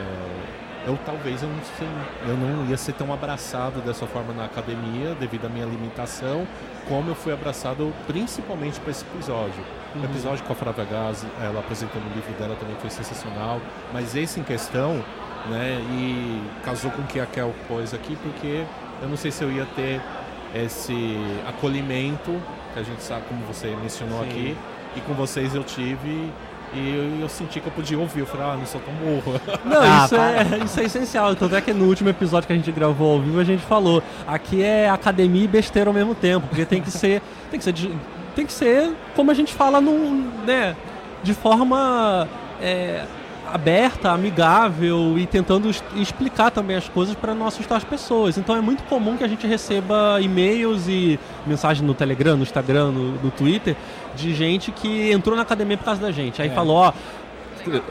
eu 0.88 0.98
talvez 1.06 1.44
eu 1.44 1.50
não, 1.50 1.62
sei, 1.78 1.88
eu 2.26 2.38
não 2.38 2.66
ia 2.66 2.78
ser 2.78 2.94
tão 2.94 3.14
abraçado 3.14 3.82
dessa 3.82 4.08
forma 4.08 4.34
na 4.34 4.46
academia 4.46 5.14
devido 5.20 5.46
à 5.46 5.50
minha 5.50 5.66
limitação, 5.66 6.48
como 6.88 7.10
eu 7.10 7.16
fui 7.16 7.34
abraçado 7.34 7.94
principalmente 8.08 8.80
para 8.80 8.92
esse 8.92 9.04
episódio. 9.04 9.62
O 9.96 10.06
episódio 10.06 10.46
com 10.46 10.54
a 10.54 10.56
Flávia 10.56 10.86
Gaz, 10.86 11.26
ela 11.42 11.60
apresentando 11.60 12.04
o 12.10 12.16
livro 12.16 12.32
dela 12.40 12.56
também 12.56 12.76
foi 12.78 12.90
sensacional, 12.90 13.60
mas 13.92 14.16
esse 14.16 14.40
em 14.40 14.44
questão, 14.44 15.04
né, 15.50 15.78
e 15.92 16.42
casou 16.64 16.90
com 16.92 17.02
o 17.02 17.06
que 17.06 17.20
a 17.20 17.26
Kel 17.26 17.54
pôs 17.68 17.94
aqui, 17.94 18.16
porque 18.24 18.64
eu 19.02 19.10
não 19.10 19.18
sei 19.18 19.30
se 19.32 19.44
eu 19.44 19.52
ia 19.52 19.66
ter 19.76 20.02
esse 20.56 21.18
acolhimento, 21.46 22.32
que 22.74 22.80
a 22.80 22.84
gente 22.84 23.04
sabe, 23.04 23.26
como 23.28 23.44
você 23.46 23.76
mencionou 23.82 24.24
Sim. 24.24 24.30
aqui, 24.30 24.58
e 24.96 25.02
com 25.02 25.14
vocês 25.14 25.54
eu 25.54 25.64
tive, 25.64 26.32
e 26.78 27.16
eu, 27.18 27.22
eu 27.22 27.30
senti 27.30 27.60
que 27.60 27.68
eu 27.68 27.72
podia 27.72 27.98
ouvir, 27.98 28.22
eu 28.22 28.26
falei, 28.26 28.46
ah, 28.46 28.56
não 28.58 28.66
sou 28.66 28.80
tão 28.82 28.94
burro. 28.94 29.40
Não, 29.66 29.82
Ah, 29.82 30.06
isso, 30.06 30.16
é, 30.16 30.58
isso 30.66 30.80
é 30.80 30.84
essencial. 30.84 31.36
Tanto 31.36 31.56
é 31.56 31.62
que 31.62 31.74
no 31.74 31.86
último 31.86 32.10
episódio 32.10 32.48
que 32.48 32.54
a 32.54 32.56
gente 32.56 32.72
gravou 32.72 33.14
ao 33.14 33.22
vivo, 33.22 33.40
a 33.40 33.44
gente 33.44 33.64
falou. 33.64 34.02
Aqui 34.28 34.64
é 34.64 34.90
academia 34.90 35.44
e 35.44 35.48
besteira 35.48 35.90
ao 35.90 35.94
mesmo 35.94 36.14
tempo. 36.16 36.48
Porque 36.48 36.66
tem 36.66 36.82
que 36.82 36.92
ser. 36.92 37.22
Tem 37.50 37.58
que 37.58 37.64
ser, 37.64 37.74
tem 38.36 38.46
que 38.46 38.52
ser 38.52 38.92
como 39.16 39.32
a 39.32 39.34
gente 39.34 39.54
fala 39.54 39.80
num, 39.80 40.30
né, 40.46 40.76
de 41.24 41.34
forma 41.34 42.28
é, 42.62 43.06
aberta, 43.52 44.12
amigável 44.12 45.18
e 45.18 45.26
tentando 45.26 45.70
explicar 45.96 46.52
também 46.52 46.76
as 46.76 46.88
coisas 46.90 47.16
para 47.16 47.34
não 47.34 47.48
assustar 47.48 47.78
as 47.78 47.84
pessoas. 47.84 48.38
Então 48.38 48.56
é 48.56 48.62
muito 48.62 48.84
comum 48.84 49.18
que 49.18 49.24
a 49.24 49.28
gente 49.28 49.46
receba 49.48 50.20
e-mails 50.22 50.88
e 50.88 51.20
mensagens 51.46 51.86
no 51.86 51.94
Telegram, 51.94 52.36
no 52.36 52.44
Instagram, 52.44 52.92
no, 52.92 53.12
no 53.14 53.32
Twitter, 53.32 53.76
de 54.16 54.34
gente 54.34 54.72
que 54.72 55.12
entrou 55.12 55.36
na 55.36 55.44
academia 55.44 55.78
por 55.78 55.86
causa 55.86 56.02
da 56.02 56.12
gente. 56.12 56.42
Aí 56.42 56.50
falou, 56.50 56.78
ó, 56.78 56.94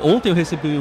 Ontem 0.03 0.29
eu 0.31 0.35
recebi 0.35 0.68
um- 0.68 0.81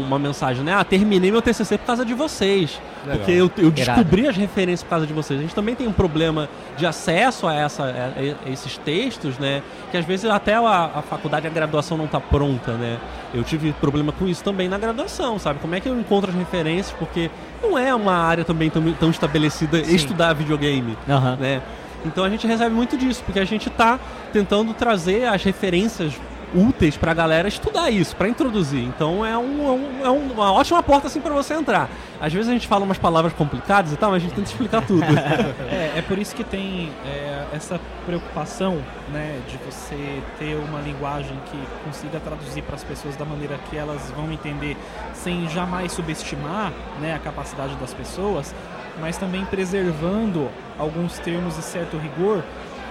um- 0.00 0.04
uma 0.06 0.18
mensagem, 0.18 0.62
né? 0.64 0.74
Ah, 0.74 0.84
terminei 0.84 1.30
meu 1.30 1.42
TCC 1.42 1.78
por 1.78 1.86
causa 1.86 2.04
de 2.04 2.14
vocês. 2.14 2.80
Legal. 3.04 3.16
Porque 3.18 3.32
eu, 3.32 3.50
eu 3.58 3.70
descobri 3.70 4.28
as 4.28 4.36
referências 4.36 4.82
por 4.82 4.90
causa 4.90 5.06
de 5.06 5.12
vocês. 5.12 5.38
A 5.38 5.42
gente 5.42 5.54
também 5.54 5.74
tem 5.74 5.86
um 5.88 5.92
problema 5.92 6.48
de 6.76 6.86
acesso 6.86 7.46
a, 7.46 7.54
essa, 7.54 7.84
a- 7.84 8.46
a 8.46 8.50
esses 8.50 8.76
textos, 8.78 9.38
né? 9.38 9.62
Que 9.90 9.96
às 9.96 10.04
vezes 10.04 10.30
até 10.30 10.54
a, 10.54 10.60
a 10.96 11.02
faculdade, 11.02 11.46
a 11.46 11.50
graduação 11.50 11.96
não 11.96 12.04
está 12.04 12.20
pronta, 12.20 12.72
né? 12.72 12.98
Eu 13.34 13.42
tive 13.42 13.72
problema 13.72 14.12
com 14.12 14.26
isso 14.28 14.42
também 14.44 14.68
na 14.68 14.78
graduação, 14.78 15.38
sabe? 15.38 15.58
Como 15.60 15.74
é 15.74 15.80
que 15.80 15.88
eu 15.88 15.98
encontro 15.98 16.30
as 16.30 16.36
referências? 16.36 16.94
Porque 16.98 17.30
não 17.62 17.76
é 17.78 17.94
uma 17.94 18.14
área 18.14 18.44
também 18.44 18.70
tão, 18.70 18.92
tão 18.92 19.10
estabelecida 19.10 19.84
Sim. 19.84 19.94
estudar 19.94 20.32
videogame 20.34 20.96
Aham. 21.08 21.36
né? 21.40 21.62
Então 22.04 22.24
a 22.24 22.28
gente 22.30 22.46
recebe 22.48 22.74
muito 22.74 22.96
disso, 22.96 23.22
porque 23.24 23.38
a 23.38 23.44
gente 23.44 23.68
está 23.68 23.98
tentando 24.32 24.74
trazer 24.74 25.24
as 25.26 25.42
referências 25.44 26.12
úteis 26.54 26.96
para 26.96 27.10
a 27.10 27.14
galera 27.14 27.48
estudar 27.48 27.90
isso, 27.90 28.14
para 28.16 28.28
introduzir. 28.28 28.82
Então 28.84 29.24
é, 29.24 29.36
um- 29.38 29.66
é 29.68 29.70
um- 29.72 30.06
é 30.06 30.10
uma 30.10 30.52
ótima 30.52 30.82
porta 30.82 31.06
assim 31.06 31.20
para 31.20 31.32
você 31.34 31.54
entrar. 31.54 31.88
Às 32.20 32.32
vezes 32.32 32.48
a 32.48 32.52
gente 32.52 32.66
fala 32.68 32.84
umas 32.84 32.98
palavras 32.98 33.32
complicadas 33.32 33.92
e 33.92 33.96
tal, 33.96 34.10
mas 34.10 34.22
a 34.22 34.26
gente 34.26 34.34
tenta 34.34 34.48
explicar 34.48 34.86
tudo. 34.86 35.02
É, 35.72 35.98
é 35.98 36.02
por 36.06 36.18
isso 36.18 36.34
que 36.34 36.44
tem 36.44 36.90
é, 37.06 37.44
essa 37.52 37.80
preocupação, 38.06 38.78
né, 39.12 39.38
de 39.48 39.56
você 39.58 40.22
ter 40.38 40.54
uma 40.56 40.80
linguagem 40.80 41.36
que 41.50 41.58
consiga 41.84 42.20
traduzir 42.20 42.62
para 42.62 42.74
as 42.76 42.84
pessoas 42.84 43.16
da 43.16 43.24
maneira 43.24 43.58
que 43.70 43.76
elas 43.76 44.10
vão 44.16 44.30
entender, 44.32 44.76
sem 45.14 45.48
jamais 45.48 45.92
subestimar, 45.92 46.72
né, 47.00 47.14
a 47.14 47.18
capacidade 47.18 47.74
das 47.76 47.92
pessoas, 47.94 48.54
mas 49.00 49.16
também 49.16 49.44
preservando 49.46 50.48
alguns 50.78 51.18
termos 51.18 51.56
e 51.58 51.62
certo 51.62 51.96
rigor, 51.96 52.42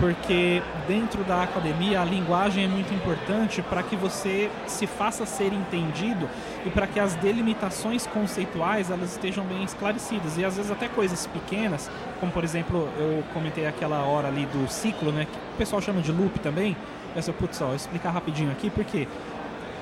porque 0.02 0.64
dentro 0.88 1.24
da 1.24 1.43
academia 1.43 2.02
a 2.02 2.04
linguagem 2.04 2.66
é 2.66 2.68
muito 2.68 2.91
importante 2.91 3.62
para 3.62 3.84
que 3.84 3.95
você 3.95 4.49
se 4.66 4.88
faça 4.88 5.28
ser 5.28 5.54
entendido 5.54 6.28
e 6.66 6.72
para 6.72 6.88
que 6.88 6.99
as 6.99 7.14
delimitações 7.14 8.08
conceituais 8.08 8.89
elas 8.89 9.12
estejam 9.12 9.45
bem 9.45 9.64
esclarecidas 9.64 10.39
e 10.39 10.43
às 10.43 10.58
vezes 10.58 10.72
até 10.72 10.88
coisas 10.88 11.28
pequenas, 11.28 11.89
como 12.20 12.32
por 12.32 12.43
exemplo 12.43 12.89
eu 12.97 13.24
comentei 13.32 13.68
aquela 13.68 14.02
hora 14.02 14.28
ali 14.28 14.47
do 14.47 14.68
ciclo, 14.68 15.12
né, 15.12 15.28
que 15.32 15.38
o 15.38 15.58
pessoal 15.60 15.80
chama 15.80 16.02
de 16.02 16.12
loop 16.12 16.39
também. 16.39 16.76
Eu 17.16 17.22
só, 17.22 17.32
putz, 17.32 17.62
ó, 17.62 17.70
eu 17.70 17.76
explicar 17.76 18.10
rapidinho 18.10 18.52
aqui 18.52 18.72
porque 18.72 19.08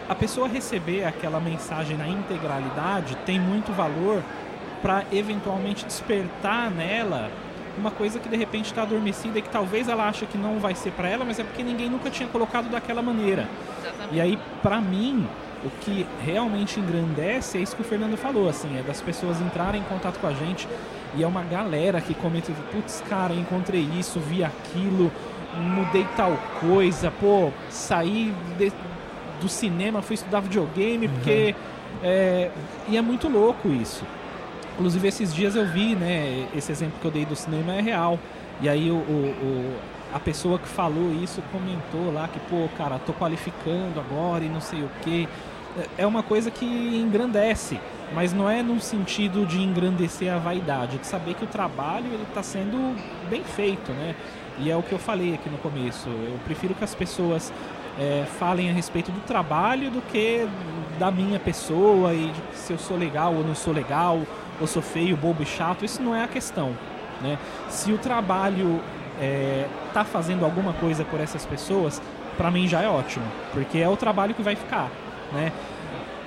a 0.09 0.15
pessoa 0.15 0.49
receber 0.49 1.05
aquela 1.05 1.39
mensagem 1.39 1.95
na 1.95 2.09
integralidade 2.09 3.15
tem 3.25 3.39
muito 3.39 3.71
valor 3.71 4.21
para 4.81 5.05
eventualmente 5.13 5.85
despertar 5.85 6.69
nela 6.69 7.31
uma 7.77 7.91
coisa 7.91 8.19
que 8.19 8.27
de 8.29 8.35
repente 8.35 8.65
está 8.65 8.81
adormecida 8.81 9.39
e 9.39 9.41
que 9.41 9.49
talvez 9.49 9.87
ela 9.87 10.07
ache 10.07 10.25
que 10.25 10.37
não 10.37 10.59
vai 10.59 10.75
ser 10.75 10.91
para 10.91 11.07
ela, 11.09 11.23
mas 11.25 11.39
é 11.39 11.43
porque 11.43 11.63
ninguém 11.63 11.89
nunca 11.89 12.09
tinha 12.09 12.27
colocado 12.29 12.69
daquela 12.69 13.01
maneira. 13.01 13.47
Exatamente. 13.81 14.15
E 14.15 14.21
aí, 14.21 14.39
pra 14.61 14.81
mim, 14.81 15.27
o 15.63 15.69
que 15.81 16.05
realmente 16.23 16.79
engrandece 16.79 17.57
é 17.57 17.61
isso 17.61 17.75
que 17.75 17.81
o 17.81 17.85
Fernando 17.85 18.17
falou, 18.17 18.49
assim, 18.49 18.77
é 18.77 18.81
das 18.81 19.01
pessoas 19.01 19.39
entrarem 19.41 19.81
em 19.81 19.83
contato 19.85 20.19
com 20.19 20.27
a 20.27 20.33
gente 20.33 20.67
e 21.15 21.23
é 21.23 21.27
uma 21.27 21.43
galera 21.43 21.99
que 22.01 22.13
comenta, 22.13 22.51
putz, 22.71 23.03
cara, 23.09 23.33
encontrei 23.33 23.81
isso, 23.97 24.19
vi 24.19 24.43
aquilo, 24.43 25.11
mudei 25.57 26.05
tal 26.15 26.37
coisa, 26.59 27.11
pô, 27.11 27.51
saí 27.69 28.33
de- 28.57 28.71
do 29.41 29.47
cinema, 29.49 30.01
fui 30.01 30.15
estudar 30.15 30.41
videogame, 30.41 31.07
porque. 31.07 31.55
é, 32.03 32.49
e 32.87 32.95
é 32.97 33.01
muito 33.01 33.27
louco 33.27 33.67
isso. 33.69 34.03
Inclusive, 34.79 35.09
esses 35.09 35.33
dias 35.35 35.55
eu 35.57 35.65
vi, 35.65 35.93
né? 35.93 36.47
Esse 36.55 36.71
exemplo 36.71 36.97
que 37.01 37.05
eu 37.05 37.11
dei 37.11 37.25
do 37.25 37.35
cinema 37.35 37.73
é 37.73 37.81
real. 37.81 38.17
E 38.61 38.69
aí, 38.69 38.89
o, 38.89 38.95
o- 38.95 39.75
a 40.13 40.19
pessoa 40.19 40.57
que 40.57 40.67
falou 40.69 41.11
isso 41.21 41.41
comentou 41.51 42.11
lá 42.13 42.27
que, 42.29 42.39
pô, 42.39 42.67
cara, 42.77 42.97
tô 42.97 43.11
qualificando 43.13 43.99
agora 43.99 44.43
e 44.43 44.47
não 44.49 44.61
sei 44.61 44.79
o 44.81 44.89
quê. 45.03 45.27
É 45.97 46.07
uma 46.07 46.23
coisa 46.23 46.49
que 46.49 46.65
engrandece, 46.65 47.77
mas 48.15 48.33
não 48.33 48.49
é 48.49 48.63
no 48.63 48.79
sentido 48.79 49.45
de 49.45 49.61
engrandecer 49.61 50.33
a 50.33 50.37
vaidade, 50.39 50.97
de 50.97 51.05
saber 51.05 51.35
que 51.35 51.43
o 51.43 51.47
trabalho 51.47 52.07
ele 52.07 52.23
está 52.27 52.41
sendo 52.41 52.95
bem 53.29 53.43
feito, 53.43 53.91
né? 53.91 54.15
E 54.57 54.71
é 54.71 54.75
o 54.75 54.81
que 54.81 54.93
eu 54.93 54.97
falei 54.99 55.33
aqui 55.35 55.49
no 55.49 55.57
começo. 55.57 56.07
Eu 56.09 56.39
prefiro 56.45 56.73
que 56.73 56.83
as 56.83 56.95
pessoas 56.95 57.53
é, 57.99 58.25
falem 58.39 58.69
a 58.69 58.73
respeito 58.73 59.11
do 59.11 59.19
trabalho 59.21 59.91
do 59.91 60.01
que 60.01 60.47
da 60.97 61.11
minha 61.11 61.39
pessoa 61.39 62.13
e 62.13 62.31
de 62.31 62.57
se 62.57 62.73
eu 62.73 62.79
sou 62.79 62.97
legal 62.97 63.33
ou 63.35 63.43
não 63.43 63.53
sou 63.55 63.73
legal, 63.73 64.19
ou 64.59 64.67
sou 64.67 64.81
feio, 64.81 65.15
bobo 65.15 65.43
e 65.43 65.45
chato. 65.45 65.85
Isso 65.85 66.01
não 66.01 66.15
é 66.15 66.23
a 66.23 66.27
questão. 66.27 66.75
Né? 67.21 67.37
Se 67.69 67.91
o 67.91 67.97
trabalho 67.97 68.81
é, 69.19 69.67
tá 69.93 70.03
fazendo 70.03 70.45
alguma 70.45 70.73
coisa 70.73 71.03
por 71.03 71.19
essas 71.19 71.45
pessoas, 71.45 72.01
para 72.37 72.49
mim 72.49 72.67
já 72.67 72.81
é 72.81 72.87
ótimo, 72.87 73.25
porque 73.51 73.79
é 73.79 73.89
o 73.89 73.97
trabalho 73.97 74.33
que 74.33 74.41
vai 74.41 74.55
ficar. 74.55 74.89
Né? 75.31 75.51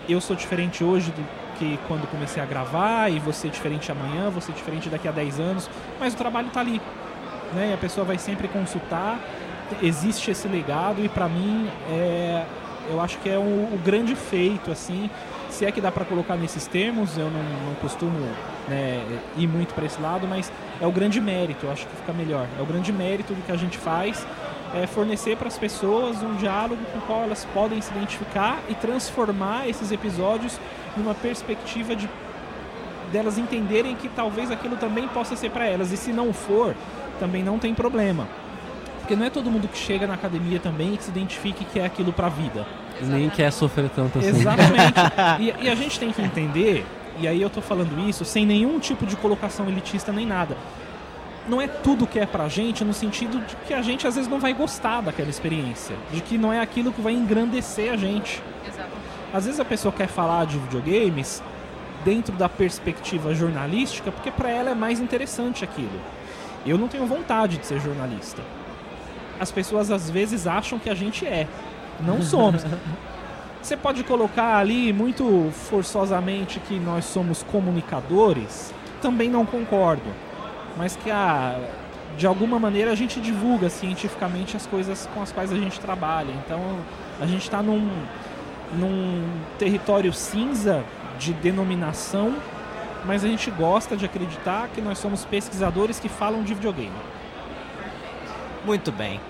Eu 0.09 0.21
sou 0.21 0.37
diferente 0.37 0.83
hoje 0.85 1.11
do 1.11 1.25
que 1.59 1.79
quando 1.87 2.11
comecei 2.11 2.43
a 2.43 2.47
gravar, 2.47 3.11
e 3.11 3.19
você 3.19 3.49
diferente 3.49 3.93
amanhã, 3.93 4.31
você 4.31 4.53
diferente 4.53 4.89
daqui 4.89 5.07
a 5.07 5.13
10 5.13 5.41
anos, 5.41 5.71
mas 6.01 6.15
o 6.15 6.17
trabalho 6.17 6.49
tá 6.51 6.61
ali. 6.61 6.81
Né? 7.55 7.71
E 7.71 7.75
a 7.75 7.79
pessoa 7.79 8.05
vai 8.05 8.19
sempre 8.19 8.49
consultar 8.49 9.19
existe 9.81 10.31
esse 10.31 10.49
legado 10.49 11.03
e 11.05 11.09
para 11.09 11.29
mim 11.29 11.69
é, 11.89 12.45
eu 12.91 13.01
acho 13.01 13.19
que 13.19 13.29
é 13.29 13.39
o, 13.39 13.79
grande 13.85 14.15
feito 14.15 14.71
assim 14.71 15.09
se 15.53 15.67
é 15.67 15.71
que 15.71 15.81
dá 15.81 15.93
para 15.93 16.05
colocar 16.05 16.37
nesses 16.37 16.67
termos 16.67 17.17
eu 17.17 17.31
não, 17.31 17.43
não 17.43 17.75
costumo 17.77 18.19
né, 18.69 19.05
ir 19.37 19.47
muito 19.47 19.75
para 19.75 19.85
esse 19.85 20.01
lado 20.01 20.27
mas 20.27 20.51
é 20.81 20.87
o 20.87 20.93
grande 20.93 21.21
mérito 21.21 21.67
eu 21.67 21.73
acho 21.73 21.87
que 21.87 21.97
fica 21.97 22.13
melhor 22.13 22.47
é 22.59 22.63
o 22.63 22.67
grande 22.67 22.93
mérito 22.93 23.35
do 23.35 23.43
que 23.45 23.53
a 23.53 23.57
gente 23.57 23.77
faz 23.79 24.27
é 24.75 24.87
fornecer 24.87 25.37
para 25.37 25.49
as 25.49 25.59
pessoas 25.59 26.23
um 26.23 26.35
diálogo 26.37 26.83
com 26.93 26.99
o 26.99 27.03
qual 27.03 27.23
elas 27.23 27.47
podem 27.53 27.81
se 27.81 27.91
identificar 27.93 28.59
e 28.69 28.75
transformar 28.75 29.69
esses 29.69 29.93
episódios 29.93 30.59
numa 30.97 31.15
perspectiva 31.15 31.95
de 31.95 32.09
delas 33.13 33.37
entenderem 33.37 33.95
que 33.95 34.09
talvez 34.09 34.51
aquilo 34.51 34.77
também 34.77 35.07
possa 35.09 35.37
ser 35.37 35.51
para 35.51 35.67
elas 35.67 35.93
e 35.93 35.97
se 35.99 36.13
não 36.13 36.33
for 36.33 36.75
também 37.21 37.43
não 37.43 37.59
tem 37.59 37.75
problema 37.75 38.27
porque 39.03 39.17
não 39.17 39.27
é 39.27 39.31
todo 39.31 39.51
mundo 39.51 39.69
que 39.69 39.77
chega 39.77 40.07
na 40.07 40.15
academia 40.15 40.59
também 40.59 40.95
e 40.95 40.97
que 40.97 41.05
se 41.05 41.11
identifique 41.11 41.65
que 41.65 41.81
é 41.81 41.85
aquilo 41.85 42.13
pra 42.13 42.29
vida. 42.29 42.65
Nem 43.07 43.29
quer 43.31 43.51
sofrer 43.53 43.91
tanto 43.91 44.19
assim. 44.19 44.29
Exatamente. 44.29 44.95
e, 45.61 45.67
e 45.67 45.71
a 45.71 45.75
gente 45.75 45.99
tem 45.99 46.13
que 46.13 46.23
entender, 46.23 46.87
e 47.19 47.27
aí 47.29 47.41
eu 47.41 47.51
tô 47.51 47.61
falando 47.61 48.09
isso 48.09 48.25
sem 48.25 48.47
nenhum 48.47 48.79
tipo 48.79 49.07
de 49.07 49.17
colocação 49.17 49.69
elitista 49.69 50.13
nem 50.13 50.27
nada 50.27 50.57
não 51.49 51.61
é 51.61 51.67
tudo 51.67 52.07
que 52.07 52.19
é 52.19 52.27
pra 52.27 52.49
gente 52.49 52.85
no 52.85 52.93
sentido 52.93 53.45
de 53.45 53.57
que 53.67 53.75
a 53.75 53.83
gente 53.83 54.07
às 54.07 54.15
vezes 54.15 54.31
não 54.31 54.39
vai 54.39 54.55
gostar 54.55 55.01
daquela 55.01 55.29
experiência, 55.29 55.97
de 56.13 56.21
que 56.21 56.39
não 56.39 56.53
é 56.53 56.61
aquilo 56.61 56.93
que 56.93 57.01
vai 57.01 57.13
engrandecer 57.13 57.93
a 57.93 57.97
gente. 57.97 58.41
Exato. 58.65 58.91
Às 59.35 59.47
vezes 59.47 59.59
a 59.59 59.65
pessoa 59.65 59.93
quer 59.93 60.07
falar 60.07 60.47
de 60.47 60.57
videogames 60.59 61.43
dentro 62.05 62.33
da 62.37 62.49
perspectiva 62.49 63.35
jornalística, 63.35 64.13
porque 64.13 64.31
para 64.31 64.51
ela 64.51 64.71
é 64.71 64.75
mais 64.75 65.01
interessante 65.01 65.65
aquilo. 65.65 66.01
Eu 66.65 66.79
não 66.79 66.87
tenho 66.87 67.07
vontade 67.07 67.59
de 67.59 67.67
ser 67.67 67.81
jornalista 67.81 68.41
as 69.43 69.51
pessoas 69.51 69.91
às 69.91 70.09
vezes 70.09 70.47
acham 70.47 70.79
que 70.79 70.89
a 70.89 70.95
gente 70.95 71.27
é. 71.27 71.49
Não 72.03 72.23
somos. 72.23 72.65
Você 73.63 73.77
pode 73.77 74.03
colocar 74.03 74.57
ali 74.57 74.93
muito 74.93 75.51
forçosamente 75.53 76.59
que 76.61 76.79
nós 76.81 77.05
somos 77.05 77.45
comunicadores, 77.45 78.75
também 79.01 79.29
não 79.29 79.47
concordo. 79.47 80.11
Mas 80.77 80.97
que 80.97 81.11
a, 81.11 81.57
de 82.17 82.27
alguma 82.27 82.59
maneira 82.59 82.91
a 82.91 82.95
gente 82.95 83.21
divulga 83.21 83.69
cientificamente 83.71 84.57
as 84.57 84.67
coisas 84.67 85.09
com 85.15 85.23
as 85.23 85.31
quais 85.31 85.53
a 85.53 85.57
gente 85.57 85.79
trabalha. 85.79 86.33
Então 86.45 86.61
a 87.21 87.27
gente 87.27 87.43
está 87.43 87.63
num, 87.63 87.89
num 88.73 89.25
território 89.59 90.13
cinza 90.13 90.83
de 91.19 91.33
denominação, 91.33 92.35
mas 93.05 93.25
a 93.25 93.29
gente 93.29 93.51
gosta 93.51 93.97
de 93.97 94.05
acreditar 94.05 94.69
que 94.75 94.81
nós 94.81 94.99
somos 94.99 95.25
pesquisadores 95.25 96.01
que 96.01 96.09
falam 96.09 96.43
de 96.43 96.53
videogame. 96.55 96.93
Muito 98.65 98.91
bem. 98.91 99.21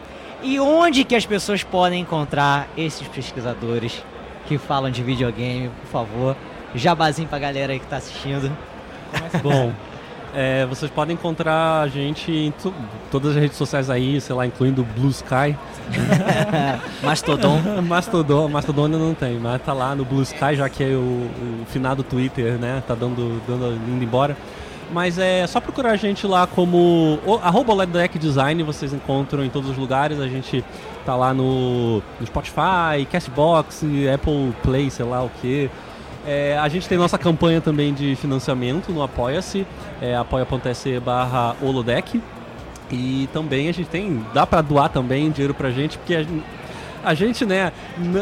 E 0.43 0.59
onde 0.59 1.05
que 1.05 1.14
as 1.14 1.24
pessoas 1.24 1.62
podem 1.62 2.01
encontrar 2.01 2.68
esses 2.76 3.07
pesquisadores 3.07 4.03
que 4.47 4.59
falam 4.59 4.90
de 4.90 5.03
videogame, 5.03 5.70
por 5.82 5.86
favor? 5.88 6.36
Jabazinho 6.74 7.28
pra 7.28 7.38
galera 7.38 7.72
aí 7.72 7.78
que 7.78 7.86
tá 7.86 7.97
assistindo. 7.97 8.51
Bom, 9.40 9.72
é, 10.34 10.66
vocês 10.66 10.90
podem 10.90 11.14
encontrar 11.14 11.82
a 11.82 11.88
gente 11.88 12.32
em 12.32 12.53
todas 13.11 13.36
as 13.36 13.36
redes 13.36 13.57
sociais 13.57 13.88
aí, 13.88 14.20
sei 14.20 14.34
lá, 14.34 14.45
incluindo 14.45 14.82
Blue 14.82 15.11
Sky. 15.11 15.57
Mastodon. 17.03 17.61
Mastodon, 17.86 18.49
Mastodon 18.49 18.86
ainda 18.86 18.99
não 18.99 19.14
tem, 19.14 19.38
mas 19.38 19.62
tá 19.62 19.72
lá 19.72 19.95
no 19.95 20.05
Blue 20.05 20.22
Sky, 20.22 20.57
já 20.57 20.68
que 20.68 20.82
é 20.82 20.88
o, 20.88 21.30
o 21.62 21.66
finado 21.66 22.03
Twitter, 22.03 22.55
né? 22.55 22.82
Tá 22.86 22.95
dando, 22.97 23.40
dando 23.47 23.74
indo 23.88 24.03
embora. 24.03 24.36
Mas 24.93 25.18
é 25.18 25.47
só 25.47 25.59
procurar 25.59 25.93
a 25.93 25.97
gente 25.97 26.26
lá 26.26 26.47
como 26.47 27.18
o, 27.24 27.40
arroba 27.43 27.72
Design, 28.18 28.62
vocês 28.62 28.93
encontram 28.93 29.43
em 29.43 29.49
todos 29.49 29.70
os 29.70 29.78
lugares. 29.78 30.20
A 30.20 30.28
gente 30.28 30.62
tá 31.07 31.16
lá 31.16 31.32
no, 31.32 32.03
no 32.20 32.26
Spotify, 32.26 33.07
Castbox, 33.11 33.82
Apple 34.12 34.53
Play, 34.62 34.90
sei 34.90 35.07
lá 35.07 35.22
o 35.22 35.30
que. 35.40 35.70
É, 36.26 36.59
a 36.59 36.68
gente 36.68 36.86
tem 36.88 36.99
nossa 36.99 37.16
campanha 37.16 37.61
também 37.61 37.95
de 37.95 38.14
financiamento 38.16 38.93
no 38.93 39.03
Apoia-se, 39.03 39.66
é 40.01 40.14
apoia.se 40.14 41.01
barra 41.01 41.57
holodeck. 41.62 42.20
E 42.90 43.28
também 43.32 43.70
a 43.70 43.72
gente 43.72 43.88
tem, 43.88 44.24
dá 44.34 44.47
para 44.47 44.61
doar 44.61 44.90
também 44.90 45.30
dinheiro 45.30 45.55
pra 45.55 45.70
gente, 45.70 45.97
porque 45.97 46.14
a, 46.14 46.26
a 47.03 47.14
gente, 47.14 47.47
né, 47.47 47.72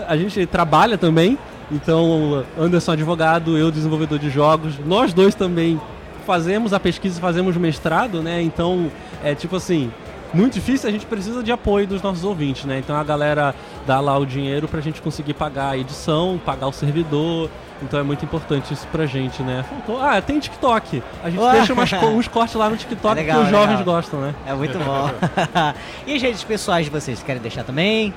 a 0.07 0.17
gente 0.17 0.47
trabalha 0.47 0.97
também. 0.97 1.37
Então, 1.73 2.45
Anderson 2.59 2.93
advogado, 2.93 3.59
eu 3.59 3.71
desenvolvedor 3.71 4.19
de 4.19 4.31
jogos, 4.31 4.75
nós 4.85 5.13
dois 5.13 5.35
também 5.35 5.81
fazemos 6.21 6.73
a 6.73 6.81
pesquisa, 6.81 7.21
fazemos 7.21 7.57
mestrado, 7.57 8.23
né? 8.23 8.41
Então, 8.43 8.91
é 9.23 9.35
tipo 9.35 9.57
assim, 9.57 9.91
muito 10.33 10.55
difícil, 10.55 10.89
a 10.89 10.93
gente 10.93 11.07
precisa 11.07 11.43
de 11.43 11.51
apoio 11.51 11.87
dos 11.87 12.03
nossos 12.03 12.25
ouvintes, 12.25 12.65
né? 12.65 12.79
Então 12.79 12.97
a 12.97 13.03
galera 13.03 13.55
dá 13.87 14.01
lá 14.01 14.17
o 14.17 14.25
dinheiro 14.25 14.69
pra 14.69 14.81
gente 14.81 15.03
conseguir 15.03 15.35
pagar 15.35 15.71
a 15.71 15.79
edição, 15.79 16.41
pagar 16.45 16.69
o 16.69 16.73
servidor. 16.73 17.51
Então 17.83 17.99
é 17.99 18.03
muito 18.03 18.25
importante 18.25 18.73
isso 18.75 18.87
pra 18.89 19.07
gente, 19.07 19.43
né? 19.43 19.65
Faltou. 19.69 20.01
Ah, 20.01 20.21
tem 20.21 20.39
TikTok. 20.39 21.03
A 21.25 21.31
gente 21.31 21.41
Ué. 21.41 21.53
deixa 21.53 21.73
umas, 21.73 21.93
uns 21.93 22.29
cortes 22.29 22.55
lá 22.55 22.69
no 22.69 22.77
TikTok 22.77 23.13
é 23.19 23.23
legal, 23.23 23.39
que 23.39 23.45
os 23.45 23.51
legal. 23.51 23.67
jovens 23.67 23.85
gostam, 23.85 24.21
né? 24.21 24.35
É 24.47 24.55
muito 24.55 24.79
bom. 24.79 25.11
e 26.07 26.15
as 26.15 26.23
redes 26.23 26.45
pessoais 26.45 26.85
de 26.85 26.91
vocês, 26.91 27.23
querem 27.23 27.41
deixar 27.41 27.65
também? 27.65 28.15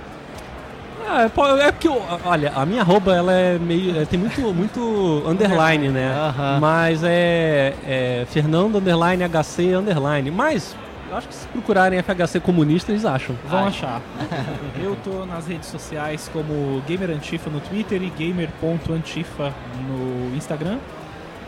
Ah, 1.08 1.24
é, 1.24 1.68
é 1.68 1.72
porque, 1.72 1.90
olha, 2.26 2.52
a 2.56 2.66
minha 2.66 2.82
arroba 2.82 3.16
ela 3.16 3.34
é 3.34 3.60
meio. 3.60 4.00
É, 4.00 4.06
tem 4.06 4.20
muito, 4.20 4.42
muito 4.54 5.24
underline, 5.26 5.90
né? 5.90 6.14
Mas 6.60 7.04
é, 7.04 7.74
é 7.86 8.26
Fernando 8.30 8.78
underline 8.78 9.24
HC 9.24 9.76
underline. 9.76 10.32
Mas 10.32 10.76
eu 11.14 11.18
acho 11.18 11.28
que 11.28 11.36
se 11.36 11.48
procurarem 11.50 12.02
FHC 12.02 12.40
comunista, 12.40 12.92
eles 12.92 13.06
acham. 13.06 13.36
Vão 13.46 13.68
achar. 13.68 14.02
eu 14.82 14.98
tô 15.04 15.26
nas 15.28 15.46
redes 15.46 15.70
sociais 15.70 16.28
como 16.34 16.82
Gamer 16.88 17.12
Antifa 17.12 17.52
no 17.52 17.60
Twitter 17.60 18.02
e 18.02 18.10
gamer.antifa 18.10 19.54
no 19.88 20.36
Instagram. 20.36 20.80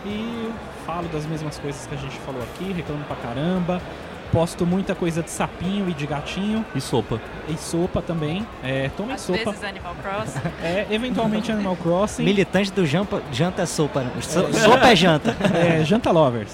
E 0.06 0.52
falo 0.86 1.08
das 1.08 1.26
mesmas 1.26 1.58
coisas 1.58 1.88
que 1.88 1.96
a 1.96 1.98
gente 1.98 2.16
falou 2.20 2.44
aqui, 2.44 2.72
reclamo 2.74 3.04
pra 3.06 3.16
caramba. 3.16 3.82
Posto 4.36 4.66
muita 4.66 4.94
coisa 4.94 5.24
de 5.24 5.32
sapinho 5.32 5.90
e 5.90 5.94
de 5.94 6.06
gatinho. 6.06 6.66
E 6.76 6.82
sopa. 6.82 7.22
E 7.48 7.58
sopa 7.58 8.02
também. 8.02 8.46
É, 8.62 8.90
tomem 8.98 9.16
Às 9.16 9.22
sopa. 9.22 9.52
vezes 9.52 9.64
Animal 9.64 9.96
Crossing. 10.04 10.40
É, 10.62 10.86
eventualmente 10.92 11.50
Animal 11.54 11.78
Crossing. 11.78 12.24
Militante 12.24 12.70
do 12.70 12.86
janta, 12.86 13.22
janta 13.32 13.62
é 13.62 13.66
sopa. 13.66 14.02
Né? 14.02 14.12
So, 14.20 14.40
é, 14.42 14.52
sopa 14.52 14.90
é 14.90 14.96
janta. 14.96 15.38
É, 15.56 15.86
janta 15.86 16.12
lovers. 16.12 16.52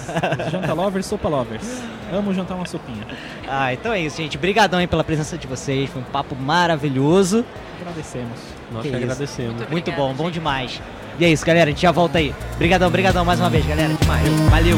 Janta 0.52 0.74
lovers, 0.74 1.08
sopa 1.08 1.28
lovers. 1.28 1.82
Amo 2.14 2.32
jantar 2.36 2.54
uma 2.54 2.68
sopinha. 2.68 3.04
Ah, 3.48 3.74
então 3.74 3.92
é 3.92 4.02
isso, 4.02 4.18
gente. 4.18 4.38
Obrigadão 4.38 4.80
aí 4.80 4.86
pela 4.86 5.04
presença 5.04 5.36
de 5.36 5.48
vocês. 5.48 5.90
Foi 5.90 6.04
um 6.04 6.06
papo 6.06 6.36
maravilhoso. 6.36 7.44
Agradecemos. 7.80 8.38
Nós 8.72 8.84
que, 8.84 8.90
que 8.90 8.96
agradecemos. 8.96 9.56
Muito, 9.56 9.72
Muito 9.72 9.92
bom, 9.94 10.10
gente. 10.10 10.18
bom 10.18 10.30
demais. 10.30 10.80
E 11.18 11.26
é 11.26 11.30
isso, 11.30 11.44
galera. 11.44 11.72
A 11.72 11.74
gente 11.74 11.82
já 11.82 11.92
volta 11.92 12.20
aí. 12.20 12.32
Obrigadão, 12.54 12.88
obrigadão 12.88 13.26
mais 13.26 13.40
uma 13.40 13.50
vez, 13.50 13.66
galera. 13.66 13.92
Demais. 13.96 14.30
Valeu. 14.52 14.78